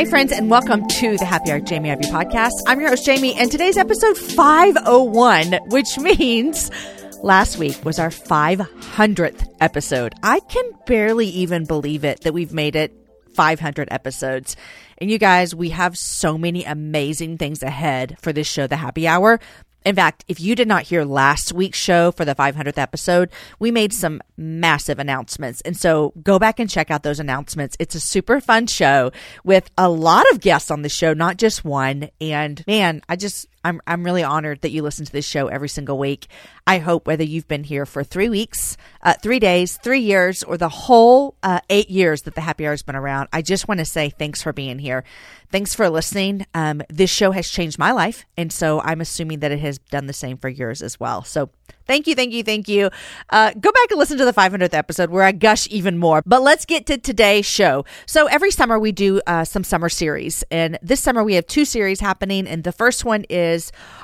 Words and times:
Hey, 0.00 0.06
friends, 0.06 0.32
and 0.32 0.48
welcome 0.48 0.88
to 0.88 1.18
the 1.18 1.26
Happy 1.26 1.50
Hour 1.50 1.60
Jamie 1.60 1.90
Ivey 1.90 2.04
podcast. 2.04 2.52
I'm 2.66 2.80
your 2.80 2.88
host, 2.88 3.04
Jamie, 3.04 3.34
and 3.34 3.52
today's 3.52 3.76
episode 3.76 4.16
501, 4.16 5.52
which 5.68 5.98
means 5.98 6.70
last 7.22 7.58
week 7.58 7.84
was 7.84 7.98
our 7.98 8.08
500th 8.08 9.46
episode. 9.60 10.14
I 10.22 10.40
can 10.40 10.64
barely 10.86 11.26
even 11.26 11.66
believe 11.66 12.04
it 12.04 12.22
that 12.22 12.32
we've 12.32 12.54
made 12.54 12.76
it 12.76 12.94
500 13.34 13.88
episodes. 13.90 14.56
And 14.96 15.10
you 15.10 15.18
guys, 15.18 15.54
we 15.54 15.68
have 15.68 15.98
so 15.98 16.38
many 16.38 16.64
amazing 16.64 17.36
things 17.36 17.62
ahead 17.62 18.16
for 18.22 18.32
this 18.32 18.46
show, 18.46 18.66
The 18.66 18.76
Happy 18.76 19.06
Hour. 19.06 19.38
In 19.84 19.94
fact, 19.94 20.24
if 20.28 20.40
you 20.40 20.54
did 20.54 20.68
not 20.68 20.84
hear 20.84 21.04
last 21.04 21.52
week's 21.52 21.78
show 21.78 22.12
for 22.12 22.24
the 22.24 22.34
500th 22.34 22.78
episode, 22.78 23.30
we 23.58 23.70
made 23.70 23.92
some 23.92 24.20
massive 24.36 24.98
announcements. 24.98 25.60
And 25.62 25.76
so 25.76 26.12
go 26.22 26.38
back 26.38 26.58
and 26.60 26.68
check 26.68 26.90
out 26.90 27.02
those 27.02 27.20
announcements. 27.20 27.76
It's 27.78 27.94
a 27.94 28.00
super 28.00 28.40
fun 28.40 28.66
show 28.66 29.10
with 29.44 29.70
a 29.78 29.88
lot 29.88 30.24
of 30.32 30.40
guests 30.40 30.70
on 30.70 30.82
the 30.82 30.88
show, 30.88 31.14
not 31.14 31.38
just 31.38 31.64
one. 31.64 32.10
And 32.20 32.62
man, 32.66 33.02
I 33.08 33.16
just, 33.16 33.46
I'm, 33.64 33.80
I'm 33.86 34.04
really 34.04 34.22
honored 34.22 34.62
that 34.62 34.70
you 34.70 34.82
listen 34.82 35.04
to 35.04 35.12
this 35.12 35.26
show 35.26 35.48
every 35.48 35.68
single 35.68 35.98
week. 35.98 36.26
I 36.66 36.78
hope 36.78 37.06
whether 37.06 37.24
you've 37.24 37.48
been 37.48 37.64
here 37.64 37.86
for 37.86 38.02
three 38.04 38.28
weeks, 38.28 38.76
uh, 39.02 39.14
three 39.22 39.38
days, 39.38 39.76
three 39.76 40.00
years, 40.00 40.42
or 40.42 40.56
the 40.56 40.68
whole 40.68 41.36
uh, 41.42 41.60
eight 41.68 41.90
years 41.90 42.22
that 42.22 42.34
the 42.34 42.40
Happy 42.40 42.66
Hour 42.66 42.72
has 42.72 42.82
been 42.82 42.96
around, 42.96 43.28
I 43.32 43.42
just 43.42 43.68
want 43.68 43.78
to 43.78 43.84
say 43.84 44.10
thanks 44.10 44.42
for 44.42 44.52
being 44.52 44.78
here. 44.78 45.04
Thanks 45.50 45.74
for 45.74 45.90
listening. 45.90 46.46
Um, 46.54 46.82
this 46.88 47.10
show 47.10 47.32
has 47.32 47.48
changed 47.48 47.78
my 47.78 47.92
life. 47.92 48.24
And 48.36 48.52
so 48.52 48.80
I'm 48.80 49.00
assuming 49.00 49.40
that 49.40 49.50
it 49.50 49.60
has 49.60 49.78
done 49.78 50.06
the 50.06 50.12
same 50.12 50.38
for 50.38 50.48
yours 50.48 50.80
as 50.80 51.00
well. 51.00 51.24
So 51.24 51.50
Thank 51.90 52.06
you, 52.06 52.14
thank 52.14 52.32
you, 52.32 52.44
thank 52.44 52.68
you. 52.68 52.88
Uh, 53.30 53.50
go 53.52 53.72
back 53.72 53.90
and 53.90 53.98
listen 53.98 54.16
to 54.18 54.24
the 54.24 54.32
500th 54.32 54.74
episode 54.74 55.10
where 55.10 55.24
I 55.24 55.32
gush 55.32 55.66
even 55.72 55.98
more. 55.98 56.22
But 56.24 56.40
let's 56.40 56.64
get 56.64 56.86
to 56.86 56.98
today's 56.98 57.46
show. 57.46 57.84
So 58.06 58.26
every 58.26 58.52
summer 58.52 58.78
we 58.78 58.92
do 58.92 59.20
uh, 59.26 59.44
some 59.44 59.64
summer 59.64 59.88
series, 59.88 60.44
and 60.52 60.78
this 60.82 61.00
summer 61.00 61.24
we 61.24 61.34
have 61.34 61.48
two 61.48 61.64
series 61.64 61.98
happening. 61.98 62.46
And 62.46 62.62
the 62.62 62.70
first 62.70 63.04
one 63.04 63.24
is 63.28 63.49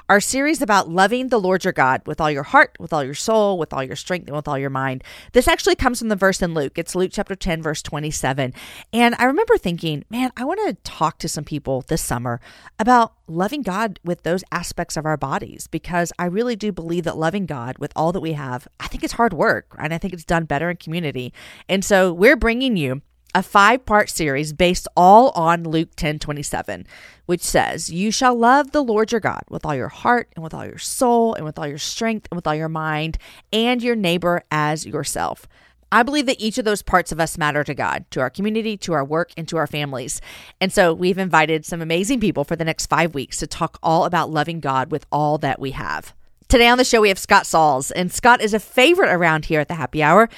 our 0.09 0.21
series 0.21 0.61
about 0.63 0.89
loving 0.89 1.29
the 1.29 1.39
Lord 1.39 1.65
your 1.65 1.73
God 1.73 2.03
with 2.07 2.21
all 2.21 2.31
your 2.31 2.43
heart, 2.43 2.77
with 2.79 2.93
all 2.93 3.05
your 3.05 3.15
soul, 3.15 3.59
with 3.59 3.73
all 3.73 3.83
your 3.83 3.97
strength, 3.97 4.27
and 4.27 4.37
with 4.37 4.49
all 4.49 4.59
your 4.59 4.71
mind. 4.71 5.03
This 5.33 5.49
actually 5.49 5.77
comes 5.77 5.99
from 5.99 6.09
the 6.09 6.17
verse 6.17 6.43
in 6.43 6.55
Luke. 6.55 6.79
It's 6.79 6.95
Luke 6.95 7.11
chapter 7.13 7.35
10, 7.35 7.63
verse 7.63 7.83
27. 7.83 8.53
And 8.93 9.15
I 9.19 9.25
remember 9.25 9.57
thinking, 9.57 10.05
man, 10.11 10.31
I 10.37 10.45
want 10.45 10.61
to 10.67 10.75
talk 10.83 11.19
to 11.19 11.29
some 11.29 11.45
people 11.45 11.85
this 11.89 12.03
summer 12.03 12.41
about 12.79 13.15
loving 13.29 13.63
God 13.63 13.99
with 14.05 14.23
those 14.23 14.45
aspects 14.53 14.97
of 14.97 15.07
our 15.07 15.17
bodies 15.17 15.67
because 15.67 16.13
I 16.19 16.27
really 16.27 16.57
do 16.57 16.73
believe 16.73 17.05
that 17.05 17.17
loving 17.17 17.47
God 17.47 17.79
with 17.79 17.93
all 17.97 18.13
that 18.13 18.21
we 18.21 18.33
have, 18.33 18.69
I 18.81 18.89
think 18.89 19.03
it's 19.03 19.15
hard 19.15 19.33
work 19.33 19.75
and 19.79 19.93
I 19.95 19.99
think 19.99 20.13
it's 20.13 20.25
done 20.25 20.45
better 20.45 20.71
in 20.71 20.77
community. 20.77 21.33
And 21.69 21.85
so 21.85 22.13
we're 22.13 22.37
bringing 22.37 22.77
you 22.77 23.03
a 23.35 23.43
five 23.43 23.85
part 23.85 24.09
series 24.09 24.53
based 24.53 24.89
all 24.97 25.31
on 25.31 25.65
Luke 25.65 25.91
10 25.97 26.19
27, 26.19 26.87
which 27.27 27.43
says, 27.43 27.91
You 27.91 28.11
shall 28.11 28.35
love 28.35 28.73
the 28.73 28.83
Lord 28.83 29.13
your 29.13 29.21
God 29.21 29.43
with 29.49 29.65
all 29.67 29.75
your 29.75 29.89
heart 29.89 30.31
and 30.35 30.43
with 30.43 30.55
all 30.55 30.65
your 30.65 30.79
soul 30.79 31.35
and 31.35 31.45
with 31.45 31.59
all 31.59 31.67
your 31.67 31.79
strength 31.79 32.29
and 32.31 32.37
with 32.37 32.47
all 32.47 32.55
your 32.55 32.69
mind 32.69 33.19
and 33.53 33.83
your 33.83 33.97
neighbor 33.97 34.43
as 34.51 34.87
yourself. 34.87 35.47
I 35.93 36.03
believe 36.03 36.27
that 36.27 36.41
each 36.41 36.59
of 36.59 36.65
those 36.65 36.83
parts 36.83 37.13
of 37.13 37.21
us 37.21 37.39
matter 37.39 37.63
to 37.63 37.75
God, 37.75 38.05
to 38.11 38.21
our 38.21 38.31
community, 38.31 38.77
to 38.79 38.93
our 38.93 39.05
work, 39.05 39.31
and 39.37 39.47
to 39.49 39.57
our 39.57 39.69
families. 39.69 40.21
And 40.61 40.73
so 40.73 40.93
we've 40.93 41.19
invited 41.19 41.65
some 41.65 41.81
amazing 41.81 42.19
people 42.21 42.43
for 42.43 42.57
the 42.57 42.65
next 42.65 42.87
five 42.87 43.15
weeks 43.15 43.39
to 43.39 43.47
talk 43.47 43.79
all 43.83 44.05
about 44.05 44.31
loving 44.31 44.59
God 44.59 44.91
with 44.91 45.07
all 45.13 45.39
that 45.39 45.61
we 45.61 45.71
have. 45.73 46.13
Today 46.49 46.69
on 46.69 46.79
the 46.79 46.85
show, 46.85 47.01
we 47.01 47.09
have 47.09 47.19
Scott 47.19 47.47
Sauls, 47.47 47.91
and 47.91 48.13
Scott 48.13 48.41
is 48.41 48.55
a 48.55 48.61
favorite 48.61 49.13
around 49.13 49.47
here 49.47 49.61
at 49.61 49.69
the 49.69 49.75
happy 49.75 50.03
hour. 50.03 50.29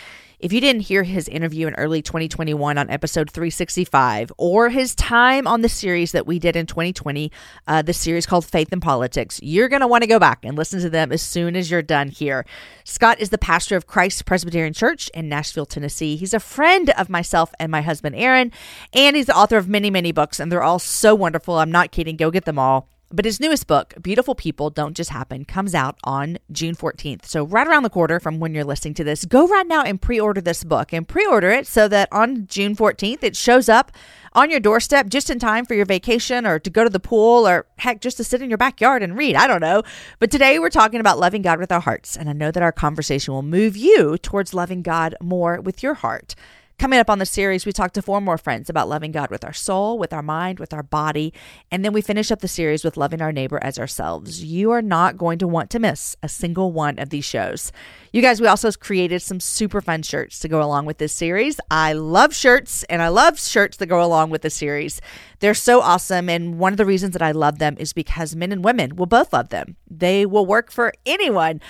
If 0.40 0.52
you 0.52 0.60
didn't 0.60 0.82
hear 0.82 1.02
his 1.02 1.26
interview 1.26 1.66
in 1.66 1.74
early 1.74 2.00
2021 2.00 2.78
on 2.78 2.88
episode 2.90 3.28
365, 3.28 4.30
or 4.38 4.68
his 4.68 4.94
time 4.94 5.48
on 5.48 5.62
the 5.62 5.68
series 5.68 6.12
that 6.12 6.28
we 6.28 6.38
did 6.38 6.54
in 6.54 6.64
2020, 6.64 7.32
uh, 7.66 7.82
the 7.82 7.92
series 7.92 8.24
called 8.24 8.44
Faith 8.44 8.72
in 8.72 8.78
Politics, 8.78 9.40
you're 9.42 9.68
going 9.68 9.80
to 9.80 9.88
want 9.88 10.02
to 10.02 10.08
go 10.08 10.20
back 10.20 10.44
and 10.44 10.56
listen 10.56 10.80
to 10.80 10.90
them 10.90 11.10
as 11.10 11.22
soon 11.22 11.56
as 11.56 11.72
you're 11.72 11.82
done 11.82 12.10
here. 12.10 12.46
Scott 12.84 13.18
is 13.18 13.30
the 13.30 13.38
pastor 13.38 13.76
of 13.76 13.88
Christ 13.88 14.26
Presbyterian 14.26 14.74
Church 14.74 15.08
in 15.08 15.28
Nashville, 15.28 15.66
Tennessee. 15.66 16.14
He's 16.14 16.34
a 16.34 16.38
friend 16.38 16.90
of 16.90 17.10
myself 17.10 17.52
and 17.58 17.72
my 17.72 17.82
husband, 17.82 18.14
Aaron, 18.14 18.52
and 18.92 19.16
he's 19.16 19.26
the 19.26 19.36
author 19.36 19.56
of 19.56 19.68
many, 19.68 19.90
many 19.90 20.12
books, 20.12 20.38
and 20.38 20.52
they're 20.52 20.62
all 20.62 20.78
so 20.78 21.16
wonderful. 21.16 21.58
I'm 21.58 21.72
not 21.72 21.90
kidding. 21.90 22.16
Go 22.16 22.30
get 22.30 22.44
them 22.44 22.60
all. 22.60 22.88
But 23.10 23.24
his 23.24 23.40
newest 23.40 23.66
book, 23.66 23.94
Beautiful 24.02 24.34
People 24.34 24.68
Don't 24.68 24.94
Just 24.94 25.08
Happen, 25.08 25.46
comes 25.46 25.74
out 25.74 25.96
on 26.04 26.36
June 26.52 26.74
14th. 26.74 27.24
So, 27.24 27.42
right 27.44 27.66
around 27.66 27.82
the 27.82 27.90
corner 27.90 28.20
from 28.20 28.38
when 28.38 28.54
you're 28.54 28.64
listening 28.64 28.92
to 28.94 29.04
this, 29.04 29.24
go 29.24 29.48
right 29.48 29.66
now 29.66 29.82
and 29.82 30.00
pre 30.00 30.20
order 30.20 30.42
this 30.42 30.62
book 30.62 30.92
and 30.92 31.08
pre 31.08 31.24
order 31.24 31.50
it 31.50 31.66
so 31.66 31.88
that 31.88 32.10
on 32.12 32.46
June 32.48 32.76
14th 32.76 33.22
it 33.22 33.34
shows 33.34 33.70
up 33.70 33.92
on 34.34 34.50
your 34.50 34.60
doorstep 34.60 35.08
just 35.08 35.30
in 35.30 35.38
time 35.38 35.64
for 35.64 35.72
your 35.72 35.86
vacation 35.86 36.46
or 36.46 36.58
to 36.58 36.68
go 36.68 36.84
to 36.84 36.90
the 36.90 37.00
pool 37.00 37.48
or 37.48 37.66
heck, 37.78 38.02
just 38.02 38.18
to 38.18 38.24
sit 38.24 38.42
in 38.42 38.50
your 38.50 38.58
backyard 38.58 39.02
and 39.02 39.16
read. 39.16 39.36
I 39.36 39.46
don't 39.46 39.62
know. 39.62 39.82
But 40.18 40.30
today 40.30 40.58
we're 40.58 40.68
talking 40.68 41.00
about 41.00 41.18
loving 41.18 41.40
God 41.40 41.58
with 41.58 41.72
our 41.72 41.80
hearts. 41.80 42.14
And 42.14 42.28
I 42.28 42.34
know 42.34 42.50
that 42.50 42.62
our 42.62 42.72
conversation 42.72 43.32
will 43.32 43.42
move 43.42 43.74
you 43.74 44.18
towards 44.18 44.52
loving 44.52 44.82
God 44.82 45.14
more 45.22 45.62
with 45.62 45.82
your 45.82 45.94
heart. 45.94 46.34
Coming 46.78 47.00
up 47.00 47.10
on 47.10 47.18
the 47.18 47.26
series, 47.26 47.66
we 47.66 47.72
talk 47.72 47.90
to 47.94 48.02
four 48.02 48.20
more 48.20 48.38
friends 48.38 48.70
about 48.70 48.88
loving 48.88 49.10
God 49.10 49.32
with 49.32 49.44
our 49.44 49.52
soul, 49.52 49.98
with 49.98 50.12
our 50.12 50.22
mind, 50.22 50.60
with 50.60 50.72
our 50.72 50.84
body, 50.84 51.34
and 51.72 51.84
then 51.84 51.92
we 51.92 52.00
finish 52.00 52.30
up 52.30 52.38
the 52.38 52.46
series 52.46 52.84
with 52.84 52.96
loving 52.96 53.20
our 53.20 53.32
neighbor 53.32 53.58
as 53.60 53.80
ourselves. 53.80 54.44
You 54.44 54.70
are 54.70 54.80
not 54.80 55.16
going 55.16 55.40
to 55.40 55.48
want 55.48 55.70
to 55.70 55.80
miss 55.80 56.14
a 56.22 56.28
single 56.28 56.70
one 56.70 57.00
of 57.00 57.10
these 57.10 57.24
shows. 57.24 57.72
You 58.12 58.22
guys, 58.22 58.40
we 58.40 58.46
also 58.46 58.70
created 58.70 59.22
some 59.22 59.40
super 59.40 59.80
fun 59.80 60.04
shirts 60.04 60.38
to 60.38 60.46
go 60.46 60.62
along 60.62 60.86
with 60.86 60.98
this 60.98 61.12
series. 61.12 61.58
I 61.68 61.94
love 61.94 62.32
shirts 62.32 62.84
and 62.84 63.02
I 63.02 63.08
love 63.08 63.40
shirts 63.40 63.78
that 63.78 63.86
go 63.86 64.00
along 64.00 64.30
with 64.30 64.42
the 64.42 64.50
series. 64.50 65.00
They're 65.40 65.54
so 65.54 65.80
awesome. 65.80 66.28
And 66.28 66.60
one 66.60 66.72
of 66.72 66.76
the 66.76 66.86
reasons 66.86 67.12
that 67.14 67.22
I 67.22 67.32
love 67.32 67.58
them 67.58 67.74
is 67.80 67.92
because 67.92 68.36
men 68.36 68.52
and 68.52 68.62
women 68.62 68.94
will 68.94 69.06
both 69.06 69.32
love 69.32 69.48
them. 69.48 69.76
They 69.90 70.24
will 70.24 70.46
work 70.46 70.70
for 70.70 70.92
anyone. 71.04 71.60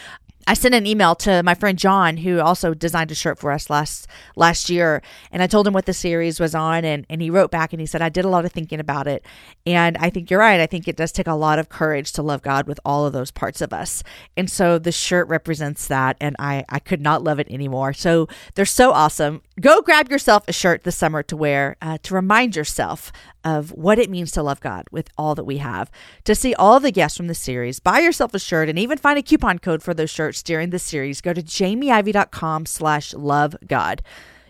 I 0.48 0.54
sent 0.54 0.75
an 0.75 0.86
email 0.86 1.14
to 1.16 1.42
my 1.42 1.54
friend 1.54 1.78
John, 1.78 2.16
who 2.16 2.41
also 2.41 2.72
designed 2.72 3.10
a 3.10 3.14
shirt 3.14 3.38
for 3.38 3.53
us 3.53 3.69
last 3.69 4.06
last 4.34 4.70
year, 4.70 5.03
and 5.31 5.42
I 5.42 5.47
told 5.47 5.66
him 5.66 5.75
what 5.75 5.84
the 5.84 5.92
series 5.92 6.41
was 6.41 6.54
on, 6.54 6.86
and 6.86 7.04
and 7.10 7.20
he 7.20 7.28
wrote 7.28 7.50
back 7.50 7.75
and 7.75 7.81
he 7.81 7.86
said 7.86 8.00
I 8.00 8.09
did 8.09 8.25
a 8.25 8.31
lot 8.31 8.47
of 8.47 8.53
thinking 8.53 8.81
about 8.81 9.06
it, 9.06 9.26
and 9.66 9.98
I 9.98 10.09
think 10.09 10.31
you're 10.31 10.41
right. 10.41 10.59
I 10.59 10.66
think 10.66 10.88
it 10.88 10.97
does 10.97 11.12
take 11.12 11.26
a 11.26 11.34
lot 11.34 11.59
of 11.59 11.69
courage 11.69 12.12
to 12.12 12.22
love 12.22 12.41
God 12.41 12.66
with 12.66 12.81
all 12.82 13.04
of 13.04 13.12
those 13.12 13.31
parts 13.31 13.60
of 13.60 13.75
us, 13.75 14.03
and 14.38 14.50
so 14.50 14.78
the 14.78 14.91
shirt 14.91 15.28
represents 15.28 15.86
that, 15.88 16.16
and 16.19 16.34
I 16.38 16.65
I 16.70 16.78
could 16.78 17.03
not 17.03 17.22
love 17.22 17.38
it 17.38 17.50
anymore. 17.50 17.92
So 17.92 18.26
they're 18.54 18.65
so 18.65 18.92
awesome. 18.92 19.42
Go 19.61 19.83
grab 19.83 20.09
yourself 20.09 20.45
a 20.47 20.53
shirt 20.53 20.85
this 20.85 20.97
summer 20.97 21.25
to 21.25 21.37
wear 21.37 21.77
uh, 21.83 21.99
to 22.05 22.15
remind 22.15 22.55
yourself 22.55 23.11
of 23.43 23.73
what 23.73 23.99
it 23.99 24.09
means 24.09 24.31
to 24.33 24.43
love 24.43 24.61
God 24.61 24.87
with 24.93 25.09
all 25.19 25.35
that 25.35 25.45
we 25.45 25.59
have. 25.59 25.91
To 26.25 26.35
see 26.37 26.55
all 26.55 26.79
the 26.79 26.93
guests 26.93 27.17
from 27.17 27.27
the 27.27 27.35
series, 27.35 27.81
buy 27.81 27.99
yourself 27.99 28.35
a 28.35 28.39
shirt 28.39 28.69
and 28.69 28.79
even 28.79 28.99
find 28.99 29.19
a 29.19 29.23
coupon 29.23 29.59
code 29.59 29.83
for 29.83 29.95
those 29.95 30.11
shirts 30.11 30.45
during 30.45 30.71
the 30.71 30.79
series. 30.79 31.21
Go 31.21 31.33
to 31.33 31.43
jamieivey.com 31.43 32.67
slash 32.67 33.13
love 33.15 33.57
God. 33.67 34.01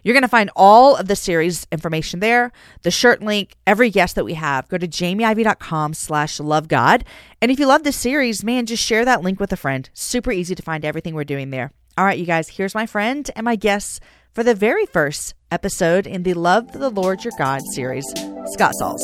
You're 0.02 0.12
going 0.12 0.22
to 0.22 0.28
find 0.28 0.50
all 0.54 0.94
of 0.96 1.08
the 1.08 1.16
series 1.16 1.66
information 1.72 2.20
there, 2.20 2.52
the 2.82 2.90
shirt 2.90 3.22
link, 3.22 3.56
every 3.66 3.88
guest 3.88 4.14
that 4.14 4.24
we 4.24 4.34
have. 4.34 4.68
Go 4.68 4.76
to 4.76 4.86
jamieivey.com 4.86 5.94
slash 5.94 6.38
love 6.38 6.68
God. 6.68 7.04
And 7.40 7.50
if 7.50 7.58
you 7.58 7.66
love 7.66 7.82
this 7.82 7.96
series, 7.96 8.44
man, 8.44 8.66
just 8.66 8.84
share 8.84 9.06
that 9.06 9.22
link 9.22 9.40
with 9.40 9.52
a 9.54 9.56
friend. 9.56 9.88
Super 9.94 10.32
easy 10.32 10.54
to 10.54 10.62
find 10.62 10.84
everything 10.84 11.14
we're 11.14 11.24
doing 11.24 11.48
there. 11.48 11.72
All 11.96 12.04
right, 12.04 12.18
you 12.18 12.26
guys, 12.26 12.48
here's 12.48 12.74
my 12.74 12.86
friend 12.86 13.28
and 13.34 13.44
my 13.44 13.56
guests 13.56 14.00
for 14.38 14.44
the 14.44 14.54
very 14.54 14.86
first 14.86 15.34
episode 15.50 16.06
in 16.06 16.22
the 16.22 16.32
Love 16.32 16.70
the 16.70 16.90
Lord 16.90 17.24
Your 17.24 17.32
God 17.36 17.60
series, 17.74 18.08
Scott 18.52 18.72
Sauls. 18.78 19.02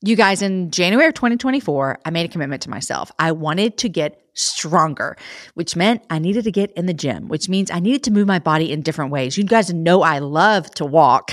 You 0.00 0.14
guys, 0.14 0.42
in 0.42 0.70
January 0.70 1.08
of 1.08 1.14
2024, 1.14 1.98
I 2.04 2.10
made 2.10 2.24
a 2.24 2.28
commitment 2.28 2.62
to 2.62 2.70
myself. 2.70 3.10
I 3.18 3.32
wanted 3.32 3.78
to 3.78 3.88
get 3.88 4.24
stronger, 4.34 5.16
which 5.54 5.74
meant 5.74 6.04
I 6.08 6.20
needed 6.20 6.44
to 6.44 6.52
get 6.52 6.70
in 6.74 6.86
the 6.86 6.94
gym, 6.94 7.26
which 7.26 7.48
means 7.48 7.68
I 7.68 7.80
needed 7.80 8.04
to 8.04 8.12
move 8.12 8.28
my 8.28 8.38
body 8.38 8.70
in 8.70 8.82
different 8.82 9.10
ways. 9.10 9.36
You 9.36 9.42
guys 9.42 9.74
know 9.74 10.02
I 10.02 10.20
love 10.20 10.70
to 10.76 10.84
walk. 10.84 11.32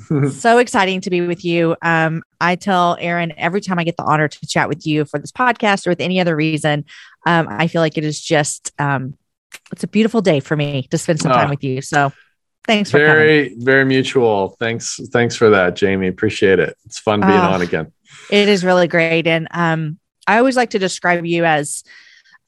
so 0.30 0.58
exciting 0.58 1.00
to 1.02 1.10
be 1.10 1.20
with 1.20 1.44
you. 1.44 1.76
Um, 1.82 2.22
I 2.40 2.56
tell 2.56 2.96
Aaron 3.00 3.32
every 3.36 3.60
time 3.60 3.78
I 3.78 3.84
get 3.84 3.96
the 3.96 4.04
honor 4.04 4.28
to 4.28 4.46
chat 4.46 4.68
with 4.68 4.86
you 4.86 5.04
for 5.04 5.18
this 5.18 5.32
podcast 5.32 5.86
or 5.86 5.90
with 5.90 6.00
any 6.00 6.20
other 6.20 6.34
reason, 6.34 6.84
um, 7.26 7.48
I 7.50 7.66
feel 7.66 7.80
like 7.80 7.98
it 7.98 8.04
is 8.04 8.20
just 8.20 8.72
um, 8.78 9.14
it's 9.72 9.84
a 9.84 9.88
beautiful 9.88 10.20
day 10.20 10.40
for 10.40 10.56
me 10.56 10.88
to 10.90 10.98
spend 10.98 11.20
some 11.20 11.32
time 11.32 11.48
oh, 11.48 11.50
with 11.50 11.64
you. 11.64 11.82
So 11.82 12.12
thanks 12.66 12.90
for 12.90 12.98
very 12.98 13.50
coming. 13.50 13.64
very 13.64 13.84
mutual. 13.84 14.56
Thanks 14.58 14.98
thanks 15.12 15.36
for 15.36 15.50
that, 15.50 15.76
Jamie. 15.76 16.08
Appreciate 16.08 16.58
it. 16.58 16.76
It's 16.84 16.98
fun 16.98 17.20
being 17.20 17.32
uh, 17.32 17.50
on 17.50 17.62
again. 17.62 17.92
It 18.30 18.48
is 18.48 18.64
really 18.64 18.88
great, 18.88 19.26
and 19.26 19.48
um, 19.50 19.98
I 20.26 20.38
always 20.38 20.56
like 20.56 20.70
to 20.70 20.78
describe 20.78 21.24
you 21.24 21.44
as 21.44 21.84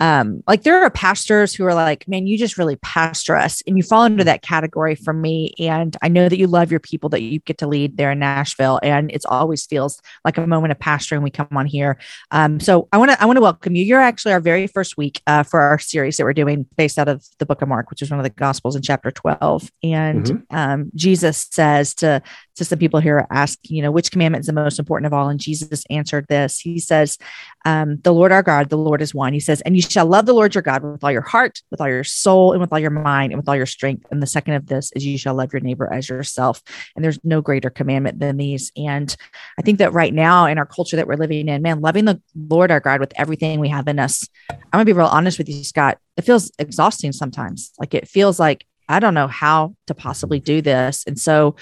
um, 0.05 0.43
like 0.47 0.65
there 0.65 0.83
are 0.83 0.91
pastors 0.91 1.55
who 1.55 1.65
are 1.65 1.73
like, 1.73 2.07
man, 2.07 2.27
you 2.27 2.37
just 2.37 2.59
really 2.59 2.77
pastor 2.77 3.37
us. 3.37 3.63
And 3.67 3.79
you 3.79 3.83
fall 3.83 4.05
into 4.05 4.23
that 4.25 4.43
category 4.43 4.95
for 4.95 5.15
me. 5.15 5.55
And 5.59 5.97
I 6.03 6.09
know 6.09 6.29
that 6.29 6.37
you 6.37 6.47
love 6.47 6.71
your 6.71 6.79
people 6.79 7.09
that 7.09 7.23
you 7.23 7.39
get 7.41 7.57
to 7.59 7.67
lead 7.67 7.97
there 7.97 8.11
in 8.11 8.19
Nashville. 8.19 8.79
And 8.83 9.11
it 9.11 9.23
always 9.27 9.65
feels 9.65 10.03
like 10.23 10.37
a 10.37 10.47
moment 10.47 10.73
of 10.73 10.79
pastoring. 10.79 11.23
We 11.23 11.31
come 11.31 11.49
on 11.53 11.65
here. 11.65 11.99
Um, 12.33 12.61
so 12.61 12.87
I 12.93 12.99
want 12.99 13.13
to, 13.13 13.23
I 13.23 13.25
want 13.25 13.39
to 13.39 13.41
welcome 13.41 13.77
you. 13.77 13.83
You're 13.83 14.03
actually 14.03 14.35
our 14.35 14.41
very 14.41 14.67
first 14.67 14.99
week 14.99 15.23
uh, 15.27 15.43
for 15.43 15.63
our 15.63 15.79
series 15.79 16.19
that 16.19 16.25
we're 16.25 16.35
doing 16.35 16.67
based 16.77 16.99
out 16.99 17.09
of 17.09 17.25
the 17.39 17.47
book 17.47 17.63
of 17.63 17.69
Mark, 17.69 17.89
which 17.89 18.03
is 18.03 18.11
one 18.11 18.21
of 18.21 18.25
the 18.25 18.31
gospels 18.31 18.77
in 18.77 18.83
chapter 18.83 19.11
12. 19.11 19.73
And 19.83 20.25
mm-hmm. 20.27 20.55
um, 20.55 20.91
Jesus 20.95 21.49
says 21.51 21.95
to, 21.95 22.21
to 22.57 22.65
some 22.65 22.79
people 22.79 23.01
here 23.01 23.27
ask, 23.31 23.59
you 23.65 23.83
know, 23.83 23.91
which 23.91 24.11
commandment 24.11 24.43
is 24.43 24.47
the 24.47 24.53
most 24.53 24.79
important 24.79 25.07
of 25.07 25.13
all? 25.13 25.29
And 25.29 25.41
Jesus 25.41 25.85
answered 25.91 26.27
this. 26.29 26.59
He 26.59 26.79
says, 26.79 27.19
um, 27.65 27.97
the 28.03 28.13
Lord 28.13 28.33
our 28.33 28.43
God, 28.43 28.69
the 28.69 28.79
Lord 28.79 29.03
is 29.03 29.15
one. 29.15 29.33
He 29.33 29.41
says, 29.41 29.61
and 29.63 29.77
you 29.77 29.83
shall 29.83 30.07
love 30.07 30.27
the 30.27 30.33
Lord 30.33 30.55
your 30.55 30.63
God 30.63 30.83
with 30.83 31.03
all 31.03 31.11
your 31.11 31.23
heart, 31.23 31.63
with 31.71 31.81
all 31.81 31.89
your 31.89 32.05
soul, 32.05 32.53
and 32.53 32.61
with 32.61 32.73
all 32.73 32.79
your 32.79 32.91
mind, 32.91 33.33
and 33.33 33.39
with 33.39 33.49
all 33.49 33.57
your 33.57 33.67
strength. 33.67 34.07
And 34.11 34.23
the 34.23 34.27
second 34.27 34.55
of 34.55 34.67
this 34.67 34.93
is 34.95 35.05
you 35.05 35.19
shall 35.19 35.35
love 35.35 35.53
your 35.53 35.61
neighbor 35.61 35.93
as 35.93 36.09
yourself. 36.09 36.63
And 36.95 37.05
there's 37.05 37.19
no 37.25 37.41
greater 37.41 37.71
commandment 37.71 38.21
than 38.21 38.37
these. 38.37 38.71
And 38.77 39.15
I 39.59 39.63
think 39.63 39.79
that 39.79 39.93
right 39.93 40.15
now 40.15 40.47
in 40.47 40.59
our 40.59 40.67
culture 40.67 40.97
that 40.97 41.07
we're 41.07 41.17
living 41.17 41.49
in, 41.49 41.63
man, 41.63 41.81
loving 41.81 42.05
the 42.05 42.21
Lord 42.37 42.71
our 42.71 42.81
God 42.81 43.01
with 43.01 43.13
everything 43.17 43.61
we 43.61 43.69
have 43.69 43.89
in 43.89 43.99
us. 43.99 44.29
I'm 44.51 44.59
gonna 44.73 44.85
be 44.85 44.93
real 44.93 45.07
honest 45.07 45.39
with 45.39 45.49
you, 45.49 45.65
Scott. 45.65 45.99
It 46.17 46.23
feels 46.23 46.51
exhausting 46.59 47.13
sometimes. 47.13 47.73
Like 47.79 47.95
it 47.95 48.09
feels 48.09 48.39
like 48.39 48.67
I 48.89 49.01
don't 49.01 49.15
know 49.15 49.29
how 49.29 49.75
to 49.87 49.95
possibly 49.95 50.41
do 50.41 50.61
this. 50.61 51.05
And 51.07 51.19
so 51.19 51.57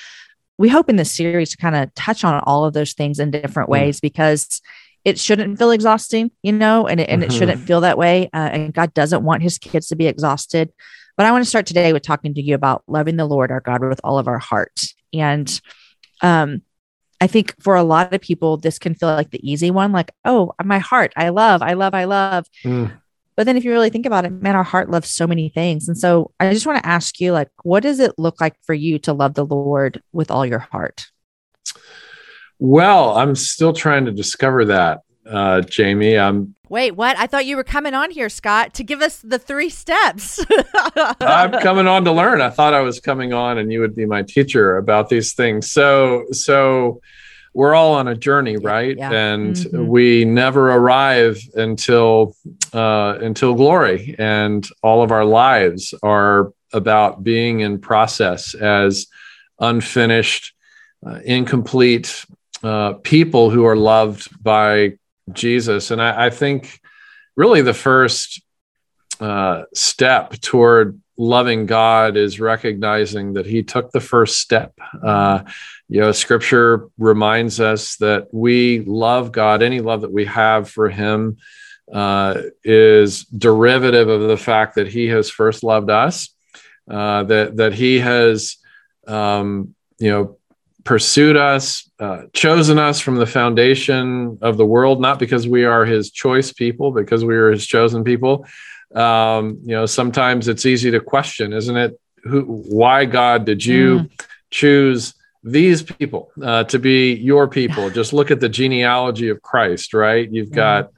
we 0.59 0.69
hope 0.69 0.89
in 0.89 0.97
this 0.97 1.11
series 1.13 1.51
to 1.51 1.57
kind 1.57 1.77
of 1.77 1.93
touch 1.95 2.25
on 2.25 2.43
all 2.45 2.65
of 2.65 2.75
those 2.75 2.93
things 2.93 3.19
in 3.19 3.31
different 3.31 3.69
mm. 3.69 3.73
ways 3.73 4.01
because 4.01 4.61
it 5.05 5.19
shouldn't 5.19 5.59
feel 5.59 5.71
exhausting, 5.71 6.31
you 6.43 6.53
know, 6.53 6.87
and 6.87 7.01
it, 7.01 7.09
and 7.09 7.23
mm-hmm. 7.23 7.31
it 7.31 7.35
shouldn't 7.35 7.61
feel 7.63 7.81
that 7.81 7.99
way. 7.99 8.31
Uh, 8.33 8.51
and 8.53 8.75
God 8.75 8.95
doesn't 8.95 9.25
want 9.25 9.43
his 9.43 9.59
kids 9.59 9.89
to 9.89 9.97
be 9.97 10.07
exhausted. 10.07 10.73
But 11.17 11.27
I 11.27 11.33
want 11.33 11.45
to 11.45 11.49
start 11.49 11.67
today 11.67 11.93
with 11.93 12.03
talking 12.03 12.35
to 12.35 12.43
you 12.43 12.55
about 12.55 12.85
loving 12.87 13.17
the 13.17 13.27
Lord 13.27 13.51
our 13.51 13.61
God 13.61 13.83
with 13.83 14.01
all 14.05 14.19
of 14.19 14.29
our 14.29 14.39
heart. 14.39 14.81
And 15.13 15.61
um, 16.23 16.63
I 17.21 17.27
think 17.27 17.55
for 17.61 17.75
a 17.75 17.83
lot 17.83 18.15
of 18.15 18.21
people, 18.21 18.57
this 18.57 18.79
can 18.79 18.95
feel 18.95 19.09
like 19.09 19.31
the 19.31 19.49
easy 19.49 19.71
one, 19.71 19.93
like, 19.93 20.13
oh, 20.25 20.53
my 20.65 20.79
heart, 20.79 21.13
I 21.17 21.29
love, 21.29 21.63
I 21.63 21.75
love, 21.75 21.95
I 21.95 22.05
love. 22.05 22.47
Mm. 22.65 22.93
But 23.37 23.47
then 23.47 23.57
if 23.57 23.65
you 23.65 23.71
really 23.71 23.91
think 23.91 24.07
about 24.07 24.25
it, 24.25 24.31
man, 24.31 24.57
our 24.57 24.63
heart 24.63 24.91
loves 24.91 25.11
so 25.11 25.27
many 25.27 25.49
things. 25.49 25.89
And 25.89 25.97
so 25.97 26.33
I 26.39 26.53
just 26.53 26.67
want 26.67 26.83
to 26.83 26.89
ask 26.89 27.21
you, 27.21 27.33
like, 27.33 27.49
what 27.63 27.83
does 27.83 27.99
it 27.99 28.13
look 28.19 28.41
like 28.41 28.57
for 28.63 28.75
you 28.75 28.99
to 29.01 29.13
love 29.13 29.35
the 29.35 29.45
Lord 29.45 30.03
with 30.13 30.31
all 30.31 30.45
your 30.45 30.59
heart? 30.59 31.07
Well, 32.59 33.17
I'm 33.17 33.35
still 33.35 33.73
trying 33.73 34.05
to 34.05 34.13
discover 34.13 34.67
that, 34.67 35.01
uh, 35.29 35.63
Jamie. 35.63 36.19
I'm. 36.19 36.55
Wait, 36.69 36.93
what? 36.93 37.19
I 37.19 37.27
thought 37.27 37.45
you 37.45 37.57
were 37.57 37.65
coming 37.65 37.93
on 37.93 38.11
here, 38.11 38.29
Scott, 38.29 38.75
to 38.75 38.85
give 38.85 39.03
us 39.03 39.19
the 39.19 39.39
three 39.39 39.69
steps. 39.69 40.45
I'm 41.21 41.53
coming 41.61 41.87
on 41.87 42.05
to 42.05 42.13
learn. 42.13 42.41
I 42.41 42.51
thought 42.51 42.73
I 42.73 42.81
was 42.81 43.01
coming 43.01 43.33
on, 43.33 43.59
and 43.59 43.73
you 43.73 43.81
would 43.81 43.97
be 43.97 44.07
my 44.07 44.23
teacher 44.23 44.77
about 44.77 45.09
these 45.09 45.35
things. 45.35 45.73
So, 45.73 46.25
so 46.31 47.01
we're 47.55 47.75
all 47.75 47.95
on 47.95 48.09
a 48.09 48.15
journey, 48.15 48.57
right? 48.57 48.97
Yeah. 48.97 49.11
And 49.11 49.55
mm-hmm. 49.55 49.87
we 49.87 50.25
never 50.25 50.71
arrive 50.71 51.41
until 51.55 52.35
uh, 52.73 53.19
until 53.21 53.55
glory, 53.55 54.15
and 54.19 54.67
all 54.83 55.03
of 55.03 55.11
our 55.11 55.25
lives 55.25 55.95
are 56.03 56.53
about 56.73 57.23
being 57.23 57.61
in 57.61 57.79
process 57.79 58.55
as 58.55 59.07
unfinished, 59.61 60.55
uh, 61.07 61.21
incomplete 61.25 62.25
uh, 62.63 62.95
people 62.95 63.51
who 63.51 63.67
are 63.67 63.77
loved 63.77 64.29
by 64.43 64.93
Jesus. 65.33 65.91
And 65.91 66.01
I, 66.01 66.27
I 66.27 66.31
think 66.31 66.81
really 67.37 67.61
the 67.61 67.75
first 67.75 68.41
uh, 69.21 69.65
step 69.75 70.33
toward 70.41 71.02
loving 71.17 71.67
God 71.67 72.17
is 72.17 72.41
recognizing 72.41 73.35
that 73.35 73.47
He 73.47 73.63
took 73.63 73.91
the 73.91 74.01
first 74.01 74.39
step. 74.39 74.73
Uh, 75.03 75.45
you 75.89 76.01
know, 76.01 76.13
Scripture 76.13 76.89
reminds 76.99 77.61
us 77.61 77.97
that 77.97 78.29
we 78.33 78.81
love 78.81 79.33
God. 79.33 79.63
Any 79.63 79.81
love 79.81 80.03
that 80.03 80.13
we 80.13 80.25
have 80.27 80.69
for 80.69 80.89
Him 80.89 81.37
uh, 81.93 82.41
is 82.65 83.25
derivative 83.25 84.09
of 84.09 84.23
the 84.23 84.37
fact 84.37 84.77
that 84.77 84.89
He 84.89 85.09
has 85.09 85.31
first 85.31 85.63
loved 85.63 85.91
us. 85.91 86.29
Uh, 86.91 87.23
that 87.25 87.57
that 87.57 87.75
He 87.75 88.01
has, 88.01 88.57
um, 89.07 89.75
you 89.99 90.11
know, 90.11 90.39
pursued 90.85 91.37
us, 91.37 91.89
uh, 92.01 92.23
chosen 92.33 92.79
us 92.79 93.01
from 93.01 93.17
the 93.17 93.27
foundation 93.27 94.39
of 94.43 94.57
the 94.57 94.67
world, 94.67 95.01
not 95.01 95.19
because 95.19 95.47
we 95.47 95.65
are 95.65 95.85
his 95.85 96.11
choice 96.11 96.53
people, 96.53 96.91
because 96.91 97.25
we 97.25 97.37
are 97.37 97.51
his 97.51 97.67
chosen 97.67 98.03
people. 98.03 98.47
Um, 98.95 99.59
you 99.63 99.75
know, 99.75 99.87
sometimes 99.87 100.49
it's 100.49 100.67
easy 100.67 100.91
to 100.91 101.01
question, 101.01 101.53
isn't 101.53 101.77
it? 101.77 102.01
Who, 102.25 102.43
why 102.43 103.05
God 103.05 103.45
did 103.45 103.65
you 103.65 104.01
mm. 104.01 104.27
choose 104.51 105.15
these 105.43 105.83
people 105.83 106.31
uh, 106.43 106.65
to 106.65 106.79
be 106.79 107.15
your 107.15 107.49
people? 107.49 107.91
Just 108.01 108.13
look 108.13 108.31
at 108.31 108.41
the 108.41 108.49
genealogy 108.49 109.29
of 109.29 109.43
Christ, 109.43 109.95
right? 109.95 110.31
You've 110.31 110.51
mm. 110.51 110.55
got 110.57 110.91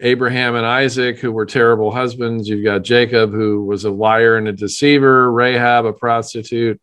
Abraham 0.00 0.54
and 0.54 0.66
Isaac, 0.66 1.18
who 1.18 1.32
were 1.32 1.46
terrible 1.46 1.90
husbands. 1.90 2.48
You've 2.48 2.64
got 2.64 2.82
Jacob, 2.82 3.32
who 3.32 3.64
was 3.64 3.84
a 3.84 3.90
liar 3.90 4.36
and 4.36 4.48
a 4.48 4.52
deceiver. 4.52 5.30
Rahab, 5.30 5.86
a 5.86 5.92
prostitute. 5.92 6.80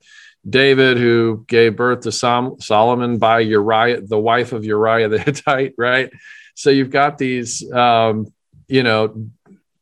David, 0.47 0.97
who 0.97 1.43
gave 1.47 1.75
birth 1.75 2.01
to 2.01 2.11
Sol- 2.11 2.59
Solomon 2.59 3.17
by 3.17 3.39
Uriah, 3.39 4.01
the 4.01 4.19
wife 4.19 4.53
of 4.53 4.63
Uriah 4.63 5.09
the 5.09 5.19
Hittite, 5.19 5.73
right? 5.77 6.11
So 6.55 6.69
you've 6.69 6.91
got 6.91 7.17
these, 7.17 7.69
um, 7.71 8.27
you 8.67 8.83
know, 8.83 9.29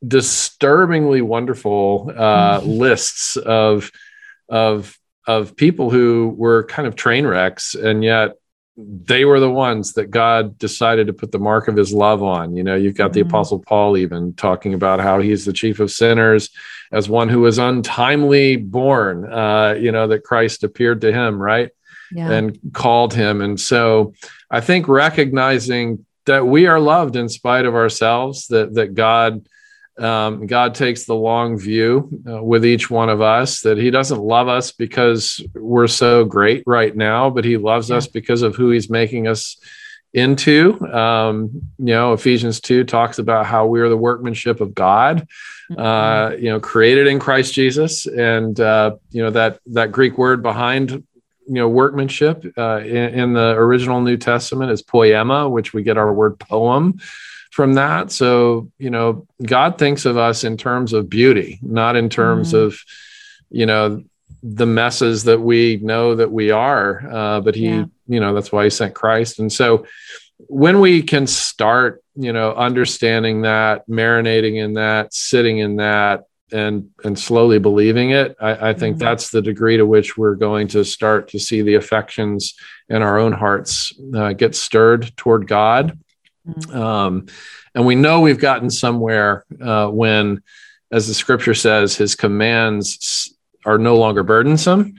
disturbingly 0.07 1.21
wonderful 1.21 2.11
uh, 2.15 2.59
mm-hmm. 2.59 2.69
lists 2.69 3.37
of 3.37 3.91
of 4.49 4.97
of 5.25 5.55
people 5.55 5.89
who 5.89 6.33
were 6.37 6.65
kind 6.65 6.87
of 6.87 6.95
train 6.95 7.25
wrecks, 7.25 7.75
and 7.75 8.03
yet 8.03 8.33
they 8.75 9.23
were 9.23 9.39
the 9.39 9.51
ones 9.51 9.93
that 9.93 10.09
God 10.09 10.57
decided 10.57 11.07
to 11.07 11.13
put 11.13 11.31
the 11.31 11.39
mark 11.39 11.67
of 11.67 11.75
his 11.75 11.93
love 11.93 12.23
on. 12.23 12.55
You 12.55 12.63
know, 12.63 12.75
you've 12.75 12.97
got 12.97 13.13
the 13.13 13.21
mm-hmm. 13.21 13.29
apostle 13.29 13.59
Paul 13.59 13.97
even 13.97 14.33
talking 14.33 14.73
about 14.73 14.99
how 14.99 15.19
he's 15.19 15.45
the 15.45 15.53
chief 15.53 15.79
of 15.79 15.91
sinners 15.91 16.49
as 16.91 17.07
one 17.07 17.29
who 17.29 17.41
was 17.41 17.59
untimely 17.59 18.55
born, 18.55 19.31
uh, 19.31 19.75
you 19.79 19.91
know, 19.91 20.07
that 20.07 20.23
Christ 20.23 20.63
appeared 20.63 21.01
to 21.01 21.13
him, 21.13 21.41
right? 21.41 21.69
Yeah. 22.11 22.31
And 22.31 22.59
called 22.73 23.13
him. 23.13 23.41
And 23.41 23.59
so 23.59 24.13
I 24.49 24.61
think 24.61 24.87
recognizing 24.87 26.05
that 26.25 26.45
we 26.45 26.67
are 26.67 26.79
loved 26.79 27.15
in 27.15 27.29
spite 27.29 27.65
of 27.65 27.75
ourselves, 27.75 28.47
that, 28.47 28.73
that 28.75 28.93
God, 28.93 29.47
um, 29.99 30.47
God 30.47 30.73
takes 30.73 31.05
the 31.05 31.15
long 31.15 31.57
view 31.57 32.09
uh, 32.27 32.43
with 32.43 32.65
each 32.65 32.89
one 32.89 33.09
of 33.09 33.21
us, 33.21 33.61
that 33.61 33.77
He 33.77 33.91
doesn't 33.91 34.19
love 34.19 34.47
us 34.47 34.71
because 34.71 35.41
we're 35.53 35.87
so 35.87 36.25
great 36.25 36.63
right 36.65 36.95
now, 36.95 37.29
but 37.29 37.45
He 37.45 37.57
loves 37.57 37.89
yeah. 37.89 37.97
us 37.97 38.07
because 38.07 38.41
of 38.41 38.55
who 38.55 38.71
He's 38.71 38.89
making 38.89 39.27
us 39.27 39.57
into. 40.13 40.79
Um, 40.91 41.51
you 41.77 41.85
know, 41.85 42.13
Ephesians 42.13 42.59
2 42.59 42.83
talks 42.85 43.19
about 43.19 43.45
how 43.45 43.65
we 43.65 43.81
are 43.81 43.89
the 43.89 43.97
workmanship 43.97 44.61
of 44.61 44.73
God, 44.73 45.27
mm-hmm. 45.71 45.79
uh, 45.79 46.35
you 46.37 46.49
know, 46.49 46.59
created 46.59 47.07
in 47.07 47.19
Christ 47.19 47.53
Jesus. 47.53 48.05
And, 48.05 48.59
uh, 48.59 48.95
you 49.11 49.23
know, 49.23 49.31
that, 49.31 49.59
that 49.67 49.91
Greek 49.91 50.17
word 50.17 50.41
behind, 50.41 50.91
you 50.91 51.03
know, 51.47 51.67
workmanship 51.67 52.45
uh, 52.57 52.79
in, 52.79 53.19
in, 53.19 53.33
the 53.33 53.51
original 53.51 54.01
New 54.01 54.17
Testament 54.17 54.71
is 54.71 54.81
poema, 54.81 55.49
which 55.49 55.73
we 55.73 55.83
get 55.83 55.97
our 55.97 56.13
word 56.13 56.39
poem 56.39 56.99
from 57.53 57.73
that. 57.75 58.11
So, 58.11 58.71
you 58.79 58.89
know, 58.89 59.27
God 59.43 59.77
thinks 59.77 60.05
of 60.05 60.17
us 60.17 60.43
in 60.43 60.57
terms 60.57 60.91
of 60.91 61.07
beauty, 61.07 61.59
not 61.61 61.95
in 61.95 62.09
terms 62.09 62.51
mm-hmm. 62.51 62.65
of, 62.65 62.79
you 63.51 63.67
know, 63.67 64.03
the 64.41 64.65
messes 64.65 65.25
that 65.25 65.39
we 65.39 65.77
know 65.77 66.15
that 66.15 66.31
we 66.31 66.49
are. 66.49 67.07
Uh, 67.07 67.41
but 67.41 67.53
He, 67.53 67.67
yeah. 67.67 67.85
you 68.07 68.19
know, 68.19 68.33
that's 68.33 68.51
why 68.51 68.63
He 68.63 68.71
sent 68.71 68.95
Christ. 68.95 69.37
And 69.37 69.53
so, 69.53 69.85
when 70.47 70.79
we 70.79 71.03
can 71.03 71.27
start, 71.27 72.03
you 72.15 72.33
know, 72.33 72.55
understanding 72.55 73.43
that, 73.43 73.87
marinating 73.87 74.55
in 74.55 74.73
that, 74.73 75.13
sitting 75.13 75.59
in 75.59 75.75
that, 75.75 76.23
and 76.51 76.89
and 77.03 77.19
slowly 77.19 77.59
believing 77.59 78.09
it, 78.09 78.35
I, 78.41 78.69
I 78.69 78.73
think 78.73 78.95
mm-hmm. 78.95 79.05
that's 79.05 79.29
the 79.29 79.43
degree 79.43 79.77
to 79.77 79.85
which 79.85 80.17
we're 80.17 80.35
going 80.35 80.69
to 80.69 80.83
start 80.83 81.27
to 81.29 81.39
see 81.39 81.61
the 81.61 81.75
affections 81.75 82.55
in 82.89 83.03
our 83.03 83.19
own 83.19 83.31
hearts 83.31 83.93
uh, 84.15 84.33
get 84.33 84.55
stirred 84.55 85.15
toward 85.17 85.47
God 85.47 85.99
Mm-hmm. 86.47 86.77
Um, 86.77 87.27
and 87.75 87.85
we 87.85 87.95
know 87.95 88.21
we've 88.21 88.39
gotten 88.39 88.69
somewhere 88.69 89.45
uh, 89.61 89.87
when, 89.87 90.43
as 90.91 91.07
the 91.07 91.13
scripture 91.13 91.53
says, 91.53 91.95
his 91.95 92.15
commands 92.15 93.33
are 93.65 93.77
no 93.77 93.97
longer 93.97 94.23
burdensome. 94.23 94.95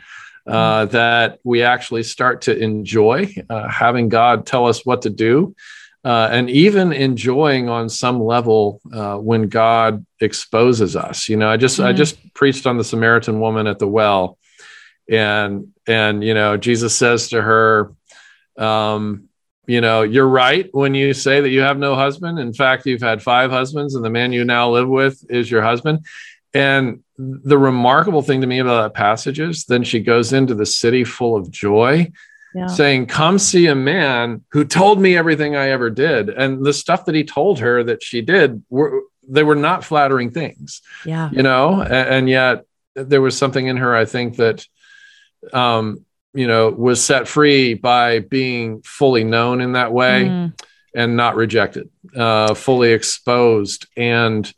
Uh, 0.47 0.85
mm-hmm. 0.85 0.93
that 0.93 1.39
we 1.43 1.63
actually 1.63 2.03
start 2.03 2.43
to 2.43 2.55
enjoy 2.55 3.35
uh, 3.49 3.67
having 3.67 4.11
God 4.11 4.45
tell 4.45 4.67
us 4.67 4.85
what 4.85 5.01
to 5.03 5.11
do, 5.11 5.57
uh, 6.05 6.29
and 6.31 6.51
even 6.51 6.93
enjoying 6.93 7.71
on 7.71 7.89
some 7.89 8.23
level 8.23 8.79
uh, 8.93 9.17
when 9.17 9.49
God 9.49 10.05
exposes 10.21 10.97
us. 10.97 11.31
You 11.31 11.39
know, 11.39 11.49
I 11.49 11.57
just 11.57 11.79
mm-hmm. 11.79 11.89
I 11.89 11.95
just 11.95 12.35
preached 12.35 12.67
on 12.67 12.77
the 12.77 12.85
Samaritan 12.85 13.41
woman 13.41 13.67
at 13.67 13.79
the 13.79 13.89
well, 13.89 14.37
and 15.09 15.73
and 15.87 16.23
you 16.23 16.35
know 16.35 16.59
Jesus 16.59 16.95
says 16.95 17.31
to 17.31 17.41
her, 17.41 17.95
um, 18.59 19.31
you 19.67 19.81
know, 19.81 20.03
you're 20.03 20.29
right 20.29 20.69
when 20.73 20.95
you 20.95 21.15
say 21.15 21.41
that 21.41 21.49
you 21.51 21.61
have 21.61 21.79
no 21.79 21.95
husband. 21.95 22.39
In 22.39 22.53
fact, 22.53 22.87
you've 22.87 23.01
had 23.01 23.23
five 23.23 23.51
husbands, 23.51 23.95
and 23.95 24.05
the 24.05 24.11
man 24.11 24.33
you 24.33 24.45
now 24.45 24.71
live 24.71 24.89
with 24.89 25.25
is 25.31 25.51
your 25.51 25.63
husband. 25.63 26.05
And 26.53 27.03
the 27.19 27.59
remarkable 27.59 28.23
thing 28.23 28.41
to 28.41 28.47
me 28.47 28.59
about 28.59 28.83
that 28.83 28.95
passage 28.95 29.41
is 29.41 29.65
then 29.65 29.83
she 29.83 30.01
goes 30.01 30.33
into 30.33 30.55
the 30.55 30.67
city 30.67 31.03
full 31.05 31.37
of 31.37 31.51
joy, 31.51 32.13
yeah. 32.55 32.67
saying, 32.67 33.07
Come 33.07 33.39
see 33.39 33.67
a 33.67 33.75
man 33.75 34.45
who 34.51 34.65
told 34.65 35.01
me 35.01 35.17
everything 35.17 35.57
I 35.57 35.71
ever 35.71 35.91
did. 35.91 36.29
And 36.29 36.65
the 36.65 36.73
stuff 36.73 37.07
that 37.07 37.15
he 37.15 37.25
told 37.25 37.59
her 37.61 37.83
that 37.85 38.03
she 38.03 38.21
did 38.21 38.63
were 38.69 39.03
they 39.27 39.43
were 39.43 39.55
not 39.55 39.85
flattering 39.85 40.31
things. 40.31 40.83
Yeah. 41.05 41.31
You 41.33 41.43
know, 41.43 41.81
and, 41.81 41.93
and 41.93 42.29
yet 42.29 42.67
there 42.95 43.23
was 43.23 43.37
something 43.37 43.67
in 43.67 43.79
her, 43.79 43.97
I 43.97 44.05
think, 44.05 44.37
that 44.37 44.67
um 45.53 46.04
you 46.35 46.47
know 46.47 46.69
was 46.71 47.03
set 47.03 47.27
free 47.29 47.75
by 47.75 48.19
being 48.19 48.83
fully 48.83 49.25
known 49.25 49.61
in 49.61 49.73
that 49.73 49.93
way 49.93 50.25
mm. 50.25 50.61
and 50.95 51.17
not 51.17 51.37
rejected 51.37 51.89
uh, 52.17 52.53
fully 52.55 52.93
exposed 52.93 53.87
and 53.97 54.53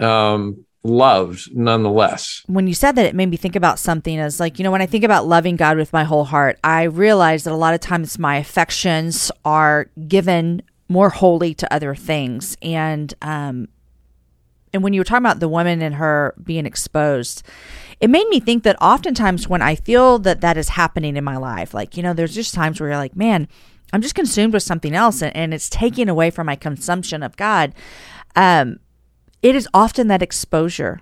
um, 0.00 0.64
loved 0.82 1.54
nonetheless 1.54 2.42
when 2.46 2.66
you 2.66 2.74
said 2.74 2.96
that 2.96 3.04
it 3.04 3.14
made 3.14 3.28
me 3.28 3.36
think 3.36 3.54
about 3.54 3.78
something 3.78 4.18
as 4.18 4.40
like 4.40 4.58
you 4.58 4.62
know 4.62 4.70
when 4.70 4.80
i 4.80 4.86
think 4.86 5.04
about 5.04 5.26
loving 5.26 5.56
god 5.56 5.76
with 5.76 5.92
my 5.92 6.04
whole 6.04 6.24
heart 6.24 6.58
i 6.64 6.84
realize 6.84 7.44
that 7.44 7.52
a 7.52 7.56
lot 7.56 7.74
of 7.74 7.80
times 7.80 8.18
my 8.18 8.38
affections 8.38 9.30
are 9.44 9.90
given 10.08 10.62
more 10.88 11.10
wholly 11.10 11.52
to 11.52 11.72
other 11.72 11.94
things 11.94 12.56
and 12.62 13.12
um 13.20 13.68
and 14.72 14.82
when 14.82 14.92
you 14.92 15.00
were 15.00 15.04
talking 15.04 15.24
about 15.24 15.40
the 15.40 15.48
woman 15.48 15.82
and 15.82 15.96
her 15.96 16.34
being 16.42 16.66
exposed 16.66 17.42
it 18.00 18.08
made 18.08 18.28
me 18.28 18.40
think 18.40 18.62
that 18.64 18.80
oftentimes 18.80 19.46
when 19.46 19.60
I 19.60 19.74
feel 19.74 20.18
that 20.20 20.40
that 20.40 20.56
is 20.56 20.70
happening 20.70 21.16
in 21.16 21.24
my 21.24 21.36
life, 21.36 21.74
like, 21.74 21.96
you 21.96 22.02
know, 22.02 22.14
there's 22.14 22.34
just 22.34 22.54
times 22.54 22.80
where 22.80 22.88
you're 22.88 22.98
like, 22.98 23.14
man, 23.14 23.46
I'm 23.92 24.00
just 24.00 24.14
consumed 24.14 24.54
with 24.54 24.62
something 24.62 24.94
else 24.94 25.20
and, 25.22 25.36
and 25.36 25.52
it's 25.52 25.68
taking 25.68 26.08
away 26.08 26.30
from 26.30 26.46
my 26.46 26.56
consumption 26.56 27.22
of 27.22 27.36
God. 27.36 27.74
Um, 28.34 28.80
it 29.42 29.54
is 29.54 29.68
often 29.74 30.08
that 30.08 30.22
exposure 30.22 31.00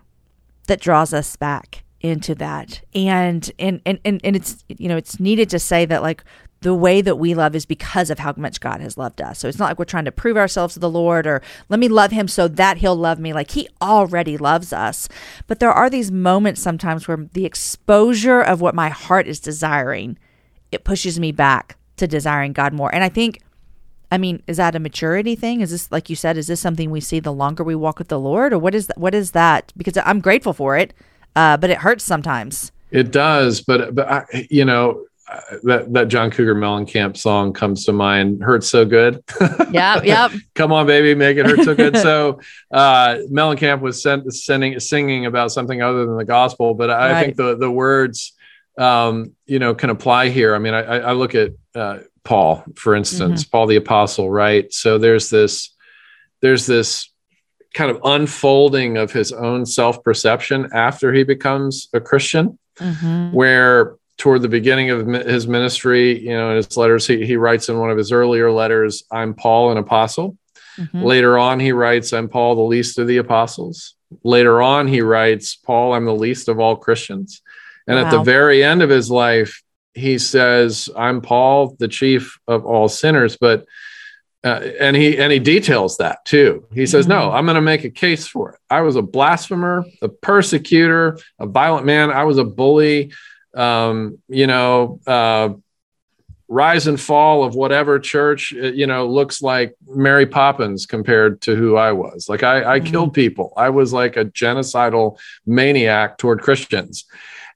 that 0.67 0.81
draws 0.81 1.15
us 1.15 1.37
back 1.37 1.85
into 2.01 2.35
that. 2.37 2.81
And, 2.95 3.49
and, 3.61 3.81
and, 3.87 4.01
and, 4.05 4.21
and 4.25 4.35
it's, 4.35 4.65
you 4.69 4.89
know, 4.89 4.97
it's 4.97 5.21
needed 5.21 5.49
to 5.51 5.59
say 5.61 5.85
that 5.85 6.03
like 6.03 6.25
the 6.61 6.75
way 6.75 7.01
that 7.01 7.17
we 7.17 7.35
love 7.35 7.55
is 7.55 7.65
because 7.65 8.11
of 8.11 8.19
how 8.19 8.35
much 8.37 8.61
God 8.61 8.81
has 8.81 8.99
loved 8.99 9.21
us. 9.21 9.39
So 9.39 9.49
it's 9.49 9.59
not 9.59 9.67
like 9.67 9.79
we're 9.79 9.85
trying 9.85 10.07
to 10.07 10.13
prove 10.13 10.37
ourselves 10.37 10.75
to 10.75 10.81
the 10.81 10.91
Lord 10.91 11.27
or 11.27 11.41
let 11.69 11.79
me 11.79 11.89
love 11.89 12.11
him 12.11 12.27
so 12.27 12.49
that 12.49 12.79
he'll 12.79 12.97
love 12.97 13.19
me. 13.19 13.33
Like 13.33 13.53
he 13.53 13.69
already 13.81 14.37
loves 14.37 14.73
us. 14.73 15.09
But 15.47 15.61
there 15.61 15.73
are 15.73 15.89
these 15.89 16.11
moments 16.11 16.61
sometimes 16.61 17.07
where 17.07 17.29
the 17.33 17.45
exposure 17.45 18.41
of 18.41 18.61
what 18.61 18.75
my 18.75 18.89
heart 18.89 19.29
is 19.29 19.39
desiring, 19.39 20.19
it 20.73 20.85
pushes 20.85 21.21
me 21.21 21.31
back 21.31 21.77
to 21.97 22.09
desiring 22.09 22.53
God 22.53 22.73
more. 22.73 22.93
And 22.93 23.05
I 23.05 23.09
think 23.09 23.41
I 24.11 24.17
mean, 24.17 24.43
is 24.47 24.57
that 24.57 24.75
a 24.75 24.81
maturity 24.81 25.37
thing? 25.37 25.61
Is 25.61 25.71
this 25.71 25.93
like 25.93 26.11
you 26.11 26.17
said, 26.17 26.37
is 26.39 26.47
this 26.47 26.61
something 26.61 26.91
we 26.91 27.01
see 27.01 27.21
the 27.21 27.33
longer 27.33 27.63
we 27.63 27.75
walk 27.75 27.99
with 27.99 28.09
the 28.09 28.19
Lord 28.19 28.53
or 28.53 28.59
what 28.59 28.75
is 28.75 28.87
that, 28.87 28.99
what 28.99 29.15
is 29.15 29.33
that? 29.33 29.73
Because 29.77 29.99
I'm 30.05 30.21
grateful 30.21 30.55
for 30.55 30.77
it, 30.77 30.95
uh, 31.37 31.57
but 31.57 31.71
it 31.71 31.79
hurts 31.79 32.05
sometimes. 32.05 32.73
It 32.91 33.13
does, 33.13 33.61
but 33.61 33.95
but 33.95 34.09
I, 34.09 34.47
you 34.51 34.65
know, 34.65 35.05
that 35.65 35.93
that 35.93 36.09
John 36.09 36.31
Cougar 36.31 36.55
Mellencamp 36.55 37.17
song 37.17 37.53
comes 37.53 37.85
to 37.85 37.93
mind. 37.93 38.43
Hurts 38.43 38.69
so 38.69 38.85
good. 38.85 39.23
Yeah, 39.71 40.01
yep. 40.05 40.33
Come 40.55 40.73
on, 40.73 40.87
baby, 40.87 41.15
make 41.15 41.37
it 41.37 41.47
hurt 41.47 41.65
so 41.65 41.75
good. 41.75 41.97
so 41.99 42.41
uh, 42.71 43.19
Mellencamp 43.31 43.81
was 43.81 44.03
sent, 44.03 44.33
sending 44.33 44.79
singing 44.81 45.27
about 45.27 45.53
something 45.53 45.83
other 45.83 46.07
than 46.07 46.17
the 46.17 46.25
gospel, 46.25 46.75
but 46.75 46.91
I 46.91 47.13
right. 47.13 47.25
think 47.25 47.37
the 47.37 47.57
the 47.57 47.71
words 47.71 48.33
um, 48.79 49.35
you 49.47 49.59
know 49.59 49.75
can 49.75 49.91
apply 49.91 50.31
here. 50.31 50.55
I 50.55 50.59
mean, 50.59 50.75
I, 50.75 50.81
I 50.81 51.13
look 51.13 51.35
at 51.35 51.53
uh, 51.75 51.99
Paul, 52.25 52.65
for 52.77 52.95
instance, 52.95 53.45
mm-hmm. 53.45 53.51
Paul 53.51 53.67
the 53.67 53.77
apostle, 53.77 54.31
right? 54.31 54.73
So 54.73 54.99
there's 54.99 55.29
this 55.29 55.75
there's 56.41 56.67
this 56.67 57.11
kind 57.75 57.91
of 57.91 58.01
unfolding 58.03 58.97
of 58.97 59.13
his 59.13 59.31
own 59.33 59.67
self 59.67 60.03
perception 60.03 60.71
after 60.73 61.13
he 61.13 61.23
becomes 61.23 61.89
a 61.93 62.01
Christian, 62.01 62.59
mm-hmm. 62.79 63.33
where 63.33 63.98
toward 64.19 64.43
the 64.43 64.49
beginning 64.49 64.91
of 64.91 65.07
his 65.07 65.47
ministry, 65.47 66.19
you 66.19 66.37
know, 66.37 66.51
in 66.51 66.57
his 66.57 66.77
letters, 66.77 67.07
he, 67.07 67.25
he 67.25 67.37
writes 67.37 67.69
in 67.69 67.79
one 67.79 67.91
of 67.91 67.97
his 67.97 68.13
earlier 68.13 68.51
letters, 68.51 69.05
I'm 69.11 69.33
Paul, 69.33 69.71
an 69.71 69.79
apostle. 69.79 70.37
Mm-hmm. 70.77 71.03
Later 71.03 71.39
on, 71.39 71.61
he 71.61 71.73
writes, 71.73 72.13
I'm 72.13 72.29
Paul, 72.29 72.57
the 72.57 72.63
least 72.63 72.99
of 72.99 73.07
the 73.07 73.19
apostles. 73.19 73.95
Later 74.25 74.61
on, 74.61 74.89
he 74.89 75.01
writes, 75.01 75.57
Paul, 75.57 75.95
I'm 75.95 76.05
the 76.05 76.15
least 76.15 76.49
of 76.49 76.59
all 76.59 76.77
Christians. 76.77 77.43
And 77.87 77.97
wow. 77.97 78.05
at 78.05 78.11
the 78.11 78.23
very 78.23 78.63
end 78.63 78.83
of 78.83 78.91
his 78.91 79.11
life, 79.11 79.63
he 79.95 80.19
says, 80.19 80.89
I'm 80.97 81.21
Paul, 81.21 81.77
the 81.79 81.89
chief 81.89 82.39
of 82.47 82.67
all 82.67 82.89
sinners. 82.89 83.37
But 83.37 83.67
uh, 84.45 84.61
and 84.79 84.95
he 84.95 85.19
and 85.19 85.33
he 85.33 85.41
details 85.41 85.97
that 85.97 86.25
too. 86.25 86.65
He 86.73 86.87
says, 86.87 87.07
mm-hmm. 87.07 87.19
"No, 87.19 87.33
I'm 87.33 87.45
going 87.45 87.57
to 87.57 87.61
make 87.61 87.83
a 87.83 87.91
case 87.91 88.29
for 88.29 88.53
it. 88.53 88.61
I 88.71 88.83
was 88.83 88.95
a 88.95 89.03
blasphemer, 89.03 89.85
a 90.01 90.09
persecutor, 90.09 91.19
a 91.41 91.47
violent 91.47 91.87
man. 91.87 92.11
I 92.11 92.23
was 92.23 92.39
a 92.39 92.45
bully 92.45 93.13
um, 93.59 94.19
you 94.29 94.47
know, 94.47 95.01
uh, 95.07 95.51
rise 96.47 96.87
and 96.87 96.99
fall 96.99 97.45
of 97.45 97.55
whatever 97.55 97.99
church, 97.99 98.55
uh, 98.55 98.69
you 98.69 98.87
know, 98.87 99.07
looks 99.07 99.43
like 99.43 99.75
Mary 99.87 100.27
Poppins 100.27 100.87
compared 100.87 101.43
to 101.43 101.55
who 101.55 101.77
I 101.77 101.93
was. 101.93 102.29
Like 102.29 102.43
I, 102.43 102.75
I 102.75 102.81
mm-hmm. 102.81 102.91
killed 102.91 103.15
people. 103.15 103.53
I 103.57 103.71
was 103.71 103.93
like 103.93 104.17
a 104.17 104.25
genocidal 104.25 105.19
maniac 105.45 106.19
toward 106.19 106.41
Christians. 106.41 107.05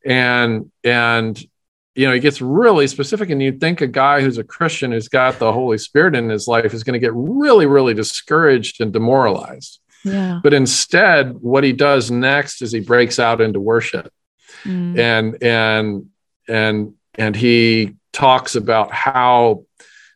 And, 0.05 0.71
and, 0.83 1.41
you 1.95 2.07
know, 2.07 2.15
he 2.15 2.21
gets 2.21 2.43
really 2.43 2.87
specific, 2.87 3.31
and 3.31 3.41
you'd 3.41 3.61
think 3.61 3.81
a 3.81 3.87
guy 3.87 4.23
who's 4.23 4.39
a 4.39 4.45
Christian 4.45 4.93
who's 4.93 5.09
got 5.09 5.39
the 5.39 5.53
Holy 5.53 5.79
Spirit 5.79 6.17
in 6.17 6.29
his 6.29 6.49
life 6.49 6.75
is 6.75 6.83
going 6.83 6.95
to 6.95 7.07
get 7.07 7.13
really, 7.15 7.67
really 7.67 7.95
discouraged 7.95 8.81
and 8.81 8.93
demoralized. 8.93 9.79
Yeah. 10.03 10.41
But 10.43 10.55
instead, 10.55 11.35
what 11.35 11.65
he 11.65 11.73
does 11.73 12.11
next 12.11 12.61
is 12.61 12.73
he 12.73 12.81
breaks 12.81 13.19
out 13.19 13.41
into 13.41 13.61
worship 13.61 14.13
mm. 14.65 14.99
and 14.99 15.43
and 15.43 16.07
and 16.49 16.95
and 17.17 17.37
he 17.37 17.97
talks 18.13 18.55
about 18.55 18.93
how 18.93 19.65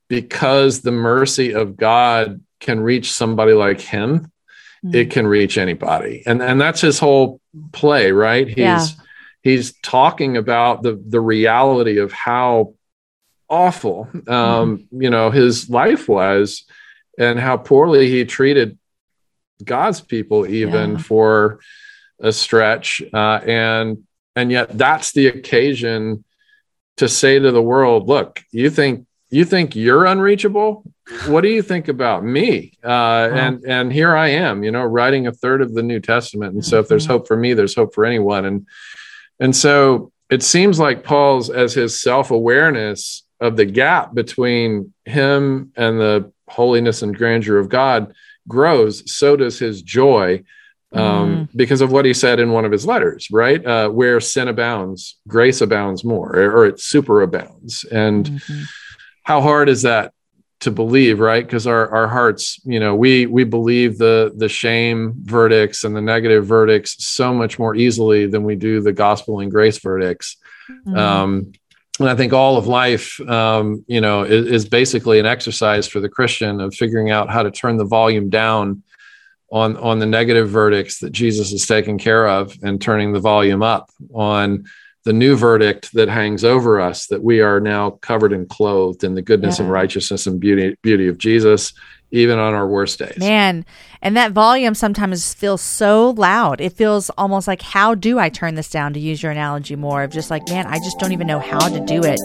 because 0.08 0.82
the 0.82 0.92
mercy 0.92 1.52
of 1.52 1.76
God 1.76 2.40
can 2.60 2.80
reach 2.80 3.12
somebody 3.12 3.52
like 3.52 3.80
him, 3.80 4.20
mm-hmm. 4.84 4.94
it 4.94 5.10
can 5.10 5.26
reach 5.26 5.58
anybody. 5.58 6.22
And 6.26 6.42
and 6.42 6.60
that's 6.60 6.80
his 6.80 6.98
whole 6.98 7.40
play, 7.72 8.12
right? 8.12 8.46
He's 8.46 8.56
yeah. 8.56 8.86
he's 9.42 9.74
talking 9.82 10.36
about 10.36 10.82
the 10.82 11.02
the 11.06 11.20
reality 11.20 11.98
of 11.98 12.12
how 12.12 12.74
awful 13.48 14.08
um, 14.12 14.78
mm-hmm. 14.78 15.02
you 15.02 15.10
know 15.10 15.30
his 15.30 15.70
life 15.70 16.08
was 16.08 16.64
and 17.18 17.38
how 17.38 17.56
poorly 17.56 18.10
he 18.10 18.24
treated 18.24 18.78
God's 19.64 20.00
people 20.00 20.46
even 20.46 20.92
yeah. 20.92 20.98
for 20.98 21.60
a 22.20 22.32
stretch 22.32 23.02
uh, 23.12 23.40
and 23.46 24.05
and 24.36 24.52
yet 24.52 24.76
that's 24.78 25.12
the 25.12 25.26
occasion 25.26 26.22
to 26.98 27.08
say 27.08 27.38
to 27.38 27.50
the 27.50 27.62
world 27.62 28.06
look 28.06 28.42
you 28.52 28.70
think 28.70 29.06
you 29.30 29.44
think 29.44 29.74
you're 29.74 30.06
unreachable? 30.06 30.84
What 31.26 31.40
do 31.40 31.48
you 31.48 31.62
think 31.62 31.88
about 31.88 32.24
me? 32.24 32.78
Uh, 32.82 33.28
and 33.32 33.64
and 33.64 33.92
here 33.92 34.16
i 34.16 34.28
am 34.28 34.62
you 34.62 34.70
know 34.70 34.84
writing 34.84 35.26
a 35.26 35.32
third 35.32 35.62
of 35.62 35.74
the 35.74 35.82
new 35.82 36.00
testament. 36.00 36.54
And 36.54 36.64
so 36.64 36.78
if 36.80 36.88
there's 36.88 37.04
mm-hmm. 37.04 37.12
hope 37.12 37.28
for 37.28 37.36
me 37.36 37.54
there's 37.54 37.74
hope 37.74 37.94
for 37.94 38.04
anyone. 38.04 38.44
And 38.44 38.66
and 39.40 39.54
so 39.54 40.12
it 40.30 40.42
seems 40.42 40.78
like 40.78 41.04
paul's 41.04 41.50
as 41.50 41.74
his 41.74 42.00
self-awareness 42.00 43.24
of 43.40 43.56
the 43.56 43.64
gap 43.64 44.14
between 44.14 44.92
him 45.04 45.72
and 45.76 46.00
the 46.00 46.32
holiness 46.48 47.02
and 47.02 47.16
grandeur 47.16 47.58
of 47.58 47.68
god 47.68 48.14
grows 48.48 49.12
so 49.12 49.36
does 49.36 49.58
his 49.58 49.82
joy 49.82 50.42
um, 50.92 51.02
mm. 51.02 51.48
because 51.56 51.80
of 51.80 51.92
what 51.92 52.04
he 52.04 52.14
said 52.14 52.40
in 52.40 52.52
one 52.52 52.64
of 52.64 52.72
his 52.72 52.86
letters, 52.86 53.28
right? 53.30 53.64
Uh, 53.64 53.88
where 53.88 54.20
sin 54.20 54.48
abounds, 54.48 55.18
grace 55.26 55.60
abounds 55.60 56.04
more, 56.04 56.34
or, 56.36 56.58
or 56.58 56.66
it 56.66 56.76
superabounds. 56.76 57.84
And 57.90 58.26
mm-hmm. 58.26 58.62
how 59.24 59.40
hard 59.40 59.68
is 59.68 59.82
that 59.82 60.12
to 60.60 60.70
believe, 60.70 61.20
right? 61.20 61.44
Because 61.44 61.66
our 61.66 61.88
our 61.90 62.08
hearts, 62.08 62.60
you 62.64 62.80
know, 62.80 62.94
we 62.94 63.26
we 63.26 63.44
believe 63.44 63.98
the 63.98 64.32
the 64.36 64.48
shame 64.48 65.14
verdicts 65.18 65.84
and 65.84 65.94
the 65.94 66.00
negative 66.00 66.46
verdicts 66.46 67.04
so 67.04 67.34
much 67.34 67.58
more 67.58 67.74
easily 67.74 68.26
than 68.26 68.44
we 68.44 68.54
do 68.54 68.80
the 68.80 68.92
gospel 68.92 69.40
and 69.40 69.50
grace 69.50 69.78
verdicts. 69.78 70.36
Mm. 70.86 70.96
Um, 70.96 71.52
and 71.98 72.08
I 72.08 72.14
think 72.14 72.32
all 72.32 72.56
of 72.56 72.66
life, 72.66 73.18
um, 73.20 73.84
you 73.86 74.00
know, 74.00 74.22
is, 74.24 74.46
is, 74.46 74.68
basically 74.68 75.18
an 75.18 75.24
exercise 75.24 75.88
for 75.88 75.98
the 75.98 76.10
Christian 76.10 76.60
of 76.60 76.74
figuring 76.74 77.10
out 77.10 77.30
how 77.30 77.42
to 77.42 77.50
turn 77.50 77.78
the 77.78 77.86
volume 77.86 78.28
down 78.28 78.82
on 79.50 79.76
on 79.76 79.98
the 79.98 80.06
negative 80.06 80.48
verdicts 80.48 80.98
that 81.00 81.10
Jesus 81.10 81.52
is 81.52 81.66
taking 81.66 81.98
care 81.98 82.28
of 82.28 82.56
and 82.62 82.80
turning 82.80 83.12
the 83.12 83.20
volume 83.20 83.62
up 83.62 83.90
on 84.12 84.64
the 85.04 85.12
new 85.12 85.36
verdict 85.36 85.92
that 85.92 86.08
hangs 86.08 86.42
over 86.42 86.80
us 86.80 87.06
that 87.06 87.22
we 87.22 87.40
are 87.40 87.60
now 87.60 87.90
covered 87.90 88.32
and 88.32 88.48
clothed 88.48 89.04
in 89.04 89.14
the 89.14 89.22
goodness 89.22 89.58
yeah. 89.58 89.64
and 89.64 89.72
righteousness 89.72 90.26
and 90.26 90.40
beauty 90.40 90.76
beauty 90.82 91.06
of 91.06 91.16
Jesus 91.16 91.72
even 92.10 92.38
on 92.38 92.54
our 92.54 92.66
worst 92.66 92.98
days. 92.98 93.18
Man, 93.18 93.64
and 94.00 94.16
that 94.16 94.32
volume 94.32 94.74
sometimes 94.74 95.34
feels 95.34 95.60
so 95.60 96.10
loud. 96.10 96.60
It 96.60 96.72
feels 96.72 97.10
almost 97.10 97.48
like 97.48 97.62
how 97.62 97.94
do 97.94 98.18
I 98.18 98.28
turn 98.28 98.54
this 98.54 98.70
down 98.70 98.94
to 98.94 99.00
use 99.00 99.22
your 99.22 99.32
analogy 99.32 99.76
more 99.76 100.02
of 100.02 100.10
just 100.10 100.30
like 100.30 100.48
man, 100.48 100.66
I 100.66 100.78
just 100.78 100.98
don't 100.98 101.12
even 101.12 101.26
know 101.26 101.38
how 101.38 101.68
to 101.68 101.80
do 101.80 102.00
it. 102.04 102.18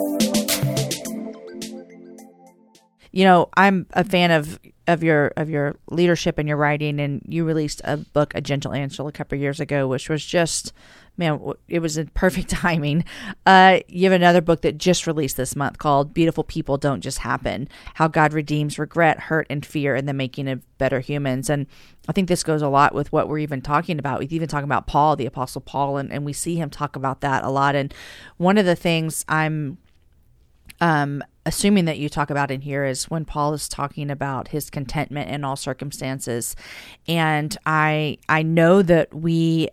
You 3.12 3.26
know, 3.26 3.50
I'm 3.56 3.86
a 3.92 4.04
fan 4.04 4.32
of 4.32 4.60
of 4.92 5.04
your 5.04 5.28
of 5.38 5.50
your 5.50 5.76
leadership 5.90 6.38
and 6.38 6.48
your 6.48 6.58
writing 6.58 7.00
and 7.00 7.22
you 7.28 7.46
released 7.46 7.82
a 7.84 7.98
book 7.98 8.34
a 8.36 8.42
gentle 8.42 8.74
answer 8.74 9.08
a 9.08 9.12
couple 9.12 9.38
years 9.38 9.60
ago 9.60 9.88
which 9.88 10.10
was 10.10 10.26
just 10.26 10.74
man 11.18 11.40
it 11.68 11.80
was 11.80 11.98
in 11.98 12.08
perfect 12.14 12.50
timing. 12.50 13.06
Uh, 13.46 13.80
you 13.88 14.04
have 14.04 14.14
another 14.14 14.42
book 14.42 14.62
that 14.62 14.78
just 14.78 15.08
released 15.08 15.38
this 15.38 15.56
month 15.56 15.78
called 15.78 16.14
beautiful 16.14 16.44
people 16.44 16.78
don't 16.78 17.02
just 17.02 17.20
happen 17.20 17.68
how 17.96 18.08
god 18.08 18.34
redeems 18.34 18.78
regret 18.78 19.20
hurt 19.22 19.48
and 19.50 19.66
fear 19.66 19.96
in 19.96 20.06
the 20.06 20.14
making 20.14 20.48
of 20.48 20.62
better 20.78 21.00
humans. 21.00 21.50
And 21.50 21.68
i 22.10 22.12
think 22.12 22.28
this 22.28 22.44
goes 22.44 22.62
a 22.62 22.68
lot 22.68 22.94
with 22.94 23.12
what 23.12 23.30
we're 23.30 23.40
even 23.40 23.62
talking 23.62 24.00
about. 24.00 24.20
We 24.20 24.26
even 24.28 24.50
talking 24.50 24.66
about 24.66 24.88
paul 24.88 25.16
the 25.16 25.26
apostle 25.26 25.62
paul 25.62 25.98
and, 25.98 26.12
and 26.12 26.26
we 26.26 26.34
see 26.34 26.56
him 26.56 26.70
talk 26.70 26.96
about 26.96 27.22
that 27.22 27.44
a 27.44 27.50
lot. 27.50 27.76
And 27.76 27.94
one 28.38 28.58
of 28.58 28.66
the 28.66 28.76
things 28.76 29.24
i'm 29.30 29.78
um, 30.82 31.24
assuming 31.46 31.86
that 31.86 32.00
you 32.00 32.10
talk 32.10 32.30
about 32.30 32.52
in 32.52 32.62
here 32.62 32.84
is 32.84 33.10
when 33.10 33.24
Paul 33.24 33.54
is 33.54 33.70
talking 33.70 34.12
about 34.12 34.50
his 34.50 34.70
contentment 34.70 35.30
in 35.30 35.44
all 35.44 35.56
circumstances. 35.56 36.56
And 37.08 37.56
I 37.66 38.18
I 38.28 38.44
know 38.44 38.82
that 38.82 39.14
we 39.14 39.70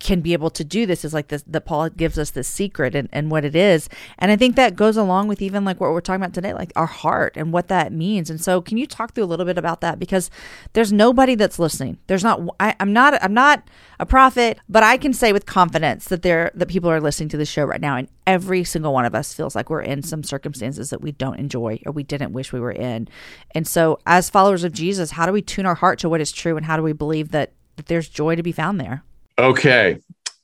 can 0.00 0.22
be 0.22 0.32
able 0.32 0.50
to 0.50 0.64
do 0.64 0.86
this 0.86 1.04
is 1.04 1.14
like 1.14 1.28
this 1.28 1.44
that 1.46 1.60
Paul 1.66 1.90
gives 1.90 2.18
us 2.18 2.30
this 2.30 2.48
secret 2.48 2.94
and, 2.94 3.08
and 3.12 3.30
what 3.30 3.44
it 3.44 3.54
is. 3.54 3.88
And 4.18 4.32
I 4.32 4.36
think 4.36 4.56
that 4.56 4.74
goes 4.74 4.96
along 4.96 5.28
with 5.28 5.42
even 5.42 5.64
like 5.64 5.78
what 5.78 5.92
we're 5.92 6.00
talking 6.00 6.22
about 6.22 6.34
today, 6.34 6.54
like 6.54 6.72
our 6.74 6.86
heart 6.86 7.36
and 7.36 7.52
what 7.52 7.68
that 7.68 7.92
means. 7.92 8.30
And 8.30 8.40
so 8.40 8.60
can 8.62 8.78
you 8.78 8.86
talk 8.86 9.12
through 9.12 9.24
a 9.24 9.26
little 9.26 9.46
bit 9.46 9.58
about 9.58 9.82
that? 9.82 9.98
Because 9.98 10.30
there's 10.72 10.92
nobody 10.92 11.34
that's 11.34 11.58
listening. 11.58 11.98
There's 12.06 12.24
not 12.24 12.40
I, 12.58 12.74
I'm 12.80 12.92
not 12.92 13.22
I'm 13.22 13.34
not 13.34 13.68
a 14.00 14.06
prophet, 14.06 14.58
but 14.68 14.82
I 14.82 14.96
can 14.96 15.12
say 15.12 15.32
with 15.32 15.44
confidence 15.44 16.06
that 16.06 16.22
there 16.22 16.50
that 16.54 16.68
people 16.68 16.90
are 16.90 17.00
listening 17.00 17.28
to 17.28 17.36
the 17.36 17.44
show 17.46 17.64
right 17.64 17.80
now 17.80 17.96
and 17.96 18.08
every 18.26 18.64
single 18.64 18.94
one 18.94 19.04
of 19.04 19.14
us 19.14 19.34
feels 19.34 19.54
like 19.54 19.68
we're 19.68 19.82
in 19.82 20.02
some 20.02 20.22
circumstances 20.22 20.88
that 20.90 21.02
we 21.02 21.12
don't 21.12 21.38
enjoy 21.38 21.78
or 21.84 21.92
we 21.92 22.02
didn't 22.02 22.32
wish 22.32 22.52
we 22.52 22.60
were 22.60 22.72
in. 22.72 23.06
And 23.54 23.66
so 23.66 23.98
as 24.06 24.30
followers 24.30 24.64
of 24.64 24.72
Jesus, 24.72 25.10
how 25.10 25.26
do 25.26 25.32
we 25.32 25.42
tune 25.42 25.66
our 25.66 25.74
heart 25.74 25.98
to 25.98 26.08
what 26.08 26.22
is 26.22 26.32
true 26.32 26.56
and 26.56 26.64
how 26.64 26.76
do 26.76 26.82
we 26.82 26.92
believe 26.92 27.32
that, 27.32 27.52
that 27.76 27.86
there's 27.86 28.08
joy 28.08 28.34
to 28.36 28.42
be 28.42 28.52
found 28.52 28.80
there? 28.80 29.04
Okay. 29.40 29.98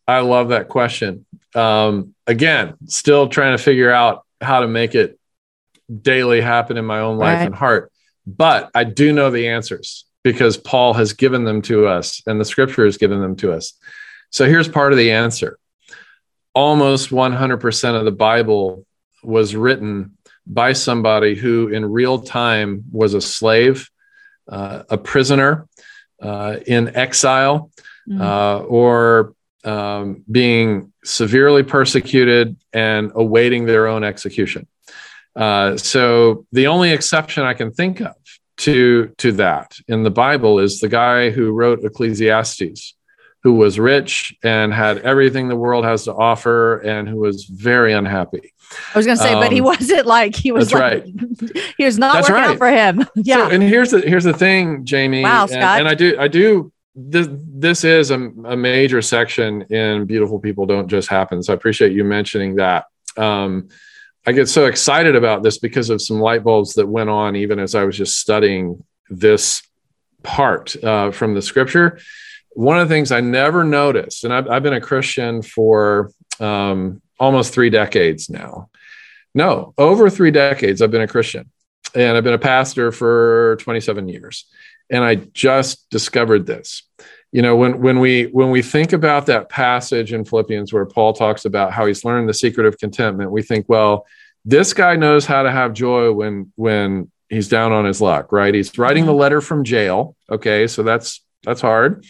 I 0.09 0.21
love 0.21 0.49
that 0.49 0.69
question. 0.69 1.27
Um, 1.55 2.15
again, 2.27 2.75
still 2.87 3.29
trying 3.29 3.57
to 3.57 3.63
figure 3.63 3.91
out 3.91 4.25
how 4.41 4.61
to 4.61 4.69
make 4.69 4.95
it 4.95 5.19
daily 6.03 6.41
happen 6.41 6.77
in 6.77 6.85
my 6.85 7.01
own 7.01 7.19
life 7.19 7.39
right. 7.39 7.47
and 7.47 7.55
heart. 7.55 7.93
But 8.27 8.71
I 8.75 8.85
do 8.85 9.13
know 9.13 9.31
the 9.31 9.49
answers 9.49 10.05
because 10.25 10.57
Paul 10.57 10.95
has 10.95 11.13
given 11.13 11.45
them 11.45 11.63
to 11.63 11.87
us 11.87 12.23
and 12.27 12.41
the 12.41 12.45
scripture 12.45 12.85
has 12.85 12.97
given 12.97 13.21
them 13.21 13.37
to 13.37 13.53
us. 13.53 13.75
So 14.31 14.47
here's 14.47 14.69
part 14.69 14.93
of 14.93 14.99
the 14.99 15.13
answer 15.13 15.59
almost 16.55 17.11
100% 17.11 17.99
of 17.99 18.05
the 18.07 18.11
Bible 18.11 18.87
was 19.23 19.55
written 19.55 20.17
by 20.47 20.73
somebody 20.73 21.35
who, 21.35 21.69
in 21.69 21.85
real 21.85 22.21
time, 22.21 22.85
was 22.91 23.13
a 23.13 23.21
slave, 23.21 23.91
uh, 24.49 24.85
a 24.89 24.97
prisoner, 24.97 25.69
uh, 26.23 26.57
in 26.67 26.97
exile, 26.97 27.71
mm-hmm. 28.09 28.21
uh, 28.21 28.59
or 28.59 29.35
um, 29.65 30.23
being 30.31 30.93
severely 31.05 31.63
persecuted 31.63 32.57
and 32.73 33.13
awaiting 33.15 33.67
their 33.67 33.87
own 33.87 34.05
execution. 34.05 34.67
Uh, 35.35 35.77
so 35.77 36.47
the 36.53 36.69
only 36.69 36.93
exception 36.93 37.43
I 37.45 37.55
can 37.55 37.73
think 37.73 38.01
of 38.01 38.15
to 38.59 39.13
to 39.19 39.33
that 39.33 39.77
in 39.87 40.03
the 40.03 40.11
Bible 40.11 40.59
is 40.59 40.81
the 40.81 40.89
guy 40.89 41.31
who 41.31 41.53
wrote 41.53 41.85
Ecclesiastes, 41.85 42.95
who 43.43 43.55
was 43.55 43.79
rich 43.79 44.35
and 44.43 44.73
had 44.73 44.99
everything 44.99 45.49
the 45.49 45.57
world 45.57 45.85
has 45.85 46.05
to 46.05 46.15
offer, 46.15 46.79
and 46.79 47.07
who 47.07 47.17
was 47.17 47.45
very 47.45 47.93
unhappy. 47.93 48.55
I 48.95 48.99
was 48.99 49.07
going 49.07 49.19
to 49.19 49.23
say, 49.23 49.35
um, 49.35 49.41
but 49.41 49.53
he 49.53 49.61
um, 49.61 49.67
wasn't 49.67 50.07
like 50.07 50.35
he 50.35 50.53
was. 50.53 50.71
That's 50.71 51.05
like, 51.05 51.15
right. 51.15 51.75
he 51.77 51.85
was 51.85 51.99
not 51.99 52.15
that's 52.15 52.31
working 52.31 52.43
right. 52.43 52.51
out 52.53 52.59
for 52.59 52.71
him. 52.71 53.07
Yeah. 53.15 53.49
So, 53.49 53.55
and 53.55 53.63
here's 53.63 53.91
the 53.91 54.01
here's 54.01 54.25
the 54.25 54.33
thing, 54.33 54.85
Jamie. 54.85 55.23
Wow, 55.23 55.47
Scott. 55.47 55.63
And, 55.63 55.81
and 55.81 55.89
I 55.89 55.95
do 55.95 56.17
I 56.19 56.29
do 56.29 56.73
this 56.97 57.29
this 57.31 57.85
is 57.85 58.11
a, 58.11 58.15
a, 58.45 58.57
major 58.57 59.03
section 59.03 59.63
in 59.65 60.07
beautiful 60.07 60.41
people 60.41 60.65
don't 60.65 60.89
just 60.89 61.09
happen. 61.09 61.43
So 61.43 61.53
i 61.53 61.57
appreciate 61.57 61.93
you 61.93 62.05
mentioning 62.05 62.57
that. 62.57 62.87
Um, 63.19 63.69
i 64.27 64.33
get 64.33 64.49
so 64.49 64.67
excited 64.67 65.15
about 65.15 65.43
this 65.43 65.59
because 65.59 65.91
of 65.91 66.01
some 66.03 66.21
light 66.21 66.43
bulbs 66.43 66.75
that 66.75 66.87
went 66.87 67.09
on 67.09 67.37
even 67.37 67.59
as 67.59 67.75
i 67.75 67.85
was 67.85 67.97
just 67.97 68.19
studying 68.19 68.83
this 69.09 69.63
part 70.23 70.83
uh, 70.83 71.13
from 71.13 71.35
the 71.35 71.43
scripture. 71.43 72.01
One 72.55 72.79
of 72.79 72.89
the 72.89 72.95
things 72.95 73.13
i 73.13 73.21
never 73.21 73.63
noticed 73.63 74.25
and 74.25 74.33
i've, 74.33 74.49
I've 74.49 74.63
been 74.63 74.73
a 74.73 74.81
christian 74.81 75.43
for 75.43 76.11
um, 76.41 77.03
almost 77.21 77.53
three 77.53 77.71
decades 77.71 78.31
now. 78.31 78.71
No 79.35 79.75
over 79.77 80.09
three 80.09 80.31
decades 80.31 80.81
i've 80.81 80.91
been 80.91 81.03
a 81.03 81.09
christian. 81.09 81.51
And 81.95 82.17
i've 82.17 82.25
been 82.25 82.33
a 82.33 82.39
pastor 82.39 82.91
for 82.91 83.57
27 83.61 84.09
years 84.09 84.47
and 84.91 85.05
I 85.05 85.17
just 85.17 85.89
discovered 85.91 86.47
this. 86.47 86.83
You 87.33 87.43
know, 87.43 87.57
when 87.57 87.81
when 87.81 87.99
we 87.99 88.25
when 88.25 88.51
we 88.51 88.63
think 88.63 88.93
about 88.93 89.27
that 89.27 89.49
passage 89.49 90.13
in 90.13 90.25
Philippians 90.25 90.73
where 90.73 90.87
Paul 90.87 91.13
talks 91.13 91.45
about 91.45 91.73
how 91.73 91.87
he's 91.87 92.05
learned 92.05 92.29
the 92.29 92.35
secret 92.35 92.67
of 92.67 92.79
contentment, 92.79 93.31
we 93.31 93.43
think, 93.43 93.67
well, 93.69 94.07
this 94.45 94.73
guy 94.73 94.97
knows 94.97 95.27
how 95.27 95.43
to 95.43 95.51
have 95.51 95.73
joy 95.73 96.13
when 96.13 96.53
when 96.57 97.11
he's 97.29 97.49
down 97.49 97.73
on 97.73 97.85
his 97.85 98.01
luck, 98.01 98.31
right? 98.33 98.55
He's 98.55 98.79
writing 98.79 99.05
the 99.05 99.13
mm-hmm. 99.13 99.21
letter 99.21 99.41
from 99.41 99.65
jail. 99.65 100.17
Okay, 100.31 100.67
so 100.67 100.83
that's 100.83 101.23
that's 101.43 101.61
hard. 101.61 102.07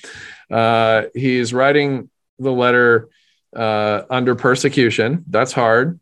Uh, 0.50 1.04
he's 1.14 1.52
writing 1.52 2.10
the 2.38 2.52
letter 2.52 3.08
uh, 3.54 4.02
under 4.10 4.34
persecution. 4.34 5.24
That's 5.28 5.52
hard. 5.52 5.98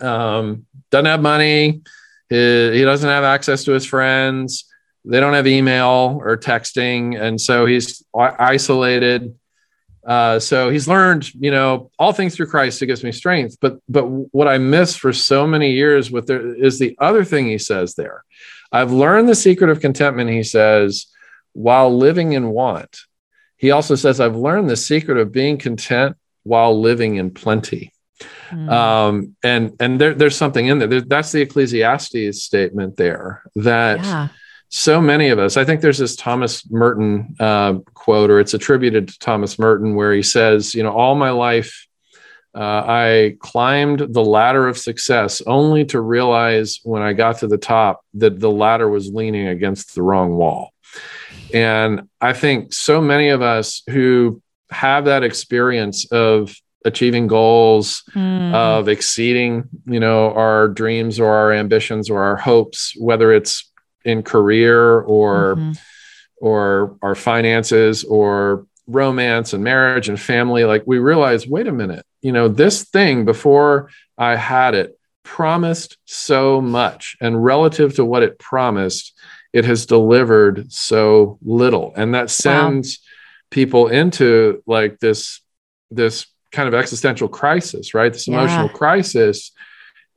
Um, 0.00 0.66
doesn't 0.90 1.06
have 1.06 1.22
money. 1.22 1.82
He, 2.28 2.70
he 2.72 2.82
doesn't 2.82 3.08
have 3.08 3.24
access 3.24 3.64
to 3.64 3.72
his 3.72 3.84
friends 3.84 4.67
they 5.04 5.20
don't 5.20 5.34
have 5.34 5.46
email 5.46 6.20
or 6.22 6.36
texting 6.36 7.20
and 7.20 7.40
so 7.40 7.66
he's 7.66 8.04
isolated 8.16 9.34
Uh, 10.06 10.38
so 10.40 10.70
he's 10.70 10.88
learned, 10.88 11.34
you 11.34 11.50
know, 11.50 11.90
all 11.98 12.14
things 12.14 12.34
through 12.34 12.46
Christ 12.46 12.80
who 12.80 12.86
gives 12.86 13.04
me 13.04 13.12
strength. 13.12 13.58
But 13.60 13.76
but 13.88 14.06
what 14.32 14.48
I 14.48 14.56
missed 14.56 15.00
for 15.00 15.12
so 15.12 15.46
many 15.46 15.72
years 15.72 16.10
with 16.10 16.26
there 16.26 16.54
is 16.56 16.78
the 16.78 16.96
other 16.98 17.24
thing 17.24 17.46
he 17.46 17.58
says 17.58 17.94
there. 17.94 18.24
I've 18.72 18.92
learned 18.92 19.28
the 19.28 19.34
secret 19.34 19.68
of 19.70 19.80
contentment, 19.80 20.30
he 20.30 20.44
says, 20.44 21.06
while 21.52 21.90
living 21.94 22.32
in 22.32 22.48
want. 22.48 22.96
He 23.56 23.70
also 23.70 23.96
says, 23.96 24.18
I've 24.18 24.36
learned 24.36 24.70
the 24.70 24.76
secret 24.76 25.18
of 25.18 25.30
being 25.30 25.58
content 25.58 26.16
while 26.42 26.80
living 26.80 27.16
in 27.16 27.30
plenty. 27.30 27.92
Mm. 28.50 28.70
Um, 28.70 29.36
and 29.42 29.76
and 29.78 30.00
there, 30.00 30.14
there's 30.14 30.36
something 30.36 30.68
in 30.68 30.78
there. 30.78 30.88
there. 30.88 31.02
That's 31.02 31.32
the 31.32 31.42
Ecclesiastes 31.42 32.42
statement 32.42 32.96
there 32.96 33.42
that 33.56 33.98
yeah. 34.00 34.28
So 34.70 35.00
many 35.00 35.28
of 35.28 35.38
us, 35.38 35.56
I 35.56 35.64
think 35.64 35.80
there's 35.80 35.98
this 35.98 36.16
Thomas 36.16 36.68
Merton 36.70 37.34
uh, 37.40 37.74
quote, 37.94 38.30
or 38.30 38.38
it's 38.38 38.54
attributed 38.54 39.08
to 39.08 39.18
Thomas 39.18 39.58
Merton, 39.58 39.94
where 39.94 40.12
he 40.12 40.22
says, 40.22 40.74
you 40.74 40.82
know, 40.82 40.92
all 40.92 41.14
my 41.14 41.30
life, 41.30 41.86
uh, 42.54 42.84
I 42.86 43.36
climbed 43.40 44.00
the 44.12 44.24
ladder 44.24 44.68
of 44.68 44.76
success 44.76 45.40
only 45.46 45.84
to 45.86 46.00
realize 46.00 46.80
when 46.82 47.02
I 47.02 47.12
got 47.12 47.38
to 47.38 47.46
the 47.46 47.58
top 47.58 48.04
that 48.14 48.40
the 48.40 48.50
ladder 48.50 48.88
was 48.88 49.12
leaning 49.12 49.48
against 49.48 49.94
the 49.94 50.02
wrong 50.02 50.34
wall. 50.36 50.72
And 51.54 52.08
I 52.20 52.32
think 52.32 52.72
so 52.72 53.00
many 53.00 53.28
of 53.28 53.42
us 53.42 53.82
who 53.88 54.42
have 54.70 55.06
that 55.06 55.22
experience 55.22 56.10
of 56.10 56.54
achieving 56.84 57.26
goals 57.26 58.02
mm. 58.14 58.54
of 58.54 58.88
exceeding 58.88 59.68
you 59.86 59.98
know 59.98 60.32
our 60.32 60.68
dreams 60.68 61.18
or 61.18 61.34
our 61.34 61.52
ambitions 61.52 62.08
or 62.08 62.22
our 62.22 62.36
hopes 62.36 62.94
whether 62.98 63.32
it's 63.32 63.67
in 64.04 64.22
career 64.22 65.00
or 65.00 65.56
mm-hmm. 65.56 65.72
or 66.36 66.96
our 67.02 67.14
finances 67.14 68.04
or 68.04 68.66
romance 68.86 69.52
and 69.52 69.62
marriage 69.62 70.08
and 70.08 70.18
family 70.18 70.64
like 70.64 70.82
we 70.86 70.98
realize 70.98 71.46
wait 71.46 71.66
a 71.66 71.72
minute 71.72 72.04
you 72.22 72.32
know 72.32 72.48
this 72.48 72.84
thing 72.84 73.24
before 73.24 73.90
i 74.16 74.34
had 74.34 74.74
it 74.74 74.98
promised 75.24 75.98
so 76.06 76.58
much 76.60 77.16
and 77.20 77.44
relative 77.44 77.94
to 77.94 78.04
what 78.04 78.22
it 78.22 78.38
promised 78.38 79.12
it 79.52 79.64
has 79.64 79.84
delivered 79.84 80.72
so 80.72 81.38
little 81.42 81.92
and 81.96 82.14
that 82.14 82.30
sends 82.30 82.98
wow. 82.98 83.04
people 83.50 83.88
into 83.88 84.62
like 84.66 84.98
this 85.00 85.42
this 85.90 86.26
kind 86.52 86.68
of 86.68 86.74
existential 86.74 87.28
crisis, 87.28 87.94
right? 87.94 88.12
This 88.12 88.28
emotional 88.28 88.66
yeah. 88.66 88.72
crisis. 88.72 89.52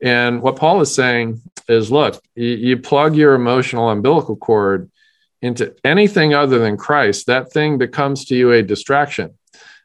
And 0.02 0.42
what 0.42 0.56
Paul 0.56 0.82
is 0.82 0.94
saying 0.94 1.42
is 1.68 1.92
look, 1.92 2.22
you, 2.36 2.48
you, 2.48 2.78
plug 2.78 3.16
your 3.16 3.34
emotional 3.34 3.90
umbilical 3.90 4.36
cord 4.36 4.90
into 5.42 5.76
anything 5.84 6.34
other 6.34 6.60
than 6.60 6.78
Christ, 6.78 7.28
that 7.28 7.52
thing 7.52 7.78
becomes 7.78 8.26
to 8.26 8.36
you 8.36 8.52
a 8.52 8.62
distraction 8.62 9.38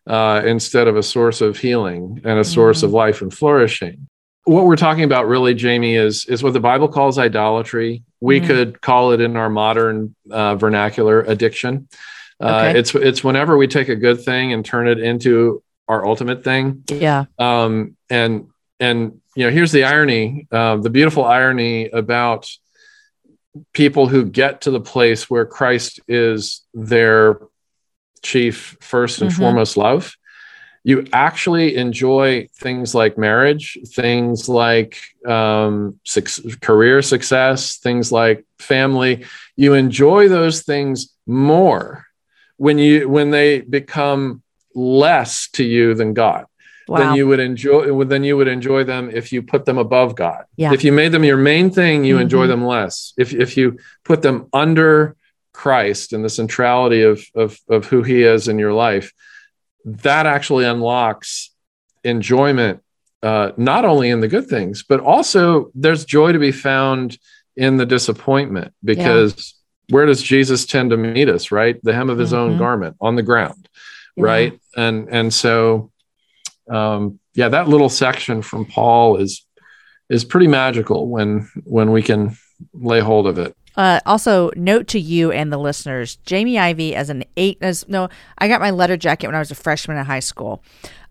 uh, 0.06 0.42
instead 0.44 0.88
of 0.88 0.96
a 0.96 1.02
source 1.02 1.40
of 1.40 1.58
healing 1.58 2.20
and 2.24 2.38
a 2.38 2.44
source 2.44 2.78
mm-hmm. 2.78 2.86
of 2.86 2.92
life 2.92 3.22
and 3.22 3.32
flourishing. 3.32 4.08
What 4.44 4.66
we're 4.66 4.76
talking 4.76 5.04
about, 5.04 5.26
really, 5.26 5.54
Jamie, 5.54 5.96
is, 5.96 6.24
is 6.26 6.42
what 6.42 6.52
the 6.52 6.60
Bible 6.60 6.88
calls 6.88 7.18
idolatry. 7.18 8.04
We 8.20 8.38
mm-hmm. 8.38 8.46
could 8.46 8.80
call 8.80 9.12
it 9.12 9.20
in 9.20 9.36
our 9.36 9.50
modern 9.50 10.14
uh, 10.30 10.54
vernacular 10.54 11.22
addiction. 11.22 11.88
Uh, 12.40 12.66
okay. 12.68 12.78
It's 12.78 12.94
it's 12.94 13.24
whenever 13.24 13.56
we 13.56 13.66
take 13.66 13.88
a 13.88 13.96
good 13.96 14.22
thing 14.22 14.52
and 14.52 14.64
turn 14.64 14.88
it 14.88 14.98
into 14.98 15.62
our 15.88 16.06
ultimate 16.06 16.44
thing. 16.44 16.84
Yeah. 16.88 17.24
Um, 17.38 17.96
and 18.10 18.48
and 18.78 19.20
you 19.36 19.44
know, 19.44 19.50
here's 19.50 19.70
the 19.70 19.84
irony, 19.84 20.48
uh, 20.50 20.76
the 20.78 20.90
beautiful 20.90 21.24
irony 21.24 21.88
about 21.90 22.48
people 23.74 24.08
who 24.08 24.24
get 24.24 24.62
to 24.62 24.70
the 24.70 24.80
place 24.80 25.28
where 25.28 25.44
Christ 25.44 26.00
is 26.08 26.62
their 26.72 27.40
chief, 28.22 28.78
first 28.80 29.20
and 29.20 29.30
mm-hmm. 29.30 29.40
foremost 29.40 29.76
love. 29.76 30.16
You 30.84 31.06
actually 31.12 31.76
enjoy 31.76 32.48
things 32.54 32.94
like 32.94 33.18
marriage, 33.18 33.76
things 33.86 34.48
like 34.48 35.00
um, 35.26 36.00
su- 36.04 36.56
career 36.60 37.02
success, 37.02 37.76
things 37.76 38.10
like 38.10 38.46
family. 38.58 39.26
You 39.54 39.74
enjoy 39.74 40.28
those 40.28 40.62
things 40.62 41.12
more 41.26 42.06
when 42.56 42.78
you 42.78 43.08
when 43.08 43.30
they 43.30 43.60
become 43.60 44.42
less 44.74 45.50
to 45.50 45.64
you 45.64 45.94
than 45.94 46.14
God. 46.14 46.46
Wow. 46.88 46.98
Then 46.98 47.14
you 47.16 47.26
would 47.26 47.40
enjoy 47.40 48.04
then 48.04 48.22
you 48.22 48.36
would 48.36 48.48
enjoy 48.48 48.84
them 48.84 49.10
if 49.12 49.32
you 49.32 49.42
put 49.42 49.64
them 49.64 49.78
above 49.78 50.14
God. 50.14 50.44
Yeah. 50.56 50.72
If 50.72 50.84
you 50.84 50.92
made 50.92 51.12
them 51.12 51.24
your 51.24 51.36
main 51.36 51.70
thing, 51.70 52.04
you 52.04 52.14
mm-hmm. 52.14 52.22
enjoy 52.22 52.46
them 52.46 52.64
less. 52.64 53.12
If 53.18 53.32
if 53.32 53.56
you 53.56 53.78
put 54.04 54.22
them 54.22 54.48
under 54.52 55.16
Christ 55.52 56.12
and 56.12 56.24
the 56.24 56.30
centrality 56.30 57.02
of, 57.02 57.24
of 57.34 57.58
of 57.68 57.86
who 57.86 58.02
he 58.02 58.22
is 58.22 58.46
in 58.46 58.58
your 58.58 58.72
life, 58.72 59.12
that 59.84 60.26
actually 60.26 60.64
unlocks 60.64 61.50
enjoyment 62.04 62.82
uh, 63.22 63.50
not 63.56 63.84
only 63.84 64.10
in 64.10 64.20
the 64.20 64.28
good 64.28 64.46
things, 64.46 64.84
but 64.88 65.00
also 65.00 65.72
there's 65.74 66.04
joy 66.04 66.32
to 66.32 66.38
be 66.38 66.52
found 66.52 67.18
in 67.56 67.78
the 67.78 67.86
disappointment 67.86 68.72
because 68.84 69.54
yeah. 69.88 69.94
where 69.94 70.06
does 70.06 70.22
Jesus 70.22 70.66
tend 70.66 70.90
to 70.90 70.96
meet 70.96 71.28
us, 71.28 71.50
right? 71.50 71.82
The 71.82 71.94
hem 71.94 72.10
of 72.10 72.18
his 72.18 72.32
mm-hmm. 72.32 72.52
own 72.52 72.58
garment 72.58 72.96
on 73.00 73.16
the 73.16 73.22
ground 73.22 73.68
yeah. 74.16 74.24
right 74.24 74.60
and 74.76 75.08
and 75.08 75.32
so 75.32 75.90
um 76.70 77.18
yeah 77.34 77.48
that 77.48 77.68
little 77.68 77.88
section 77.88 78.42
from 78.42 78.64
paul 78.64 79.16
is 79.16 79.46
is 80.08 80.24
pretty 80.24 80.48
magical 80.48 81.08
when 81.08 81.48
when 81.64 81.90
we 81.92 82.02
can 82.02 82.36
lay 82.72 83.00
hold 83.00 83.26
of 83.26 83.38
it 83.38 83.56
uh, 83.76 84.00
also, 84.06 84.50
note 84.56 84.86
to 84.88 84.98
you 84.98 85.30
and 85.30 85.52
the 85.52 85.58
listeners: 85.58 86.16
Jamie 86.24 86.58
Ivey 86.58 86.94
as 86.94 87.10
an 87.10 87.24
eight. 87.36 87.58
As 87.60 87.86
no, 87.88 88.08
I 88.38 88.48
got 88.48 88.60
my 88.60 88.70
letter 88.70 88.96
jacket 88.96 89.26
when 89.26 89.34
I 89.34 89.38
was 89.38 89.50
a 89.50 89.54
freshman 89.54 89.98
in 89.98 90.06
high 90.06 90.20
school. 90.20 90.64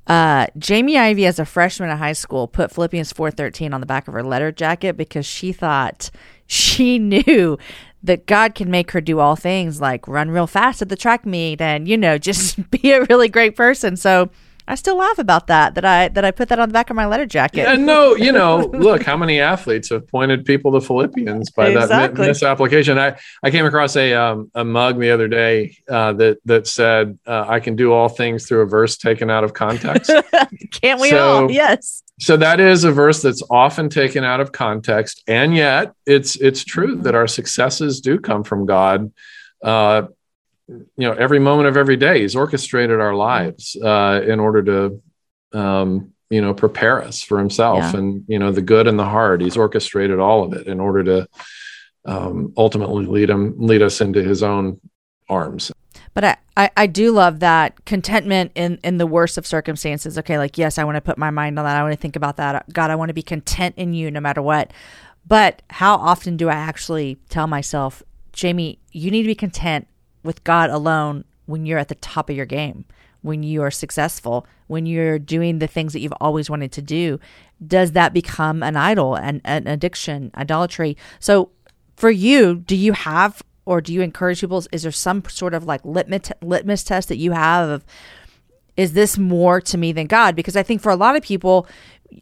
Uh, 0.07 0.47
Jamie 0.57 0.97
Ivey 0.97 1.25
as 1.25 1.39
a 1.39 1.45
freshman 1.45 1.89
in 1.89 1.97
high 1.97 2.13
school, 2.13 2.47
put 2.47 2.71
Philippians 2.71 3.13
four 3.13 3.29
thirteen 3.29 3.73
on 3.73 3.81
the 3.81 3.87
back 3.87 4.07
of 4.07 4.15
her 4.15 4.23
letter 4.23 4.51
jacket 4.51 4.97
because 4.97 5.27
she 5.27 5.53
thought 5.53 6.09
she 6.47 6.97
knew 6.99 7.57
that 8.01 8.25
God 8.25 8.55
can 8.55 8.69
make 8.69 8.91
her 8.91 9.01
do 9.01 9.19
all 9.19 9.35
things 9.35 9.81
like 9.81 10.07
run 10.07 10.29
real 10.29 10.47
fast 10.47 10.81
at 10.81 10.89
the 10.89 10.95
track 10.95 11.25
meet 11.25 11.59
and 11.59 11.87
you 11.87 11.97
know 11.97 12.17
just 12.17 12.69
be 12.71 12.91
a 12.91 13.03
really 13.03 13.29
great 13.29 13.55
person. 13.55 13.95
So 13.95 14.31
I 14.67 14.75
still 14.75 14.97
laugh 14.97 15.19
about 15.19 15.47
that 15.47 15.75
that 15.75 15.85
I 15.85 16.07
that 16.09 16.25
I 16.25 16.31
put 16.31 16.49
that 16.49 16.59
on 16.59 16.69
the 16.69 16.73
back 16.73 16.89
of 16.89 16.95
my 16.95 17.05
letter 17.05 17.25
jacket. 17.25 17.61
Yeah, 17.61 17.75
no, 17.75 18.15
you 18.15 18.31
know, 18.31 18.57
look 18.73 19.03
how 19.03 19.15
many 19.15 19.39
athletes 19.39 19.89
have 19.89 20.07
pointed 20.07 20.43
people 20.43 20.71
to 20.73 20.81
Philippians 20.81 21.51
by 21.51 21.67
exactly. 21.67 22.25
that 22.25 22.29
misapplication. 22.29 22.97
I 22.97 23.15
I 23.43 23.51
came 23.51 23.65
across 23.65 23.95
a 23.95 24.13
um, 24.13 24.49
a 24.55 24.63
mug 24.63 24.99
the 24.99 25.11
other 25.11 25.27
day 25.27 25.77
uh, 25.87 26.13
that 26.13 26.39
that 26.45 26.65
said 26.65 27.19
uh, 27.27 27.45
I 27.47 27.59
can 27.59 27.75
do 27.75 27.93
all 27.93 28.09
things 28.09 28.47
through 28.47 28.61
a 28.61 28.65
verse 28.65 28.97
taken 28.97 29.29
out 29.29 29.43
of 29.43 29.53
context. 29.53 30.11
Can't 30.71 30.99
we 30.99 31.09
so, 31.11 31.43
all? 31.43 31.51
Yes. 31.51 32.01
So 32.19 32.37
that 32.37 32.59
is 32.59 32.85
a 32.85 32.91
verse 32.91 33.21
that's 33.21 33.43
often 33.49 33.89
taken 33.89 34.23
out 34.23 34.39
of 34.39 34.51
context, 34.51 35.23
and 35.27 35.55
yet 35.55 35.93
it's 36.07 36.37
it's 36.37 36.63
true 36.63 36.95
that 37.03 37.13
our 37.13 37.27
successes 37.27 38.01
do 38.01 38.19
come 38.19 38.43
from 38.43 38.65
God. 38.65 39.11
Uh, 39.63 40.03
you 40.67 40.87
know 40.97 41.13
every 41.13 41.39
moment 41.39 41.67
of 41.67 41.77
every 41.77 41.97
day 41.97 42.21
he's 42.21 42.35
orchestrated 42.35 42.99
our 42.99 43.13
lives 43.13 43.75
uh, 43.83 44.21
in 44.25 44.39
order 44.39 44.63
to 44.63 45.01
um, 45.57 46.13
you 46.29 46.41
know 46.41 46.53
prepare 46.53 47.03
us 47.03 47.21
for 47.21 47.37
himself 47.39 47.79
yeah. 47.79 47.97
and 47.97 48.25
you 48.27 48.39
know 48.39 48.51
the 48.51 48.61
good 48.61 48.87
and 48.87 48.97
the 48.97 49.05
hard 49.05 49.41
he's 49.41 49.57
orchestrated 49.57 50.19
all 50.19 50.43
of 50.43 50.53
it 50.53 50.67
in 50.67 50.79
order 50.79 51.03
to 51.03 51.27
um, 52.05 52.53
ultimately 52.57 53.05
lead 53.05 53.29
him 53.29 53.55
lead 53.57 53.81
us 53.81 54.01
into 54.01 54.23
his 54.23 54.43
own 54.43 54.79
arms 55.29 55.71
but 56.13 56.23
I, 56.23 56.37
I, 56.55 56.71
I 56.77 56.87
do 56.87 57.11
love 57.11 57.41
that 57.41 57.83
contentment 57.83 58.53
in, 58.55 58.79
in 58.83 58.97
the 58.97 59.05
worst 59.05 59.37
of 59.37 59.45
circumstances. 59.45 60.17
Okay, 60.17 60.37
like, 60.37 60.57
yes, 60.57 60.77
I 60.77 60.85
want 60.85 60.95
to 60.95 61.01
put 61.01 61.17
my 61.17 61.29
mind 61.29 61.59
on 61.59 61.65
that. 61.65 61.75
I 61.75 61.83
want 61.83 61.93
to 61.93 61.99
think 61.99 62.15
about 62.15 62.37
that. 62.37 62.71
God, 62.71 62.89
I 62.89 62.95
want 62.95 63.09
to 63.09 63.13
be 63.13 63.21
content 63.21 63.75
in 63.77 63.93
you 63.93 64.09
no 64.09 64.21
matter 64.21 64.41
what. 64.41 64.71
But 65.27 65.61
how 65.69 65.95
often 65.95 66.37
do 66.37 66.47
I 66.47 66.53
actually 66.53 67.17
tell 67.27 67.47
myself, 67.47 68.01
Jamie, 68.31 68.79
you 68.91 69.11
need 69.11 69.23
to 69.23 69.27
be 69.27 69.35
content 69.35 69.87
with 70.25 70.43
God 70.43 70.69
alone 70.69 71.23
when 71.45 71.65
you're 71.65 71.79
at 71.79 71.87
the 71.87 71.95
top 71.95 72.29
of 72.29 72.35
your 72.35 72.45
game, 72.45 72.85
when 73.21 73.43
you 73.43 73.61
are 73.61 73.71
successful, 73.71 74.45
when 74.67 74.85
you're 74.85 75.19
doing 75.19 75.59
the 75.59 75.67
things 75.67 75.93
that 75.93 75.99
you've 75.99 76.13
always 76.19 76.49
wanted 76.49 76.71
to 76.73 76.81
do? 76.81 77.19
Does 77.65 77.93
that 77.93 78.13
become 78.13 78.61
an 78.63 78.75
idol 78.75 79.15
and 79.15 79.39
an 79.45 79.67
addiction, 79.67 80.31
idolatry? 80.35 80.97
So 81.19 81.51
for 81.95 82.09
you, 82.09 82.55
do 82.55 82.75
you 82.75 82.93
have 82.93 83.41
or 83.65 83.81
do 83.81 83.93
you 83.93 84.01
encourage 84.01 84.41
people? 84.41 84.63
Is 84.71 84.83
there 84.83 84.91
some 84.91 85.23
sort 85.27 85.53
of 85.53 85.65
like 85.65 85.83
litmus, 85.83 86.31
litmus 86.41 86.83
test 86.83 87.09
that 87.09 87.17
you 87.17 87.31
have 87.31 87.69
of, 87.69 87.85
is 88.77 88.93
this 88.93 89.17
more 89.17 89.61
to 89.61 89.77
me 89.77 89.91
than 89.91 90.07
God? 90.07 90.35
Because 90.35 90.55
I 90.55 90.63
think 90.63 90.81
for 90.81 90.91
a 90.91 90.95
lot 90.95 91.15
of 91.15 91.23
people, 91.23 91.67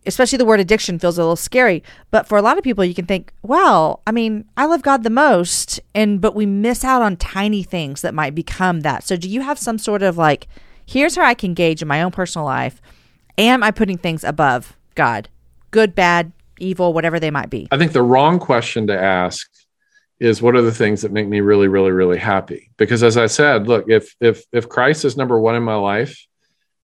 especially 0.05 0.37
the 0.37 0.45
word 0.45 0.59
addiction 0.59 0.99
feels 0.99 1.17
a 1.17 1.21
little 1.21 1.35
scary 1.35 1.83
but 2.11 2.27
for 2.27 2.37
a 2.37 2.41
lot 2.41 2.57
of 2.57 2.63
people 2.63 2.83
you 2.83 2.93
can 2.93 3.05
think 3.05 3.33
well 3.41 4.01
i 4.07 4.11
mean 4.11 4.45
i 4.57 4.65
love 4.65 4.81
god 4.81 5.03
the 5.03 5.09
most 5.09 5.79
and 5.93 6.21
but 6.21 6.35
we 6.35 6.45
miss 6.45 6.83
out 6.83 7.01
on 7.01 7.15
tiny 7.17 7.63
things 7.63 8.01
that 8.01 8.13
might 8.13 8.35
become 8.35 8.81
that. 8.81 9.03
So 9.03 9.15
do 9.15 9.29
you 9.29 9.41
have 9.41 9.59
some 9.59 9.77
sort 9.77 10.03
of 10.03 10.17
like 10.17 10.47
here's 10.85 11.15
how 11.15 11.23
i 11.23 11.33
can 11.33 11.53
gauge 11.53 11.81
in 11.81 11.87
my 11.87 12.01
own 12.01 12.11
personal 12.11 12.45
life 12.45 12.81
am 13.37 13.63
i 13.63 13.71
putting 13.71 13.97
things 13.97 14.23
above 14.23 14.75
god? 14.95 15.29
Good 15.71 15.95
bad 15.95 16.31
evil 16.59 16.93
whatever 16.93 17.19
they 17.19 17.31
might 17.31 17.49
be. 17.49 17.67
I 17.71 17.77
think 17.77 17.93
the 17.93 18.03
wrong 18.03 18.39
question 18.39 18.87
to 18.87 18.99
ask 18.99 19.49
is 20.19 20.41
what 20.41 20.55
are 20.55 20.61
the 20.61 20.71
things 20.71 21.01
that 21.01 21.11
make 21.11 21.27
me 21.27 21.41
really 21.41 21.67
really 21.67 21.91
really 21.91 22.19
happy? 22.19 22.69
Because 22.77 23.03
as 23.03 23.17
i 23.17 23.27
said 23.27 23.67
look 23.67 23.85
if 23.87 24.15
if 24.21 24.43
if 24.51 24.69
christ 24.69 25.05
is 25.05 25.17
number 25.17 25.39
one 25.39 25.55
in 25.55 25.63
my 25.63 25.75
life 25.75 26.25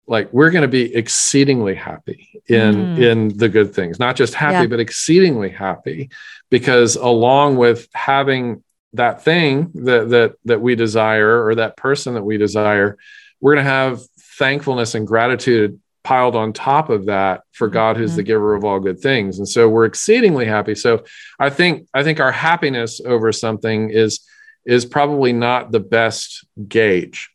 like 0.07 0.33
we're 0.33 0.51
going 0.51 0.63
to 0.63 0.69
be 0.69 0.95
exceedingly 0.95 1.75
happy 1.75 2.41
in 2.47 2.75
mm. 2.75 2.99
in 3.03 3.29
the 3.37 3.49
good 3.49 3.75
things 3.75 3.99
not 3.99 4.17
just 4.17 4.35
happy 4.35 4.65
yeah. 4.65 4.67
but 4.67 4.81
exceedingly 4.81 5.51
happy 5.51 6.11
because 6.51 6.97
along 6.97 7.57
with 7.57 7.89
having 7.95 8.63
that 8.93 9.23
thing 9.23 9.71
that 9.75 10.09
that 10.11 10.35
that 10.45 10.61
we 10.61 10.75
desire 10.75 11.45
or 11.45 11.57
that 11.57 11.77
person 11.77 12.15
that 12.15 12.23
we 12.23 12.39
desire 12.39 12.97
we're 13.41 13.55
going 13.55 13.65
to 13.65 13.71
have 13.71 14.01
thankfulness 14.39 14.95
and 14.95 15.07
gratitude 15.07 15.81
piled 16.05 16.37
on 16.37 16.53
top 16.53 16.89
of 16.89 17.07
that 17.07 17.43
for 17.51 17.69
God 17.69 17.97
who's 17.97 18.11
mm-hmm. 18.11 18.19
the 18.19 18.23
giver 18.23 18.55
of 18.55 18.65
all 18.65 18.79
good 18.79 19.01
things 19.01 19.39
and 19.39 19.49
so 19.49 19.69
we're 19.69 19.87
exceedingly 19.87 20.47
happy 20.47 20.75
so 20.75 21.05
i 21.39 21.51
think 21.51 21.89
i 21.93 22.05
think 22.05 22.21
our 22.21 22.33
happiness 22.33 23.01
over 23.05 23.33
something 23.33 23.91
is 23.91 24.21
is 24.65 24.85
probably 24.85 25.33
not 25.33 25.73
the 25.73 25.81
best 25.81 26.45
gauge 26.69 27.31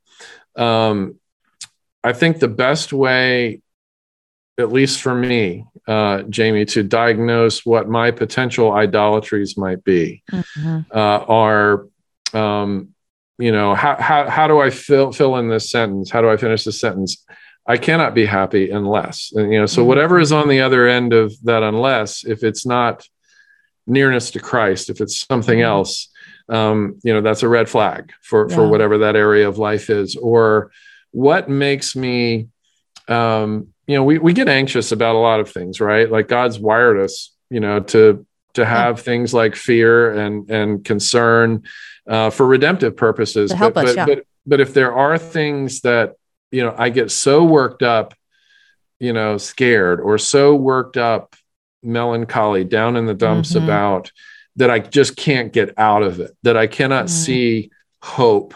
um, 0.55 1.15
I 2.03 2.13
think 2.13 2.39
the 2.39 2.47
best 2.47 2.93
way, 2.93 3.61
at 4.57 4.71
least 4.71 5.01
for 5.01 5.13
me, 5.13 5.65
uh, 5.87 6.23
Jamie, 6.23 6.65
to 6.65 6.83
diagnose 6.83 7.65
what 7.65 7.87
my 7.87 8.11
potential 8.11 8.71
idolatries 8.71 9.57
might 9.57 9.83
be 9.83 10.23
mm-hmm. 10.31 10.79
uh, 10.91 10.95
are, 11.27 11.87
um, 12.33 12.89
you 13.37 13.51
know, 13.51 13.75
how, 13.75 13.95
how, 13.99 14.29
how 14.29 14.47
do 14.47 14.59
I 14.59 14.69
fill, 14.69 15.11
fill 15.11 15.37
in 15.37 15.49
this 15.49 15.69
sentence? 15.69 16.09
How 16.09 16.21
do 16.21 16.29
I 16.29 16.37
finish 16.37 16.63
this 16.63 16.79
sentence? 16.79 17.25
I 17.67 17.77
cannot 17.77 18.15
be 18.15 18.25
happy 18.25 18.71
unless, 18.71 19.31
and, 19.35 19.53
you 19.53 19.59
know, 19.59 19.67
so 19.67 19.81
mm-hmm. 19.81 19.89
whatever 19.89 20.19
is 20.19 20.31
on 20.31 20.47
the 20.49 20.61
other 20.61 20.87
end 20.87 21.13
of 21.13 21.33
that, 21.43 21.61
unless, 21.61 22.23
if 22.23 22.43
it's 22.43 22.65
not 22.65 23.07
nearness 23.85 24.31
to 24.31 24.39
Christ, 24.39 24.89
if 24.89 25.01
it's 25.01 25.25
something 25.27 25.59
mm-hmm. 25.59 25.67
else, 25.67 26.09
um, 26.49 26.99
you 27.03 27.13
know, 27.13 27.21
that's 27.21 27.43
a 27.43 27.47
red 27.47 27.69
flag 27.69 28.11
for, 28.21 28.49
yeah. 28.49 28.55
for 28.55 28.67
whatever 28.67 28.99
that 28.99 29.15
area 29.15 29.47
of 29.47 29.59
life 29.59 29.89
is. 29.91 30.15
Or, 30.15 30.71
what 31.11 31.49
makes 31.49 31.95
me 31.95 32.47
um, 33.07 33.67
you 33.87 33.95
know 33.95 34.03
we, 34.03 34.17
we 34.17 34.33
get 34.33 34.47
anxious 34.47 34.91
about 34.91 35.15
a 35.15 35.19
lot 35.19 35.39
of 35.39 35.49
things 35.49 35.81
right 35.81 36.09
like 36.09 36.27
god's 36.27 36.59
wired 36.59 36.99
us 36.99 37.31
you 37.49 37.59
know 37.59 37.79
to 37.79 38.25
to 38.53 38.65
have 38.65 38.97
yeah. 38.97 39.03
things 39.03 39.33
like 39.33 39.55
fear 39.55 40.13
and 40.13 40.49
and 40.49 40.85
concern 40.85 41.63
uh, 42.07 42.29
for 42.29 42.45
redemptive 42.45 42.95
purposes 42.95 43.53
but, 43.53 43.75
us, 43.77 43.83
but, 43.83 43.95
yeah. 43.95 44.05
but 44.05 44.25
but 44.45 44.59
if 44.59 44.73
there 44.73 44.93
are 44.93 45.17
things 45.17 45.81
that 45.81 46.15
you 46.51 46.63
know 46.63 46.73
i 46.77 46.89
get 46.89 47.11
so 47.11 47.43
worked 47.43 47.83
up 47.83 48.13
you 48.99 49.13
know 49.13 49.37
scared 49.37 49.99
or 49.99 50.17
so 50.17 50.55
worked 50.55 50.97
up 50.97 51.35
melancholy 51.83 52.63
down 52.63 52.95
in 52.95 53.05
the 53.05 53.13
dumps 53.13 53.53
mm-hmm. 53.53 53.63
about 53.63 54.11
that 54.55 54.69
i 54.69 54.79
just 54.79 55.15
can't 55.15 55.51
get 55.51 55.77
out 55.77 56.03
of 56.03 56.19
it 56.19 56.31
that 56.43 56.55
i 56.55 56.67
cannot 56.67 57.05
mm-hmm. 57.05 57.23
see 57.23 57.71
hope 58.01 58.53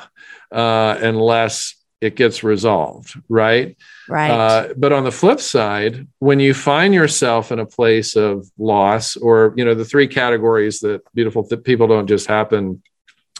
uh, 0.51 0.97
unless 1.01 1.75
it 2.05 2.15
gets 2.15 2.43
resolved, 2.43 3.19
right? 3.27 3.75
Right. 4.07 4.31
Uh, 4.31 4.73
but 4.77 4.93
on 4.93 5.03
the 5.03 5.11
flip 5.11 5.39
side, 5.39 6.07
when 6.19 6.39
you 6.39 6.53
find 6.53 6.93
yourself 6.93 7.51
in 7.51 7.59
a 7.59 7.65
place 7.65 8.15
of 8.15 8.49
loss, 8.57 9.17
or 9.17 9.53
you 9.57 9.65
know, 9.65 9.73
the 9.73 9.85
three 9.85 10.07
categories 10.07 10.79
that 10.81 11.01
beautiful 11.13 11.43
people 11.43 11.87
don't 11.87 12.07
just 12.07 12.27
happen, 12.27 12.81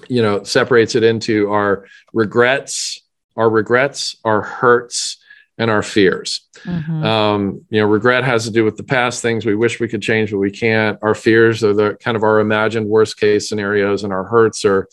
you 0.09 0.21
know, 0.21 0.43
separates 0.43 0.95
it 0.95 1.03
into 1.03 1.51
our 1.51 1.85
regrets, 2.13 3.01
our 3.37 3.49
regrets, 3.49 4.15
our 4.25 4.41
hurts, 4.41 5.17
and 5.57 5.71
our 5.71 5.83
fears. 5.83 6.41
Mm-hmm. 6.63 7.03
Um, 7.03 7.65
you 7.69 7.79
know, 7.79 7.87
regret 7.87 8.23
has 8.23 8.45
to 8.45 8.51
do 8.51 8.65
with 8.65 8.75
the 8.77 8.83
past 8.83 9.21
things 9.21 9.45
we 9.45 9.55
wish 9.55 9.79
we 9.79 9.87
could 9.87 10.01
change, 10.01 10.31
but 10.31 10.39
we 10.39 10.51
can't. 10.51 10.99
Our 11.01 11.15
fears 11.15 11.63
are 11.63 11.73
the 11.73 11.95
kind 11.95 12.17
of 12.17 12.23
our 12.23 12.39
imagined 12.39 12.87
worst 12.87 13.19
case 13.19 13.47
scenarios, 13.47 14.03
and 14.03 14.11
our 14.11 14.25
hurts 14.25 14.65
are 14.65 14.87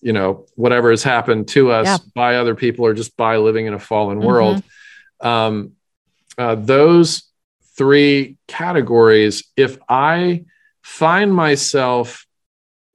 you 0.00 0.12
know 0.12 0.46
whatever 0.54 0.90
has 0.90 1.02
happened 1.02 1.48
to 1.48 1.70
us 1.70 1.86
yeah. 1.86 1.98
by 2.14 2.36
other 2.36 2.54
people 2.54 2.84
or 2.84 2.94
just 2.94 3.16
by 3.16 3.36
living 3.36 3.66
in 3.66 3.74
a 3.74 3.78
fallen 3.78 4.18
mm-hmm. 4.18 4.26
world 4.26 4.62
um, 5.20 5.72
uh, 6.38 6.54
those 6.54 7.22
three 7.76 8.36
categories 8.46 9.44
if 9.56 9.78
i 9.88 10.44
find 10.82 11.34
myself 11.34 12.26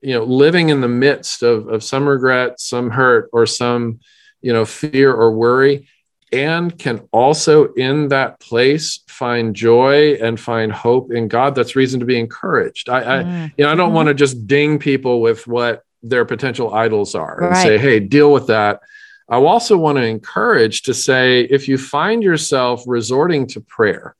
you 0.00 0.14
know 0.14 0.24
living 0.24 0.68
in 0.68 0.80
the 0.80 0.88
midst 0.88 1.42
of, 1.42 1.68
of 1.68 1.82
some 1.82 2.08
regret 2.08 2.60
some 2.60 2.90
hurt 2.90 3.28
or 3.32 3.46
some 3.46 4.00
you 4.40 4.52
know 4.52 4.64
fear 4.64 5.12
or 5.12 5.32
worry 5.32 5.88
and 6.32 6.78
can 6.78 7.06
also 7.12 7.72
in 7.74 8.08
that 8.08 8.40
place 8.40 9.00
find 9.06 9.54
joy 9.54 10.14
and 10.14 10.40
find 10.40 10.72
hope 10.72 11.12
in 11.12 11.28
god 11.28 11.54
that's 11.54 11.76
reason 11.76 12.00
to 12.00 12.06
be 12.06 12.18
encouraged 12.18 12.88
i, 12.88 12.98
I 12.98 13.22
mm. 13.22 13.52
you 13.56 13.64
know 13.64 13.70
i 13.70 13.74
don't 13.74 13.88
mm-hmm. 13.88 13.96
want 13.96 14.08
to 14.08 14.14
just 14.14 14.46
ding 14.46 14.78
people 14.78 15.20
with 15.20 15.46
what 15.46 15.84
their 16.02 16.24
potential 16.24 16.74
idols 16.74 17.14
are 17.14 17.40
and 17.40 17.50
right. 17.52 17.62
say, 17.62 17.78
hey, 17.78 18.00
deal 18.00 18.32
with 18.32 18.48
that. 18.48 18.80
I 19.28 19.36
also 19.36 19.78
want 19.78 19.96
to 19.96 20.04
encourage 20.04 20.82
to 20.82 20.94
say 20.94 21.42
if 21.42 21.68
you 21.68 21.78
find 21.78 22.22
yourself 22.22 22.82
resorting 22.86 23.46
to 23.48 23.60
prayer 23.60 24.14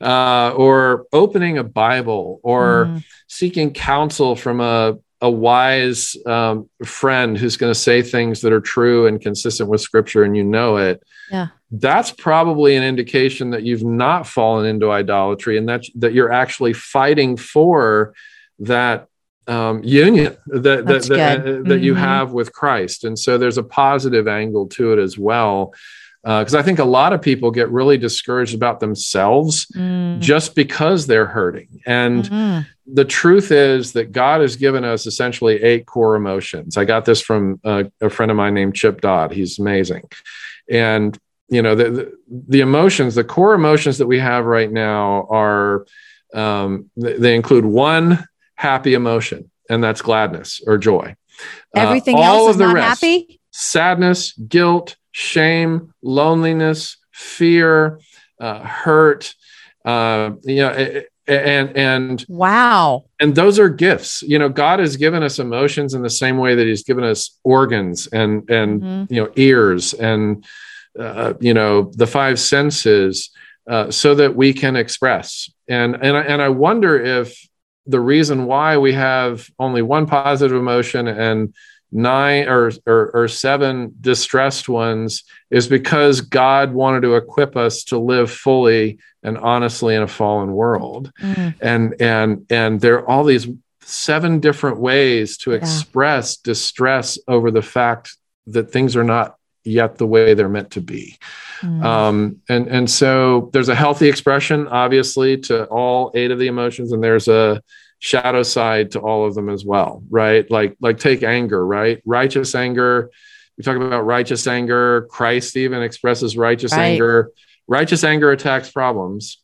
uh, 0.00 0.52
or 0.56 1.06
opening 1.12 1.58
a 1.58 1.64
Bible 1.64 2.40
or 2.42 2.86
mm. 2.86 3.04
seeking 3.28 3.72
counsel 3.72 4.34
from 4.34 4.60
a, 4.60 4.96
a 5.20 5.30
wise 5.30 6.16
um, 6.26 6.68
friend 6.84 7.38
who's 7.38 7.56
going 7.56 7.72
to 7.72 7.78
say 7.78 8.02
things 8.02 8.40
that 8.40 8.52
are 8.52 8.60
true 8.60 9.06
and 9.06 9.20
consistent 9.20 9.68
with 9.68 9.80
scripture 9.80 10.24
and 10.24 10.36
you 10.36 10.42
know 10.42 10.78
it, 10.78 11.02
yeah. 11.30 11.48
that's 11.70 12.10
probably 12.10 12.76
an 12.76 12.82
indication 12.82 13.50
that 13.50 13.62
you've 13.62 13.84
not 13.84 14.26
fallen 14.26 14.66
into 14.66 14.90
idolatry 14.90 15.58
and 15.58 15.68
that, 15.68 15.84
that 15.94 16.12
you're 16.12 16.32
actually 16.32 16.72
fighting 16.72 17.36
for 17.36 18.14
that 18.58 19.06
um, 19.46 19.82
union 19.84 20.36
that 20.46 20.86
that, 20.86 21.02
that, 21.04 21.44
mm-hmm. 21.44 21.82
you 21.82 21.94
have 21.94 22.32
with 22.32 22.52
Christ, 22.52 23.04
and 23.04 23.18
so 23.18 23.38
there's 23.38 23.58
a 23.58 23.62
positive 23.62 24.28
angle 24.28 24.66
to 24.68 24.92
it 24.92 24.98
as 24.98 25.18
well. 25.18 25.74
Because 26.22 26.56
uh, 26.56 26.58
I 26.58 26.62
think 26.62 26.80
a 26.80 26.84
lot 26.84 27.12
of 27.12 27.22
people 27.22 27.52
get 27.52 27.70
really 27.70 27.96
discouraged 27.96 28.52
about 28.52 28.80
themselves 28.80 29.66
mm. 29.66 30.18
just 30.18 30.56
because 30.56 31.06
they're 31.06 31.26
hurting. 31.26 31.82
And 31.86 32.24
mm-hmm. 32.24 32.60
the 32.92 33.04
truth 33.04 33.52
is 33.52 33.92
that 33.92 34.10
God 34.10 34.40
has 34.40 34.56
given 34.56 34.82
us 34.82 35.06
essentially 35.06 35.62
eight 35.62 35.86
core 35.86 36.16
emotions. 36.16 36.76
I 36.76 36.84
got 36.84 37.04
this 37.04 37.22
from 37.22 37.60
a, 37.62 37.92
a 38.00 38.10
friend 38.10 38.32
of 38.32 38.36
mine 38.36 38.54
named 38.54 38.74
Chip 38.74 39.02
Dodd. 39.02 39.30
He's 39.30 39.60
amazing. 39.60 40.02
And 40.68 41.16
you 41.48 41.62
know 41.62 41.74
the, 41.74 41.90
the, 41.90 42.12
the 42.48 42.60
emotions 42.60 43.14
the 43.14 43.24
core 43.24 43.54
emotions 43.54 43.98
that 43.98 44.06
we 44.06 44.18
have 44.18 44.46
right 44.46 44.70
now 44.70 45.26
are 45.30 45.86
um, 46.34 46.90
they 46.96 47.34
include 47.34 47.64
one 47.64 48.26
happy 48.56 48.94
emotion, 48.94 49.50
and 49.70 49.82
that's 49.82 50.02
gladness 50.02 50.60
or 50.66 50.78
joy. 50.78 51.14
Uh, 51.76 51.80
Everything 51.80 52.16
uh, 52.16 52.22
else 52.22 52.50
is 52.50 52.56
not 52.56 52.74
rest, 52.74 53.00
happy. 53.00 53.40
Sadness, 53.52 54.32
guilt, 54.32 54.96
shame, 55.12 55.92
loneliness, 56.02 56.96
fear, 57.12 58.00
uh, 58.40 58.60
hurt. 58.60 59.34
Uh, 59.84 60.32
you 60.42 60.56
know, 60.56 61.02
and 61.28 61.76
and 61.76 62.24
wow 62.28 63.04
and 63.18 63.34
those 63.34 63.58
are 63.58 63.68
gifts 63.68 64.22
you 64.22 64.38
know 64.38 64.48
god 64.48 64.78
has 64.78 64.96
given 64.96 65.22
us 65.22 65.38
emotions 65.38 65.92
in 65.92 66.02
the 66.02 66.10
same 66.10 66.38
way 66.38 66.54
that 66.54 66.66
he's 66.66 66.84
given 66.84 67.02
us 67.02 67.38
organs 67.42 68.06
and 68.08 68.48
and 68.48 68.82
mm-hmm. 68.82 69.12
you 69.12 69.22
know 69.22 69.30
ears 69.36 69.92
and 69.94 70.44
uh, 70.98 71.34
you 71.40 71.52
know 71.52 71.90
the 71.96 72.06
five 72.06 72.38
senses 72.38 73.30
uh, 73.68 73.90
so 73.90 74.14
that 74.14 74.36
we 74.36 74.52
can 74.52 74.76
express 74.76 75.50
and 75.68 75.96
and 75.96 76.16
I, 76.16 76.22
and 76.22 76.40
I 76.40 76.48
wonder 76.48 77.02
if 77.02 77.36
the 77.86 78.00
reason 78.00 78.46
why 78.46 78.78
we 78.78 78.92
have 78.92 79.48
only 79.58 79.82
one 79.82 80.06
positive 80.06 80.56
emotion 80.56 81.06
and 81.06 81.54
nine 81.92 82.48
or, 82.48 82.70
or, 82.86 83.10
or 83.14 83.28
seven 83.28 83.94
distressed 84.00 84.68
ones 84.68 85.24
is 85.50 85.68
because 85.68 86.20
God 86.20 86.72
wanted 86.72 87.02
to 87.02 87.14
equip 87.14 87.56
us 87.56 87.84
to 87.84 87.98
live 87.98 88.30
fully 88.30 88.98
and 89.22 89.38
honestly 89.38 89.94
in 89.94 90.02
a 90.02 90.08
fallen 90.08 90.52
world. 90.52 91.12
Mm. 91.20 91.54
And 91.60 91.94
and 92.00 92.46
and 92.50 92.80
there 92.80 92.98
are 93.00 93.08
all 93.08 93.24
these 93.24 93.48
seven 93.80 94.40
different 94.40 94.78
ways 94.78 95.36
to 95.38 95.52
yeah. 95.52 95.58
express 95.58 96.36
distress 96.36 97.18
over 97.28 97.50
the 97.50 97.62
fact 97.62 98.16
that 98.48 98.70
things 98.70 98.96
are 98.96 99.04
not 99.04 99.36
yet 99.66 99.98
the 99.98 100.06
way 100.06 100.34
they're 100.34 100.48
meant 100.48 100.70
to 100.72 100.80
be. 100.80 101.18
Mm. 101.60 101.84
Um, 101.84 102.42
and 102.48 102.68
and 102.68 102.90
so 102.90 103.50
there's 103.52 103.68
a 103.68 103.74
healthy 103.74 104.08
expression, 104.08 104.68
obviously, 104.68 105.38
to 105.38 105.64
all 105.66 106.10
eight 106.14 106.30
of 106.30 106.38
the 106.38 106.46
emotions, 106.46 106.92
and 106.92 107.02
there's 107.02 107.28
a 107.28 107.62
shadow 107.98 108.42
side 108.42 108.90
to 108.92 109.00
all 109.00 109.26
of 109.26 109.34
them 109.34 109.48
as 109.48 109.64
well, 109.64 110.02
right? 110.10 110.50
Like 110.50 110.76
like 110.80 110.98
take 110.98 111.22
anger, 111.22 111.64
right? 111.64 112.02
Righteous 112.04 112.54
anger. 112.54 113.10
We 113.56 113.64
talk 113.64 113.76
about 113.76 114.04
righteous 114.04 114.46
anger. 114.46 115.06
Christ 115.10 115.56
even 115.56 115.82
expresses 115.82 116.36
righteous 116.36 116.72
right. 116.72 116.84
anger. 116.84 117.30
Righteous 117.66 118.04
anger 118.04 118.30
attacks 118.30 118.70
problems. 118.70 119.38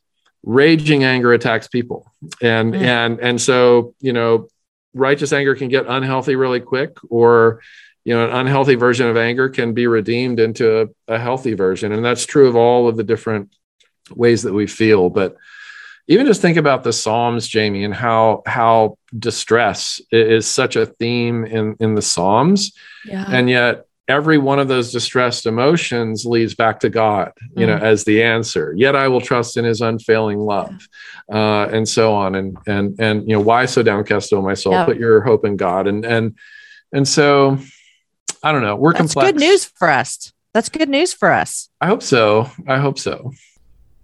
Raging 0.45 1.03
anger 1.03 1.33
attacks 1.33 1.67
people, 1.67 2.11
and 2.41 2.73
mm. 2.73 2.81
and 2.81 3.19
and 3.19 3.41
so 3.41 3.95
you 4.01 4.11
know, 4.11 4.49
righteous 4.93 5.31
anger 5.31 5.55
can 5.55 5.69
get 5.69 5.85
unhealthy 5.87 6.35
really 6.35 6.59
quick, 6.59 6.97
or 7.09 7.61
you 8.05 8.13
know 8.13 8.25
an 8.25 8.35
unhealthy 8.35 8.75
version 8.75 9.07
of 9.07 9.17
anger 9.17 9.49
can 9.49 9.73
be 9.73 9.87
redeemed 9.87 10.39
into 10.39 10.81
a, 10.81 11.13
a, 11.13 11.19
healthy 11.19 11.53
version 11.53 11.91
and 11.91 12.03
that's 12.03 12.25
true 12.25 12.47
of 12.47 12.55
all 12.55 12.87
of 12.87 12.97
the 12.97 13.03
different 13.03 13.55
ways 14.11 14.43
that 14.43 14.53
we 14.53 14.67
feel 14.67 15.09
but 15.09 15.35
even 16.07 16.25
just 16.25 16.41
think 16.41 16.57
about 16.57 16.83
the 16.83 16.93
psalms 16.93 17.47
jamie 17.47 17.83
and 17.83 17.93
how 17.93 18.41
how 18.45 18.97
distress 19.17 20.01
is 20.11 20.47
such 20.47 20.75
a 20.75 20.85
theme 20.85 21.45
in 21.45 21.75
in 21.79 21.95
the 21.95 22.01
psalms 22.01 22.73
yeah. 23.05 23.25
and 23.29 23.49
yet 23.49 23.85
every 24.07 24.37
one 24.37 24.59
of 24.59 24.67
those 24.67 24.91
distressed 24.91 25.45
emotions 25.45 26.25
leads 26.25 26.55
back 26.55 26.79
to 26.81 26.89
God, 26.89 27.31
you 27.55 27.65
mm. 27.65 27.67
know, 27.67 27.77
as 27.77 28.03
the 28.03 28.23
answer. 28.23 28.73
Yet 28.75 28.95
I 28.95 29.07
will 29.07 29.21
trust 29.21 29.57
in 29.57 29.65
His 29.65 29.81
unfailing 29.81 30.39
love, 30.39 30.87
uh, 31.31 31.67
and 31.71 31.87
so 31.87 32.13
on. 32.13 32.35
And 32.35 32.57
and 32.67 32.99
and 32.99 33.21
you 33.29 33.35
know, 33.35 33.41
why 33.41 33.65
so 33.65 33.83
downcast, 33.83 34.33
O 34.33 34.41
my 34.41 34.53
soul? 34.53 34.73
Yep. 34.73 34.85
Put 34.87 34.97
your 34.97 35.21
hope 35.21 35.45
in 35.45 35.55
God. 35.55 35.87
And 35.87 36.05
and 36.05 36.35
and 36.91 37.07
so, 37.07 37.59
I 38.43 38.51
don't 38.51 38.61
know. 38.61 38.75
We're 38.75 38.91
That's 38.91 39.13
complex. 39.13 39.31
Good 39.31 39.39
news 39.39 39.65
for 39.65 39.89
us. 39.89 40.33
That's 40.53 40.69
good 40.69 40.89
news 40.89 41.13
for 41.13 41.31
us. 41.31 41.69
I 41.81 41.87
hope 41.87 42.03
so. 42.03 42.49
I 42.67 42.77
hope 42.77 42.99
so. 42.99 43.31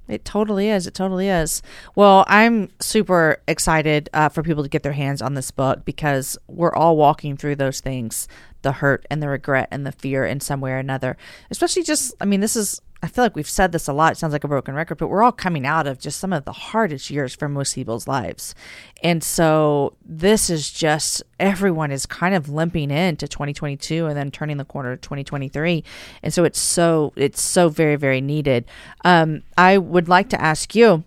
It 0.08 0.26
totally 0.26 0.70
is. 0.70 0.88
It 0.88 0.96
totally 0.96 1.30
is. 1.30 1.62
Well, 1.94 2.26
I'm 2.28 2.70
super 2.80 3.44
excited 3.48 4.10
uh, 4.12 4.30
for 4.30 4.42
people 4.42 4.64
to 4.64 4.70
get 4.70 4.82
their 4.82 4.94
hands 4.94 5.22
on 5.22 5.36
this 5.36 5.52
book 5.52 5.86
because 5.86 6.36
we're 6.48 6.74
all 6.74 6.98
walking 6.98 7.38
through 7.38 7.58
those 7.58 7.80
things 7.80 8.28
the 8.62 8.74
hurt 8.74 9.06
and 9.10 9.22
the 9.24 9.30
regret 9.30 9.68
and 9.72 9.86
the 9.86 9.92
fear 9.92 10.26
in 10.26 10.40
some 10.40 10.60
way 10.60 10.72
or 10.72 10.78
another. 10.78 11.16
Especially 11.52 11.84
just, 11.84 12.14
I 12.20 12.26
mean, 12.26 12.40
this 12.40 12.56
is, 12.56 12.82
I 13.02 13.08
feel 13.08 13.24
like 13.24 13.36
we've 13.36 13.50
said 13.50 13.72
this 13.72 13.88
a 13.88 13.94
lot. 13.94 14.12
It 14.12 14.16
sounds 14.18 14.34
like 14.34 14.44
a 14.44 14.50
broken 14.50 14.76
record, 14.76 14.98
but 14.98 15.08
we're 15.08 15.24
all 15.24 15.32
coming 15.32 15.66
out 15.66 15.88
of 15.88 16.00
just 16.00 16.20
some 16.20 16.34
of 16.34 16.44
the 16.44 16.52
hardest 16.52 17.10
years 17.10 17.34
for 17.34 17.48
most 17.48 17.76
people's 17.76 18.08
lives. 18.08 18.54
And 19.02 19.24
so 19.24 19.96
this 20.06 20.50
is 20.50 20.70
just, 20.70 21.24
everyone 21.40 21.92
is 21.92 22.06
kind 22.06 22.36
of 22.36 22.50
limping 22.50 22.92
into 22.92 23.28
2022 23.28 24.06
and 24.06 24.18
then 24.18 24.32
turning 24.32 24.58
the 24.58 24.66
corner 24.66 24.98
to 24.98 25.02
2023. 25.02 25.84
And 26.24 26.34
so 26.34 26.44
it's 26.44 26.60
so, 26.60 27.14
it's 27.16 27.42
so 27.42 27.70
very, 27.70 27.96
very 27.96 28.20
needed. 28.20 28.66
Um, 29.06 29.44
I 29.58 29.78
would 29.78 30.10
like 30.10 30.30
to 30.30 30.42
ask 30.42 30.76
you, 30.76 31.06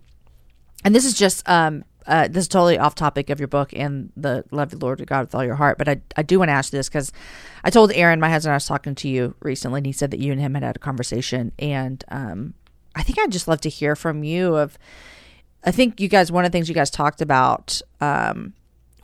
and 0.85 0.95
this 0.95 1.05
is 1.05 1.15
just 1.15 1.47
um, 1.47 1.85
uh, 2.07 2.29
this 2.29 2.43
is 2.43 2.49
totally 2.49 2.79
off 2.79 2.95
topic 2.95 3.31
of 3.31 3.41
your 3.41 3.49
book 3.49 3.73
and 3.75 4.13
the 4.17 4.45
love 4.51 4.71
the 4.71 4.79
Lord 4.79 5.05
God 5.07 5.21
with 5.23 5.35
all 5.35 5.45
your 5.45 5.55
heart, 5.55 5.79
but 5.79 5.89
I, 5.89 6.01
I 6.17 6.23
do 6.23 6.39
want 6.39 6.49
to 6.49 6.53
ask 6.55 6.71
this 6.71 6.89
because 6.89 7.13
I 7.65 7.71
told 7.71 7.93
Aaron, 7.93 8.21
my 8.21 8.31
husband, 8.31 8.53
I 8.53 8.57
was 8.57 8.67
talking 8.67 8.95
to 8.97 9.09
you 9.09 9.35
recently, 9.41 9.79
and 9.79 9.87
he 9.87 9.93
said 9.93 10.11
that 10.11 10.21
you 10.21 10.33
and 10.33 10.41
him 10.41 10.55
had 10.55 10.63
had 10.63 10.77
a 10.77 10.81
conversation, 10.81 11.53
and 11.59 12.05
um, 12.09 12.55
I 12.95 13.03
think 13.03 13.19
I'd 13.19 13.33
just 13.33 13.49
love 13.49 13.61
to 13.63 13.69
hear 13.69 13.97
from 13.97 14.25
you. 14.25 14.57
Of, 14.57 14.79
I 15.65 15.71
think 15.71 16.01
you 16.01 16.09
guys, 16.09 16.33
one 16.33 16.45
of 16.45 16.51
the 16.51 16.57
things 16.57 16.69
you 16.69 16.75
guys 16.75 16.91
talked 16.91 17.21
about 17.21 17.81
um, 18.01 18.55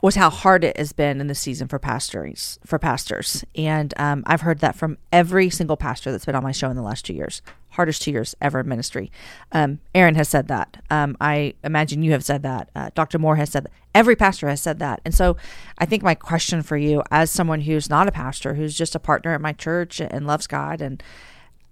was 0.01 0.15
how 0.15 0.29
hard 0.29 0.63
it 0.63 0.77
has 0.77 0.93
been 0.93 1.21
in 1.21 1.27
the 1.27 1.35
season 1.35 1.67
for 1.67 1.79
pastors 1.79 2.59
for 2.65 2.79
pastors, 2.79 3.43
and 3.55 3.93
um, 3.97 4.23
I've 4.25 4.41
heard 4.41 4.59
that 4.59 4.75
from 4.75 4.97
every 5.11 5.49
single 5.49 5.77
pastor 5.77 6.11
that's 6.11 6.25
been 6.25 6.35
on 6.35 6.43
my 6.43 6.51
show 6.51 6.69
in 6.69 6.75
the 6.75 6.83
last 6.83 7.05
two 7.05 7.13
years 7.13 7.41
hardest 7.79 8.01
two 8.01 8.11
years 8.11 8.35
ever 8.41 8.59
in 8.59 8.67
ministry. 8.67 9.09
Um, 9.53 9.79
Aaron 9.95 10.15
has 10.15 10.27
said 10.27 10.49
that. 10.49 10.83
Um, 10.89 11.15
I 11.21 11.53
imagine 11.63 12.03
you 12.03 12.11
have 12.11 12.25
said 12.25 12.43
that. 12.43 12.69
Uh, 12.75 12.89
Dr. 12.93 13.17
Moore 13.17 13.37
has 13.37 13.51
said 13.51 13.63
that. 13.63 13.71
Every 13.95 14.17
pastor 14.17 14.49
has 14.49 14.59
said 14.59 14.79
that. 14.79 14.99
And 15.05 15.15
so 15.15 15.37
I 15.77 15.85
think 15.85 16.03
my 16.03 16.13
question 16.13 16.61
for 16.61 16.75
you, 16.75 17.01
as 17.09 17.31
someone 17.31 17.61
who's 17.61 17.89
not 17.89 18.09
a 18.09 18.11
pastor, 18.11 18.55
who's 18.55 18.77
just 18.77 18.95
a 18.95 18.99
partner 18.99 19.33
at 19.33 19.39
my 19.39 19.53
church 19.53 20.01
and 20.01 20.27
loves 20.27 20.45
God, 20.45 20.81
and 20.81 21.01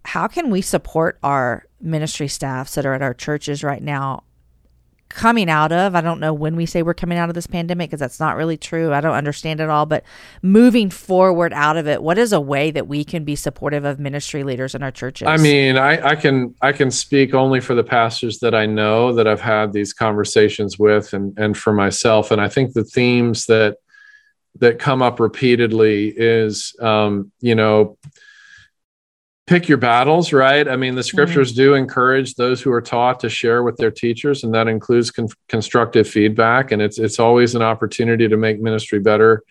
how 0.05 0.29
can 0.29 0.49
we 0.49 0.61
support 0.61 1.19
our 1.21 1.65
ministry 1.81 2.29
staffs 2.29 2.75
that 2.75 2.85
are 2.85 2.93
at 2.93 3.01
our 3.01 3.13
churches 3.13 3.61
right 3.61 3.83
now 3.83 4.23
coming 5.09 5.49
out 5.49 5.71
of. 5.71 5.95
I 5.95 6.01
don't 6.01 6.19
know 6.19 6.33
when 6.33 6.55
we 6.55 6.65
say 6.65 6.83
we're 6.83 6.93
coming 6.93 7.17
out 7.17 7.29
of 7.29 7.35
this 7.35 7.47
pandemic 7.47 7.89
because 7.89 7.99
that's 7.99 8.19
not 8.19 8.35
really 8.35 8.57
true. 8.57 8.93
I 8.93 9.01
don't 9.01 9.15
understand 9.15 9.59
it 9.59 9.69
all 9.69 9.87
but 9.87 10.03
moving 10.41 10.89
forward 10.89 11.53
out 11.53 11.77
of 11.77 11.87
it 11.87 12.03
what 12.03 12.17
is 12.17 12.33
a 12.33 12.41
way 12.41 12.71
that 12.71 12.87
we 12.87 13.03
can 13.03 13.23
be 13.23 13.35
supportive 13.35 13.85
of 13.85 13.99
ministry 13.99 14.43
leaders 14.43 14.75
in 14.75 14.83
our 14.83 14.91
churches? 14.91 15.27
I 15.27 15.37
mean 15.37 15.77
i, 15.77 16.09
I 16.09 16.15
can 16.15 16.53
i 16.61 16.71
can 16.71 16.91
speak 16.91 17.33
only 17.33 17.59
for 17.59 17.73
the 17.73 17.83
pastors 17.83 18.39
that 18.39 18.53
i 18.53 18.65
know 18.65 19.13
that 19.13 19.27
i've 19.27 19.41
had 19.41 19.73
these 19.73 19.93
conversations 19.93 20.77
with 20.77 21.13
and 21.13 21.37
and 21.37 21.57
for 21.57 21.73
myself. 21.73 22.31
And 22.31 22.41
i 22.41 22.47
think 22.47 22.73
the 22.73 22.83
themes 22.83 23.45
that 23.45 23.77
that 24.59 24.79
come 24.79 25.01
up 25.01 25.19
repeatedly 25.19 26.13
is 26.15 26.75
um, 26.79 27.31
you 27.39 27.55
know 27.55 27.97
pick 29.47 29.69
your 29.69 29.77
battles, 29.77 30.33
right? 30.33 30.67
I 30.67 30.75
mean, 30.75 30.93
the 30.95 31.03
scriptures 31.03 31.53
mm-hmm. 31.53 31.61
do 31.61 31.73
encourage 31.73 32.35
those 32.35 32.61
who 32.61 32.71
are 32.71 32.81
taught 32.81 33.21
to 33.21 33.29
share 33.29 33.63
with 33.63 33.77
their 33.77 33.91
teachers, 33.91 34.43
and 34.43 34.53
that 34.53 34.67
includes 34.67 35.09
con- 35.09 35.29
constructive 35.47 36.07
feedback. 36.07 36.71
And 36.71 36.81
it's 36.81 36.99
it's 36.99 37.19
always 37.19 37.55
an 37.55 37.61
opportunity 37.61 38.27
to 38.27 38.37
make 38.37 38.59
ministry 38.61 38.99
better 38.99 39.43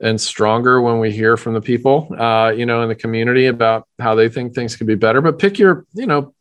and 0.00 0.20
stronger 0.20 0.82
when 0.82 0.98
we 0.98 1.10
hear 1.10 1.38
from 1.38 1.54
the 1.54 1.60
people, 1.60 2.14
uh, 2.18 2.50
you 2.50 2.66
know, 2.66 2.82
in 2.82 2.88
the 2.88 2.94
community 2.94 3.46
about 3.46 3.88
how 3.98 4.14
they 4.14 4.28
think 4.28 4.54
things 4.54 4.76
could 4.76 4.86
be 4.86 4.94
better. 4.94 5.22
But 5.22 5.38
pick 5.38 5.58
your, 5.58 5.86
you 5.94 6.06
know, 6.06 6.34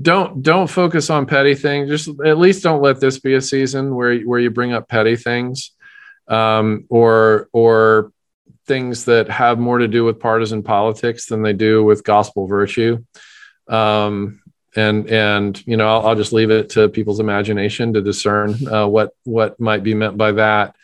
don't 0.00 0.42
don't 0.42 0.68
focus 0.68 1.10
on 1.10 1.26
petty 1.26 1.54
things. 1.54 1.88
Just 1.88 2.08
at 2.24 2.38
least 2.38 2.62
don't 2.62 2.82
let 2.82 3.00
this 3.00 3.18
be 3.18 3.34
a 3.34 3.40
season 3.40 3.94
where 3.94 4.20
where 4.20 4.40
you 4.40 4.50
bring 4.50 4.72
up 4.72 4.88
petty 4.88 5.16
things 5.16 5.72
um, 6.28 6.84
or 6.88 7.48
or 7.52 8.12
things 8.66 9.04
that 9.04 9.28
have 9.28 9.58
more 9.58 9.78
to 9.78 9.88
do 9.88 10.04
with 10.04 10.20
partisan 10.20 10.62
politics 10.62 11.26
than 11.26 11.42
they 11.42 11.52
do 11.52 11.84
with 11.84 12.04
gospel 12.04 12.46
virtue. 12.46 13.04
Um, 13.68 14.40
and 14.76 15.08
and 15.08 15.66
you 15.66 15.76
know 15.76 15.86
I'll, 15.88 16.08
I'll, 16.08 16.14
just 16.16 16.32
leave 16.32 16.50
it 16.50 16.70
to 16.70 16.88
people's 16.88 17.20
imagination 17.20 17.92
to 17.92 18.02
discern 18.02 18.56
uh, 18.66 18.86
what 18.86 19.14
what 19.22 19.58
might 19.60 19.84
be 19.84 19.94
meant 19.94 20.16
by 20.16 20.32
that. 20.32 20.74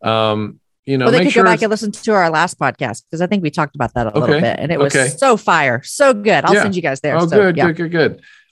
Um, 0.00 0.60
you 0.84 0.98
know, 0.98 1.06
well, 1.06 1.12
they 1.12 1.24
could 1.24 1.32
sure 1.32 1.44
go 1.44 1.50
back 1.50 1.62
and 1.62 1.70
listen 1.70 1.92
to 1.92 2.12
our 2.12 2.30
last 2.30 2.58
podcast 2.58 3.04
because 3.04 3.20
I 3.20 3.26
think 3.26 3.42
we 3.42 3.50
talked 3.50 3.74
about 3.74 3.94
that 3.94 4.06
a 4.06 4.10
okay. 4.10 4.20
little 4.20 4.40
bit, 4.40 4.58
and 4.58 4.72
it 4.72 4.78
was 4.78 4.94
okay. 4.94 5.08
so 5.08 5.36
fire, 5.36 5.82
so 5.82 6.12
good. 6.12 6.44
I'll 6.44 6.54
yeah. 6.54 6.62
send 6.62 6.76
you 6.76 6.82
guys 6.82 7.00
there. 7.00 7.16
Oh, 7.16 7.26
so, 7.26 7.36
good, 7.36 7.56
yeah. 7.56 7.66
good, 7.66 7.90
good, 7.90 7.90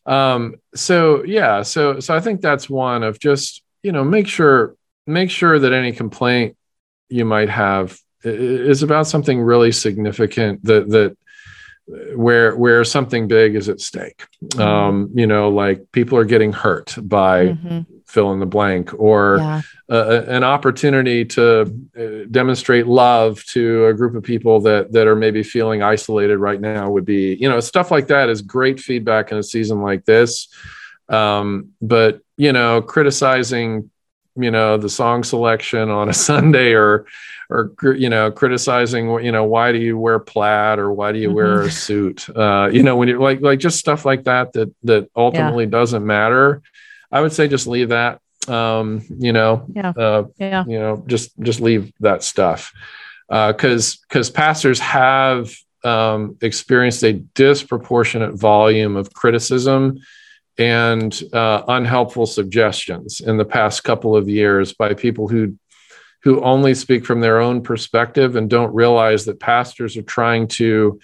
good. 0.06 0.12
Um, 0.12 0.56
so 0.74 1.24
yeah, 1.24 1.62
so 1.62 2.00
so 2.00 2.14
I 2.14 2.20
think 2.20 2.40
that's 2.40 2.70
one 2.70 3.02
of 3.02 3.18
just 3.18 3.62
you 3.82 3.92
know 3.92 4.04
make 4.04 4.28
sure 4.28 4.76
make 5.06 5.30
sure 5.30 5.58
that 5.58 5.72
any 5.72 5.92
complaint 5.92 6.56
you 7.08 7.24
might 7.24 7.48
have 7.48 7.98
is 8.22 8.82
about 8.82 9.06
something 9.06 9.40
really 9.40 9.72
significant 9.72 10.64
that 10.64 10.88
that 10.90 11.16
where 12.14 12.54
where 12.56 12.84
something 12.84 13.28
big 13.28 13.56
is 13.56 13.68
at 13.68 13.80
stake. 13.80 14.26
Mm-hmm. 14.44 14.60
Um, 14.60 15.10
you 15.14 15.26
know, 15.26 15.48
like 15.48 15.90
people 15.92 16.18
are 16.18 16.24
getting 16.24 16.52
hurt 16.52 16.94
by 17.02 17.48
mm-hmm. 17.48 17.80
fill 18.06 18.32
in 18.32 18.40
the 18.40 18.46
blank, 18.46 18.92
or 18.98 19.38
yeah. 19.38 19.62
uh, 19.90 20.24
an 20.28 20.44
opportunity 20.44 21.24
to 21.24 21.62
uh, 21.98 22.26
demonstrate 22.30 22.86
love 22.86 23.44
to 23.46 23.86
a 23.86 23.94
group 23.94 24.14
of 24.14 24.22
people 24.22 24.60
that 24.60 24.92
that 24.92 25.06
are 25.06 25.16
maybe 25.16 25.42
feeling 25.42 25.82
isolated 25.82 26.38
right 26.38 26.60
now 26.60 26.90
would 26.90 27.04
be, 27.04 27.34
you 27.34 27.48
know, 27.48 27.60
stuff 27.60 27.90
like 27.90 28.08
that 28.08 28.28
is 28.28 28.42
great 28.42 28.80
feedback 28.80 29.32
in 29.32 29.38
a 29.38 29.42
season 29.42 29.82
like 29.82 30.04
this. 30.04 30.48
Um, 31.08 31.70
but 31.82 32.20
you 32.36 32.52
know, 32.52 32.80
criticizing, 32.82 33.89
you 34.36 34.50
know, 34.50 34.76
the 34.76 34.88
song 34.88 35.24
selection 35.24 35.90
on 35.90 36.08
a 36.08 36.14
Sunday 36.30 36.72
or 36.72 37.06
or 37.50 37.72
you 37.96 38.08
know 38.08 38.30
criticizing 38.30 39.08
you 39.24 39.32
know 39.32 39.44
why 39.44 39.72
do 39.72 39.78
you 39.78 39.98
wear 39.98 40.18
plaid 40.18 40.78
or 40.78 40.92
why 40.92 41.12
do 41.12 41.18
you 41.18 41.28
mm-hmm. 41.28 41.36
wear 41.36 41.62
a 41.62 41.70
suit 41.70 42.28
uh, 42.36 42.70
you 42.72 42.82
know 42.82 42.96
when 42.96 43.08
you're 43.08 43.20
like 43.20 43.40
like 43.40 43.58
just 43.58 43.78
stuff 43.78 44.04
like 44.04 44.24
that 44.24 44.52
that 44.52 44.72
that 44.84 45.10
ultimately 45.16 45.64
yeah. 45.64 45.70
doesn't 45.70 46.06
matter 46.06 46.62
i 47.10 47.20
would 47.20 47.32
say 47.32 47.48
just 47.48 47.66
leave 47.66 47.88
that 47.88 48.20
um 48.48 49.02
you 49.18 49.32
know 49.32 49.66
yeah. 49.74 49.90
Uh, 49.90 50.24
yeah 50.38 50.64
you 50.66 50.78
know 50.78 51.02
just 51.06 51.38
just 51.40 51.60
leave 51.60 51.92
that 52.00 52.22
stuff 52.22 52.72
because 53.28 53.94
uh, 53.94 53.98
because 54.08 54.30
pastors 54.30 54.80
have 54.80 55.52
um, 55.82 56.36
experienced 56.42 57.02
a 57.04 57.14
disproportionate 57.14 58.34
volume 58.34 58.96
of 58.96 59.12
criticism 59.14 59.98
and 60.58 61.22
uh, 61.32 61.62
unhelpful 61.68 62.26
suggestions 62.26 63.20
in 63.20 63.36
the 63.36 63.44
past 63.44 63.84
couple 63.84 64.16
of 64.16 64.28
years 64.28 64.72
by 64.72 64.94
people 64.94 65.28
who 65.28 65.56
who 66.22 66.42
only 66.42 66.74
speak 66.74 67.06
from 67.06 67.20
their 67.20 67.40
own 67.40 67.62
perspective 67.62 68.36
and 68.36 68.50
don't 68.50 68.74
realize 68.74 69.24
that 69.24 69.40
pastors 69.40 69.96
are 69.96 70.02
trying 70.02 70.46
to, 70.46 71.00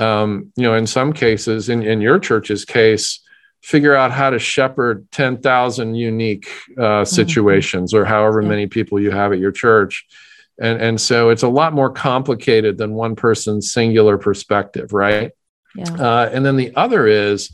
um, 0.00 0.50
you 0.56 0.62
know, 0.62 0.74
in 0.74 0.86
some 0.86 1.12
cases, 1.12 1.68
in, 1.68 1.82
in 1.82 2.00
your 2.00 2.18
church's 2.18 2.64
case, 2.64 3.20
figure 3.62 3.94
out 3.94 4.10
how 4.10 4.30
to 4.30 4.38
shepherd 4.38 5.10
10,000 5.10 5.94
unique 5.94 6.48
uh, 6.78 6.80
mm-hmm. 6.80 7.04
situations 7.04 7.92
mm-hmm. 7.92 8.02
or 8.02 8.04
however 8.04 8.42
yeah. 8.42 8.48
many 8.48 8.66
people 8.66 9.00
you 9.00 9.10
have 9.10 9.32
at 9.32 9.38
your 9.38 9.52
church. 9.52 10.06
And, 10.60 10.80
and 10.80 11.00
so 11.00 11.30
it's 11.30 11.42
a 11.42 11.48
lot 11.48 11.72
more 11.72 11.90
complicated 11.90 12.78
than 12.78 12.94
one 12.94 13.16
person's 13.16 13.72
singular 13.72 14.18
perspective, 14.18 14.92
right? 14.92 15.32
Yeah. 15.74 15.92
Uh, 15.92 16.30
and 16.32 16.46
then 16.46 16.56
the 16.56 16.74
other 16.76 17.06
is 17.06 17.50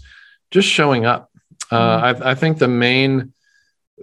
just 0.51 0.69
showing 0.69 1.07
up. 1.07 1.30
Uh, 1.71 2.13
mm-hmm. 2.13 2.23
I, 2.23 2.31
I 2.31 2.35
think 2.35 2.59
the 2.59 2.69
main 2.69 3.33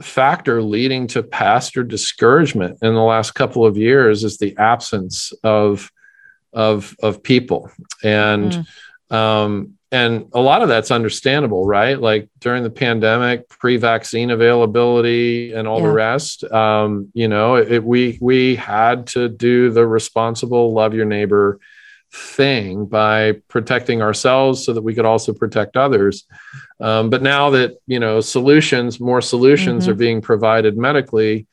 factor 0.01 0.61
leading 0.61 1.07
to 1.07 1.23
pastor 1.23 1.83
discouragement 1.83 2.79
in 2.81 2.93
the 2.93 3.01
last 3.01 3.31
couple 3.31 3.65
of 3.65 3.77
years 3.77 4.23
is 4.23 4.37
the 4.37 4.55
absence 4.57 5.33
of 5.43 5.91
of 6.53 6.95
of 7.01 7.23
people 7.23 7.69
and 8.03 8.65
mm. 9.11 9.15
um 9.15 9.73
and 9.91 10.29
a 10.33 10.39
lot 10.39 10.61
of 10.61 10.69
that's 10.69 10.91
understandable 10.91 11.65
right 11.65 11.99
like 11.99 12.29
during 12.39 12.63
the 12.63 12.69
pandemic 12.69 13.47
pre-vaccine 13.49 14.31
availability 14.31 15.51
and 15.53 15.67
all 15.67 15.79
yeah. 15.79 15.87
the 15.87 15.91
rest 15.91 16.43
um 16.45 17.09
you 17.13 17.27
know 17.27 17.55
it, 17.55 17.83
we 17.83 18.17
we 18.21 18.55
had 18.55 19.07
to 19.07 19.27
do 19.27 19.69
the 19.71 19.85
responsible 19.85 20.73
love 20.73 20.93
your 20.93 21.05
neighbor 21.05 21.59
thing 22.11 22.85
by 22.85 23.33
protecting 23.47 24.01
ourselves 24.01 24.65
so 24.65 24.73
that 24.73 24.81
we 24.81 24.93
could 24.93 25.05
also 25.05 25.33
protect 25.33 25.75
others 25.75 26.25
um, 26.79 27.09
but 27.09 27.21
now 27.21 27.49
that 27.51 27.77
you 27.87 27.99
know 27.99 28.21
solutions, 28.21 28.99
more 28.99 29.21
solutions 29.21 29.83
mm-hmm. 29.83 29.91
are 29.91 29.95
being 29.95 30.21
provided 30.21 30.77
medically 30.77 31.47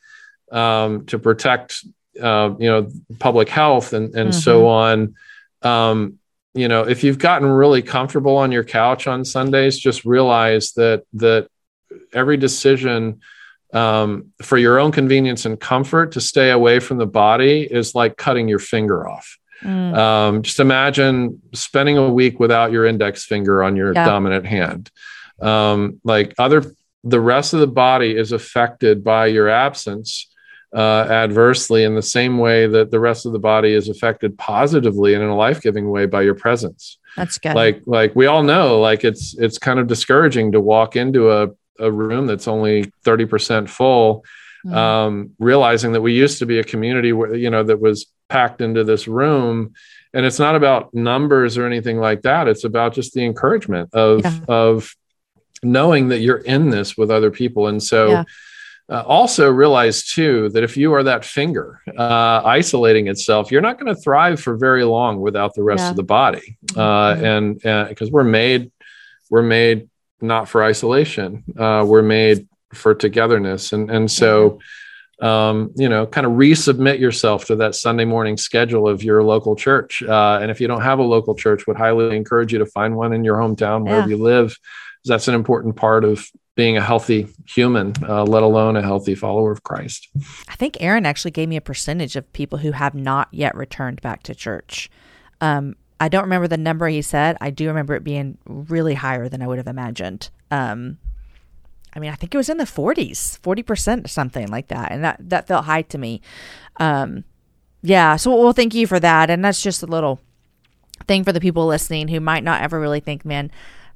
um, 0.53 1.07
to 1.07 1.19
protect 1.19 1.85
uh, 2.21 2.55
you 2.59 2.69
know 2.69 2.91
public 3.19 3.49
health 3.49 3.93
and 3.93 4.15
and 4.15 4.31
mm-hmm. 4.31 4.39
so 4.39 4.69
on. 4.69 5.15
Um, 5.63 6.19
you 6.53 6.69
know, 6.69 6.83
if 6.87 7.03
you've 7.03 7.19
gotten 7.19 7.49
really 7.49 7.83
comfortable 7.83 8.37
on 8.37 8.53
your 8.53 8.65
couch 8.65 9.07
on 9.07 9.25
Sundays, 9.25 9.79
just 9.79 10.05
realize 10.05 10.73
that 10.73 11.05
that 11.15 11.49
every 12.13 12.37
decision 12.37 13.21
um, 13.73 14.33
for 14.43 14.59
your 14.59 14.79
own 14.79 14.93
convenience 14.93 15.47
and 15.47 15.59
comfort 15.59 16.13
to 16.13 16.21
stay 16.21 16.51
away 16.51 16.81
from 16.81 16.99
the 16.99 17.07
body 17.07 17.63
is 17.63 17.95
like 17.95 18.17
cutting 18.17 18.47
your 18.47 18.59
finger 18.59 19.09
off. 19.09 19.39
Mm. 19.65 19.97
Um, 19.97 20.43
just 20.43 20.61
imagine 20.61 21.41
spending 21.55 21.97
a 21.97 22.09
week 22.09 22.39
without 22.39 22.73
your 22.73 22.85
index 22.85 23.25
finger 23.25 23.63
on 23.63 23.77
your 23.77 23.93
yeah. 23.93 24.05
dominant 24.05 24.47
hand. 24.47 24.91
Um, 25.41 26.01
like 26.05 26.35
other, 26.39 26.75
the 27.03 27.21
rest 27.21 27.55
of 27.55 27.61
the 27.61 27.67
body 27.67 28.17
is 28.17 28.33
affected 28.33 29.03
by 29.03 29.27
your 29.27 29.49
absence 29.49 30.29
uh, 30.75 31.07
adversely 31.09 31.85
in 31.85 31.95
the 31.95 32.03
same 32.03 32.39
way 32.39 32.67
that 32.67 32.91
the 32.91 33.01
rest 33.01 33.27
of 33.27 33.33
the 33.33 33.39
body 33.39 33.73
is 33.73 33.89
affected 33.89 34.37
positively 34.37 35.15
and 35.15 35.23
in 35.23 35.29
a 35.29 35.37
life-giving 35.37 35.89
way 35.89 36.07
by 36.07 36.23
your 36.23 36.35
presence. 36.35 36.99
That's 37.17 37.39
good. 37.39 37.55
Like, 37.55 37.83
like 37.87 38.15
we 38.17 38.27
all 38.27 38.43
know, 38.43 38.81
like 38.81 39.05
it's 39.05 39.35
it's 39.39 39.57
kind 39.57 39.79
of 39.79 39.87
discouraging 39.87 40.53
to 40.53 40.61
walk 40.61 40.97
into 40.97 41.31
a 41.31 41.51
a 41.79 41.91
room 41.91 42.27
that's 42.27 42.49
only 42.49 42.85
30% 43.05 43.69
full 43.69 44.25
mm-hmm. 44.65 44.77
um, 44.77 45.31
realizing 45.39 45.93
that 45.93 46.01
we 46.01 46.15
used 46.15 46.39
to 46.39 46.47
be 46.47 46.59
a 46.59 46.65
community 46.65 47.13
where 47.13 47.35
you 47.35 47.51
know 47.51 47.63
that 47.63 47.81
was 47.81 48.07
packed 48.29 48.61
into 48.61 48.85
this 48.85 49.07
room 49.07 49.75
and 50.13 50.25
it's 50.25 50.39
not 50.39 50.55
about 50.55 50.95
numbers 50.95 51.59
or 51.59 51.67
anything 51.67 51.99
like 51.99 52.23
that 52.23 52.49
it's 52.49 52.65
about 52.65 52.95
just 52.95 53.15
the 53.15 53.25
encouragement 53.25 53.91
of 53.93 54.23
yeah. 54.23 54.41
of 54.49 54.95
knowing 55.63 56.09
that 56.09 56.21
you're 56.21 56.39
in 56.39 56.71
this 56.71 56.97
with 56.97 57.11
other 57.11 57.31
people 57.31 57.69
and 57.69 57.83
so 57.83 58.09
yeah. 58.09 58.25
uh, 58.91 59.03
also 59.03 59.51
realize 59.51 60.05
too 60.05 60.49
that 60.51 60.63
if 60.63 60.77
you 60.77 60.93
are 60.93 61.03
that 61.03 61.25
finger 61.25 61.81
uh, 61.99 62.43
isolating 62.45 63.09
itself 63.09 63.51
you're 63.51 63.61
not 63.61 63.79
going 63.79 63.95
to 63.95 64.01
thrive 64.01 64.41
for 64.41 64.57
very 64.57 64.85
long 64.85 65.21
without 65.21 65.55
the 65.55 65.63
rest 65.63 65.83
yeah. 65.83 65.91
of 65.91 65.97
the 65.97 66.03
body 66.03 66.57
uh, 66.77 67.15
mm-hmm. 67.15 67.67
and 67.69 67.89
because 67.89 68.11
we're 68.11 68.25
made 68.25 68.71
we're 69.31 69.43
made 69.43 69.89
not 70.21 70.49
for 70.49 70.65
isolation. 70.65 71.45
Uh, 71.57 71.85
we're 71.87 72.03
made 72.03 72.49
for 72.73 72.95
togetherness, 72.95 73.73
and 73.73 73.91
and 73.91 74.11
so. 74.11 74.59
Um, 75.21 75.73
you 75.77 75.89
know, 75.89 76.07
kind 76.07 76.27
of 76.27 76.33
resubmit 76.33 76.99
yourself 76.99 77.45
to 77.47 77.57
that 77.57 77.75
Sunday 77.75 78.05
morning 78.05 78.37
schedule 78.37 78.89
of 78.89 79.03
your 79.03 79.23
local 79.23 79.55
church. 79.55 80.03
Uh, 80.03 80.41
and 80.43 80.51
if 80.51 80.61
you 80.61 80.67
don't 80.67 80.83
have 80.83 80.99
a 80.99 81.05
local 81.05 81.35
church, 81.35 81.67
would 81.67 81.77
highly 81.77 82.17
encourage 82.17 82.53
you 82.53 82.59
to 82.59 82.67
find 82.67 82.97
one 82.97 83.13
in 83.13 83.25
your 83.25 83.37
hometown 83.37 83.85
wherever 83.85 84.09
yeah. 84.09 84.17
you 84.17 84.23
live. 84.23 84.57
That's 85.05 85.29
an 85.29 85.35
important 85.35 85.77
part 85.77 86.05
of 86.05 86.27
being 86.57 86.77
a 86.77 86.81
healthy 86.81 87.29
human, 87.47 87.93
uh, 88.09 88.25
let 88.25 88.43
alone 88.43 88.77
a 88.77 88.83
healthy 88.83 89.15
follower 89.15 89.51
of 89.51 89.63
Christ. 89.63 90.09
I 90.49 90.55
think 90.55 90.77
Aaron 90.81 91.07
actually 91.07 91.33
gave 91.33 91.49
me 91.49 91.57
a 91.57 91.61
percentage 91.61 92.17
of 92.17 92.33
people 92.33 92.59
who 92.59 92.73
have 92.73 92.95
not 92.95 93.29
yet 93.33 93.55
returned 93.57 94.01
back 94.01 94.23
to 94.25 94.35
church. 94.35 94.91
Um, 95.41 95.77
I 96.01 96.09
don't 96.09 96.25
remember 96.25 96.49
the 96.49 96.57
number 96.57 96.89
he 96.89 97.03
said. 97.03 97.37
I 97.41 97.51
do 97.51 97.67
remember 97.69 97.95
it 97.95 98.05
being 98.05 98.39
really 98.47 98.95
higher 98.95 99.29
than 99.29 99.43
I 99.43 99.47
would 99.47 99.59
have 99.59 99.67
imagined. 99.67 100.31
Um, 100.51 100.99
I 101.95 102.01
mean, 102.01 102.11
I 102.11 102.15
think 102.15 102.35
it 102.35 102.39
was 102.39 102.49
in 102.49 102.57
the 102.57 102.65
40s, 102.65 103.41
40%, 103.41 104.05
or 104.05 104.09
something 104.09 104.49
like 104.49 104.69
that. 104.69 104.91
And 104.91 105.05
that, 105.05 105.19
that 105.31 105.47
felt 105.47 105.67
high 105.67 105.83
to 105.83 105.99
me. 105.99 106.21
Um, 106.77 107.25
yeah. 107.83 108.17
So, 108.17 108.35
well, 108.35 108.53
thank 108.53 108.75
you 108.75 108.87
for 108.87 108.99
that. 108.99 109.31
And 109.31 109.45
that's 109.45 109.63
just 109.63 109.83
a 109.83 109.87
little 109.87 110.21
thing 111.07 111.25
for 111.25 111.33
the 111.33 111.41
people 111.41 111.67
listening 111.67 112.09
who 112.09 112.21
might 112.21 112.45
not 112.45 112.63
ever 112.63 112.81
really 112.81 113.01
think, 113.01 113.25
man, 113.25 113.51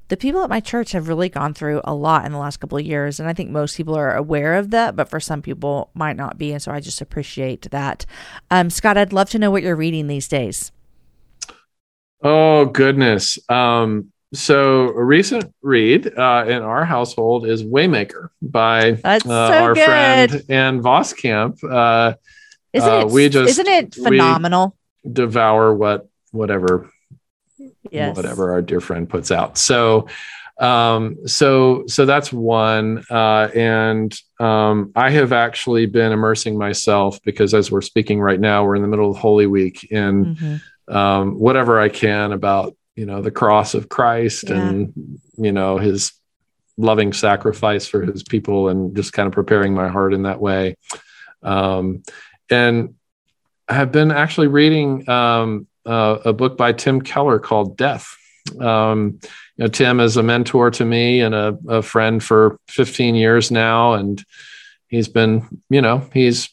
the 0.09 0.17
people 0.17 0.43
at 0.43 0.49
my 0.49 0.59
church 0.59 0.91
have 0.91 1.07
really 1.07 1.29
gone 1.29 1.53
through 1.53 1.81
a 1.83 1.93
lot 1.93 2.25
in 2.25 2.31
the 2.31 2.37
last 2.37 2.57
couple 2.57 2.77
of 2.77 2.85
years. 2.85 3.19
And 3.19 3.29
I 3.29 3.33
think 3.33 3.51
most 3.51 3.77
people 3.77 3.95
are 3.95 4.15
aware 4.15 4.55
of 4.55 4.71
that, 4.71 4.95
but 4.95 5.09
for 5.09 5.19
some 5.19 5.41
people 5.41 5.91
might 5.93 6.15
not 6.15 6.37
be. 6.37 6.51
And 6.51 6.61
so 6.61 6.71
I 6.71 6.79
just 6.79 7.01
appreciate 7.01 7.69
that. 7.71 8.05
Um, 8.49 8.69
Scott, 8.69 8.97
I'd 8.97 9.13
love 9.13 9.29
to 9.31 9.39
know 9.39 9.51
what 9.51 9.63
you're 9.63 9.75
reading 9.75 10.07
these 10.07 10.27
days. 10.27 10.71
Oh 12.21 12.65
goodness. 12.65 13.37
Um, 13.49 14.11
so 14.33 14.89
a 14.89 15.03
recent 15.03 15.53
read 15.61 16.17
uh, 16.17 16.45
in 16.47 16.61
our 16.61 16.85
household 16.85 17.47
is 17.47 17.63
Waymaker 17.63 18.29
by 18.41 18.91
uh, 19.03 19.19
so 19.19 19.31
our 19.31 19.73
good. 19.73 19.85
friend 19.85 20.43
Ann 20.49 20.81
Voskamp. 20.81 21.63
Uh, 21.63 22.15
isn't 22.73 22.89
uh, 22.89 22.99
it? 22.99 23.07
we 23.09 23.29
just 23.29 23.49
isn't 23.51 23.67
it 23.67 23.95
phenomenal? 23.95 24.75
devour 25.11 25.73
what 25.73 26.07
whatever 26.31 26.89
yes. 27.89 28.15
whatever 28.15 28.51
our 28.51 28.61
dear 28.61 28.81
friend 28.81 29.09
puts 29.09 29.31
out. 29.31 29.57
So 29.57 30.07
um, 30.59 31.25
so 31.25 31.85
so 31.87 32.05
that's 32.05 32.33
one 32.33 33.05
uh, 33.09 33.49
and 33.55 34.13
um, 34.41 34.91
i 34.93 35.09
have 35.09 35.31
actually 35.31 35.85
been 35.85 36.11
immersing 36.11 36.57
myself 36.57 37.17
because 37.23 37.53
as 37.53 37.71
we're 37.71 37.81
speaking 37.81 38.19
right 38.19 38.39
now 38.39 38.65
we're 38.65 38.75
in 38.75 38.81
the 38.81 38.87
middle 38.89 39.09
of 39.09 39.17
holy 39.17 39.47
week 39.47 39.85
in 39.85 40.35
mm-hmm 40.35 40.55
um, 40.89 41.37
whatever 41.37 41.79
I 41.79 41.89
can 41.89 42.31
about 42.31 42.75
you 42.99 43.05
know 43.05 43.21
the 43.21 43.31
cross 43.31 43.75
of 43.75 43.87
Christ 43.87 44.49
yeah. 44.49 44.59
and 44.59 45.19
you 45.37 45.53
know 45.53 45.77
his 45.77 46.11
loving 46.77 47.13
sacrifice 47.13 47.87
for 47.87 48.01
his 48.01 48.23
people 48.23 48.67
and 48.67 48.93
just 48.93 49.13
kind 49.13 49.25
of 49.25 49.33
preparing 49.33 49.73
my 49.73 49.87
heart 49.87 50.13
in 50.13 50.23
that 50.23 50.41
way. 50.41 50.75
Um, 51.41 52.03
and 52.49 52.95
I 53.69 53.75
have 53.75 53.91
been 53.93 54.11
actually 54.11 54.47
reading 54.47 55.09
um, 55.09 55.67
uh, 55.85 56.19
a 56.25 56.33
book 56.33 56.57
by 56.57 56.73
Tim 56.73 57.01
Keller 57.01 57.39
called 57.39 57.77
Death. 57.77 58.15
Um, 58.59 59.19
you 59.55 59.65
know, 59.65 59.67
Tim 59.67 60.01
is 60.01 60.17
a 60.17 60.23
mentor 60.23 60.71
to 60.71 60.83
me 60.83 61.21
and 61.21 61.33
a, 61.33 61.57
a 61.67 61.81
friend 61.81 62.21
for 62.21 62.59
15 62.69 63.15
years 63.15 63.49
now, 63.49 63.93
and 63.93 64.23
he's 64.87 65.07
been, 65.07 65.61
you 65.69 65.81
know, 65.81 66.07
he's 66.13 66.49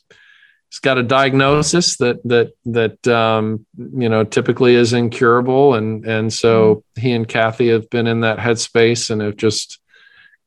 he's 0.77 0.81
got 0.81 0.99
a 0.99 1.03
diagnosis 1.03 1.97
that 1.97 2.23
that 2.25 2.53
that 2.67 3.09
um, 3.09 3.65
you 3.77 4.09
know 4.09 4.25
typically 4.25 4.75
is 4.75 4.93
incurable, 4.93 5.75
and 5.75 6.05
and 6.05 6.33
so 6.33 6.85
mm. 6.97 7.01
he 7.01 7.13
and 7.13 7.27
Kathy 7.27 7.69
have 7.69 7.89
been 7.89 8.07
in 8.07 8.21
that 8.21 8.39
headspace 8.39 9.11
and 9.11 9.23
have 9.23 9.37
just 9.37 9.79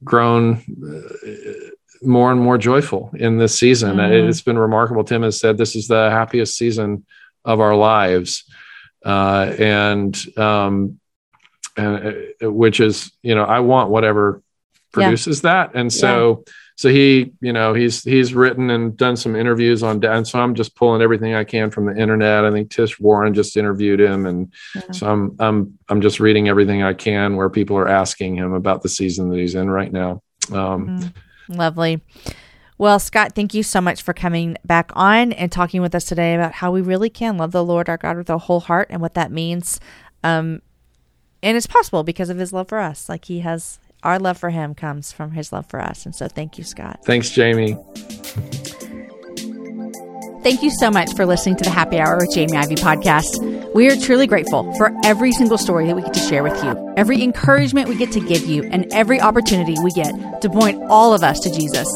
grown 0.04 0.58
uh, 0.86 1.70
more 2.02 2.32
and 2.32 2.40
more 2.40 2.58
joyful 2.58 3.10
in 3.16 3.38
this 3.38 3.58
season. 3.58 3.98
Mm. 3.98 4.30
It's 4.30 4.42
been 4.42 4.58
remarkable. 4.58 5.04
Tim 5.04 5.24
has 5.24 5.40
said 5.40 5.58
this 5.58 5.76
is 5.76 5.88
the 5.88 6.10
happiest 6.12 6.58
season 6.58 7.06
of 7.44 7.60
our 7.60 7.76
lives, 7.76 8.44
uh, 9.04 9.54
and 9.58 10.16
um, 10.38 11.00
and 11.76 12.28
uh, 12.44 12.52
which 12.52 12.80
is 12.80 13.12
you 13.24 13.34
know 13.34 13.46
I 13.46 13.62
want 13.62 13.90
whatever 13.90 14.44
produces 14.92 15.44
yeah. 15.44 15.66
that, 15.66 15.76
and 15.76 15.92
so. 15.92 16.44
Yeah 16.46 16.54
so 16.80 16.88
he 16.88 17.34
you 17.42 17.52
know 17.52 17.74
he's 17.74 18.06
he's 18.06 18.34
written 18.34 18.70
and 18.70 18.96
done 18.96 19.18
some 19.18 19.36
interviews 19.36 19.84
on 19.84 20.02
and 20.06 20.26
so 20.26 20.40
i'm 20.40 20.56
just 20.56 20.78
pulling 20.78 21.02
everything 21.02 21.36
i 21.36 21.44
can 21.44 21.70
from 21.70 21.86
the 21.86 22.02
internet 22.02 22.46
i 22.46 22.52
think 22.52 22.70
tish 22.70 22.98
warren 23.02 23.34
just 23.34 23.58
interviewed 23.58 24.00
him 24.00 24.26
and 24.26 24.54
yeah. 24.74 24.90
so 24.92 25.12
i'm 25.12 25.36
i'm 25.40 25.78
i'm 25.90 26.00
just 26.00 26.22
reading 26.22 26.48
everything 26.48 26.82
i 26.82 26.94
can 26.94 27.36
where 27.36 27.50
people 27.50 27.76
are 27.76 27.90
asking 27.90 28.34
him 28.34 28.54
about 28.54 28.82
the 28.82 28.88
season 28.88 29.30
that 29.30 29.38
he's 29.38 29.56
in 29.56 29.70
right 29.70 29.92
now 29.92 30.22
um, 30.54 30.88
mm, 30.88 31.14
lovely 31.50 32.02
well, 32.78 32.98
Scott, 32.98 33.34
thank 33.36 33.54
you 33.54 33.62
so 33.62 33.82
much 33.82 34.02
for 34.02 34.14
coming 34.14 34.56
back 34.64 34.92
on 34.96 35.34
and 35.34 35.52
talking 35.52 35.82
with 35.82 35.94
us 35.94 36.06
today 36.06 36.34
about 36.34 36.54
how 36.54 36.72
we 36.72 36.80
really 36.80 37.10
can 37.10 37.36
love 37.36 37.52
the 37.52 37.62
Lord 37.62 37.90
our 37.90 37.98
God 37.98 38.16
with 38.16 38.30
our 38.30 38.40
whole 38.40 38.62
heart 38.62 38.88
and 38.90 39.02
what 39.02 39.16
that 39.16 39.34
means. 39.34 39.82
Um, 40.24 40.62
and 41.44 41.58
it's 41.58 41.68
possible 41.68 42.04
because 42.06 42.30
of 42.30 42.38
his 42.38 42.54
love 42.54 42.70
for 42.70 42.80
us. 42.80 43.10
Like 43.10 43.26
he 43.26 43.42
has 43.42 43.80
our 44.04 44.20
love 44.20 44.38
for 44.38 44.50
him 44.50 44.76
comes 44.76 45.12
from 45.12 45.32
his 45.32 45.52
love 45.52 45.66
for 45.66 45.80
us. 45.80 46.06
And 46.06 46.16
so 46.16 46.28
thank 46.28 46.58
you, 46.58 46.64
Scott. 46.64 47.00
Thanks, 47.06 47.30
Jamie. 47.30 47.78
Thank 50.42 50.64
you 50.64 50.72
so 50.72 50.90
much 50.90 51.14
for 51.16 51.26
listening 51.26 51.58
to 51.58 51.66
the 51.66 51.70
Happy 51.70 52.00
Hour 52.00 52.18
with 52.18 52.34
Jamie 52.34 52.56
Ivey 52.56 52.76
podcast. 52.76 53.74
We 53.76 53.92
are 53.92 53.98
truly 53.98 54.26
grateful 54.26 54.74
for 54.76 54.98
every 55.04 55.34
single 55.34 55.58
story 55.58 55.86
that 55.88 55.96
we 55.98 56.02
get 56.02 56.14
to 56.14 56.20
share 56.22 56.44
with 56.44 56.64
you, 56.64 56.94
every 56.96 57.22
encouragement 57.22 57.90
we 57.90 57.96
get 57.96 58.14
to 58.14 58.22
give 58.22 58.46
you, 58.46 58.64
and 58.64 58.92
every 58.94 59.20
opportunity 59.20 59.76
we 59.84 59.92
get 59.92 60.42
to 60.42 60.50
point 60.50 60.82
all 60.84 61.14
of 61.14 61.24
us 61.24 61.42
to 61.42 61.52
Jesus. 61.52 61.88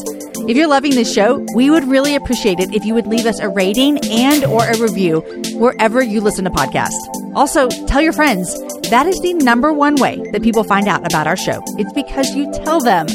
If 0.45 0.57
you're 0.57 0.67
loving 0.67 0.91
this 0.91 1.13
show, 1.13 1.45
we 1.55 1.69
would 1.69 1.85
really 1.85 2.15
appreciate 2.15 2.59
it 2.59 2.73
if 2.75 2.83
you 2.83 2.93
would 2.93 3.07
leave 3.07 3.25
us 3.25 3.39
a 3.39 3.47
rating 3.47 3.97
and 4.09 4.43
or 4.43 4.65
a 4.65 4.77
review 4.77 5.21
wherever 5.53 6.03
you 6.03 6.19
listen 6.19 6.43
to 6.43 6.51
podcasts. 6.51 6.91
Also, 7.33 7.69
tell 7.87 8.01
your 8.01 8.13
friends. 8.13 8.53
That 8.89 9.07
is 9.07 9.19
the 9.21 9.33
number 9.33 9.71
one 9.71 9.95
way 9.95 10.21
that 10.31 10.43
people 10.43 10.65
find 10.65 10.87
out 10.87 11.07
about 11.07 11.27
our 11.27 11.37
show. 11.37 11.63
It's 11.77 11.93
because 11.93 12.35
you 12.35 12.51
tell 12.51 12.81
them. 12.81 13.07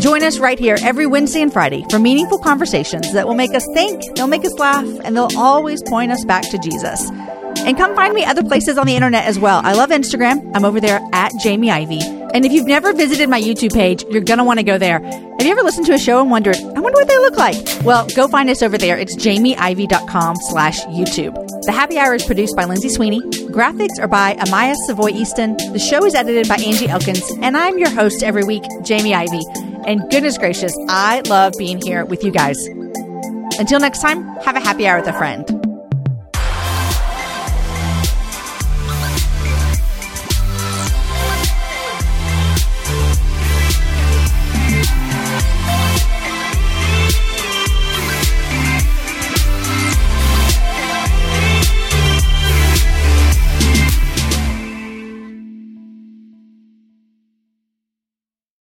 Join 0.00 0.22
us 0.22 0.38
right 0.38 0.58
here 0.58 0.78
every 0.82 1.06
Wednesday 1.06 1.42
and 1.42 1.52
Friday 1.52 1.84
for 1.90 1.98
meaningful 1.98 2.38
conversations 2.38 3.12
that 3.12 3.26
will 3.26 3.34
make 3.34 3.54
us 3.54 3.66
think, 3.74 4.02
they'll 4.16 4.26
make 4.26 4.46
us 4.46 4.58
laugh, 4.58 4.86
and 5.04 5.14
they'll 5.14 5.36
always 5.36 5.82
point 5.82 6.10
us 6.10 6.24
back 6.24 6.48
to 6.50 6.58
Jesus. 6.58 7.10
And 7.58 7.76
come 7.76 7.94
find 7.94 8.14
me 8.14 8.24
other 8.24 8.42
places 8.42 8.78
on 8.78 8.86
the 8.86 8.94
internet 8.94 9.26
as 9.26 9.38
well. 9.38 9.60
I 9.62 9.74
love 9.74 9.90
Instagram. 9.90 10.56
I'm 10.56 10.64
over 10.64 10.80
there 10.80 11.00
at 11.12 11.32
Jamie 11.42 11.70
Ivey. 11.70 12.00
And 12.32 12.46
if 12.46 12.52
you've 12.52 12.66
never 12.66 12.94
visited 12.94 13.28
my 13.28 13.40
YouTube 13.40 13.74
page, 13.74 14.02
you're 14.04 14.22
going 14.22 14.38
to 14.38 14.44
want 14.44 14.58
to 14.58 14.64
go 14.64 14.78
there. 14.78 15.00
Have 15.00 15.42
you 15.42 15.50
ever 15.50 15.62
listened 15.62 15.86
to 15.86 15.92
a 15.92 15.98
show 15.98 16.20
and 16.20 16.30
wondered, 16.30 16.56
I 16.56 16.80
wonder 16.80 16.98
what 16.98 17.08
they 17.08 17.18
look 17.18 17.36
like? 17.36 17.56
Well, 17.84 18.06
go 18.16 18.28
find 18.28 18.48
us 18.48 18.62
over 18.62 18.78
there. 18.78 18.96
It's 18.96 19.16
jamieivey.com 19.16 20.36
slash 20.48 20.80
YouTube. 20.86 21.34
The 21.66 21.72
Happy 21.72 21.98
Hour 21.98 22.14
is 22.14 22.24
produced 22.24 22.56
by 22.56 22.64
Lindsay 22.64 22.88
Sweeney. 22.88 23.20
Graphics 23.50 24.00
are 24.00 24.08
by 24.08 24.34
Amaya 24.36 24.74
Savoy 24.86 25.10
Easton. 25.10 25.56
The 25.56 25.78
show 25.78 26.06
is 26.06 26.14
edited 26.14 26.48
by 26.48 26.56
Angie 26.56 26.88
Elkins. 26.88 27.30
And 27.42 27.56
I'm 27.56 27.78
your 27.78 27.90
host 27.90 28.22
every 28.22 28.44
week, 28.44 28.62
Jamie 28.82 29.14
Ivey. 29.14 29.69
And 29.86 30.00
goodness 30.10 30.38
gracious, 30.38 30.76
I 30.88 31.22
love 31.26 31.54
being 31.58 31.80
here 31.80 32.04
with 32.04 32.22
you 32.22 32.30
guys. 32.30 32.58
Until 33.58 33.80
next 33.80 34.00
time, 34.00 34.24
have 34.44 34.56
a 34.56 34.60
happy 34.60 34.86
hour 34.86 35.00
with 35.00 35.08
a 35.08 35.12
friend. 35.12 35.59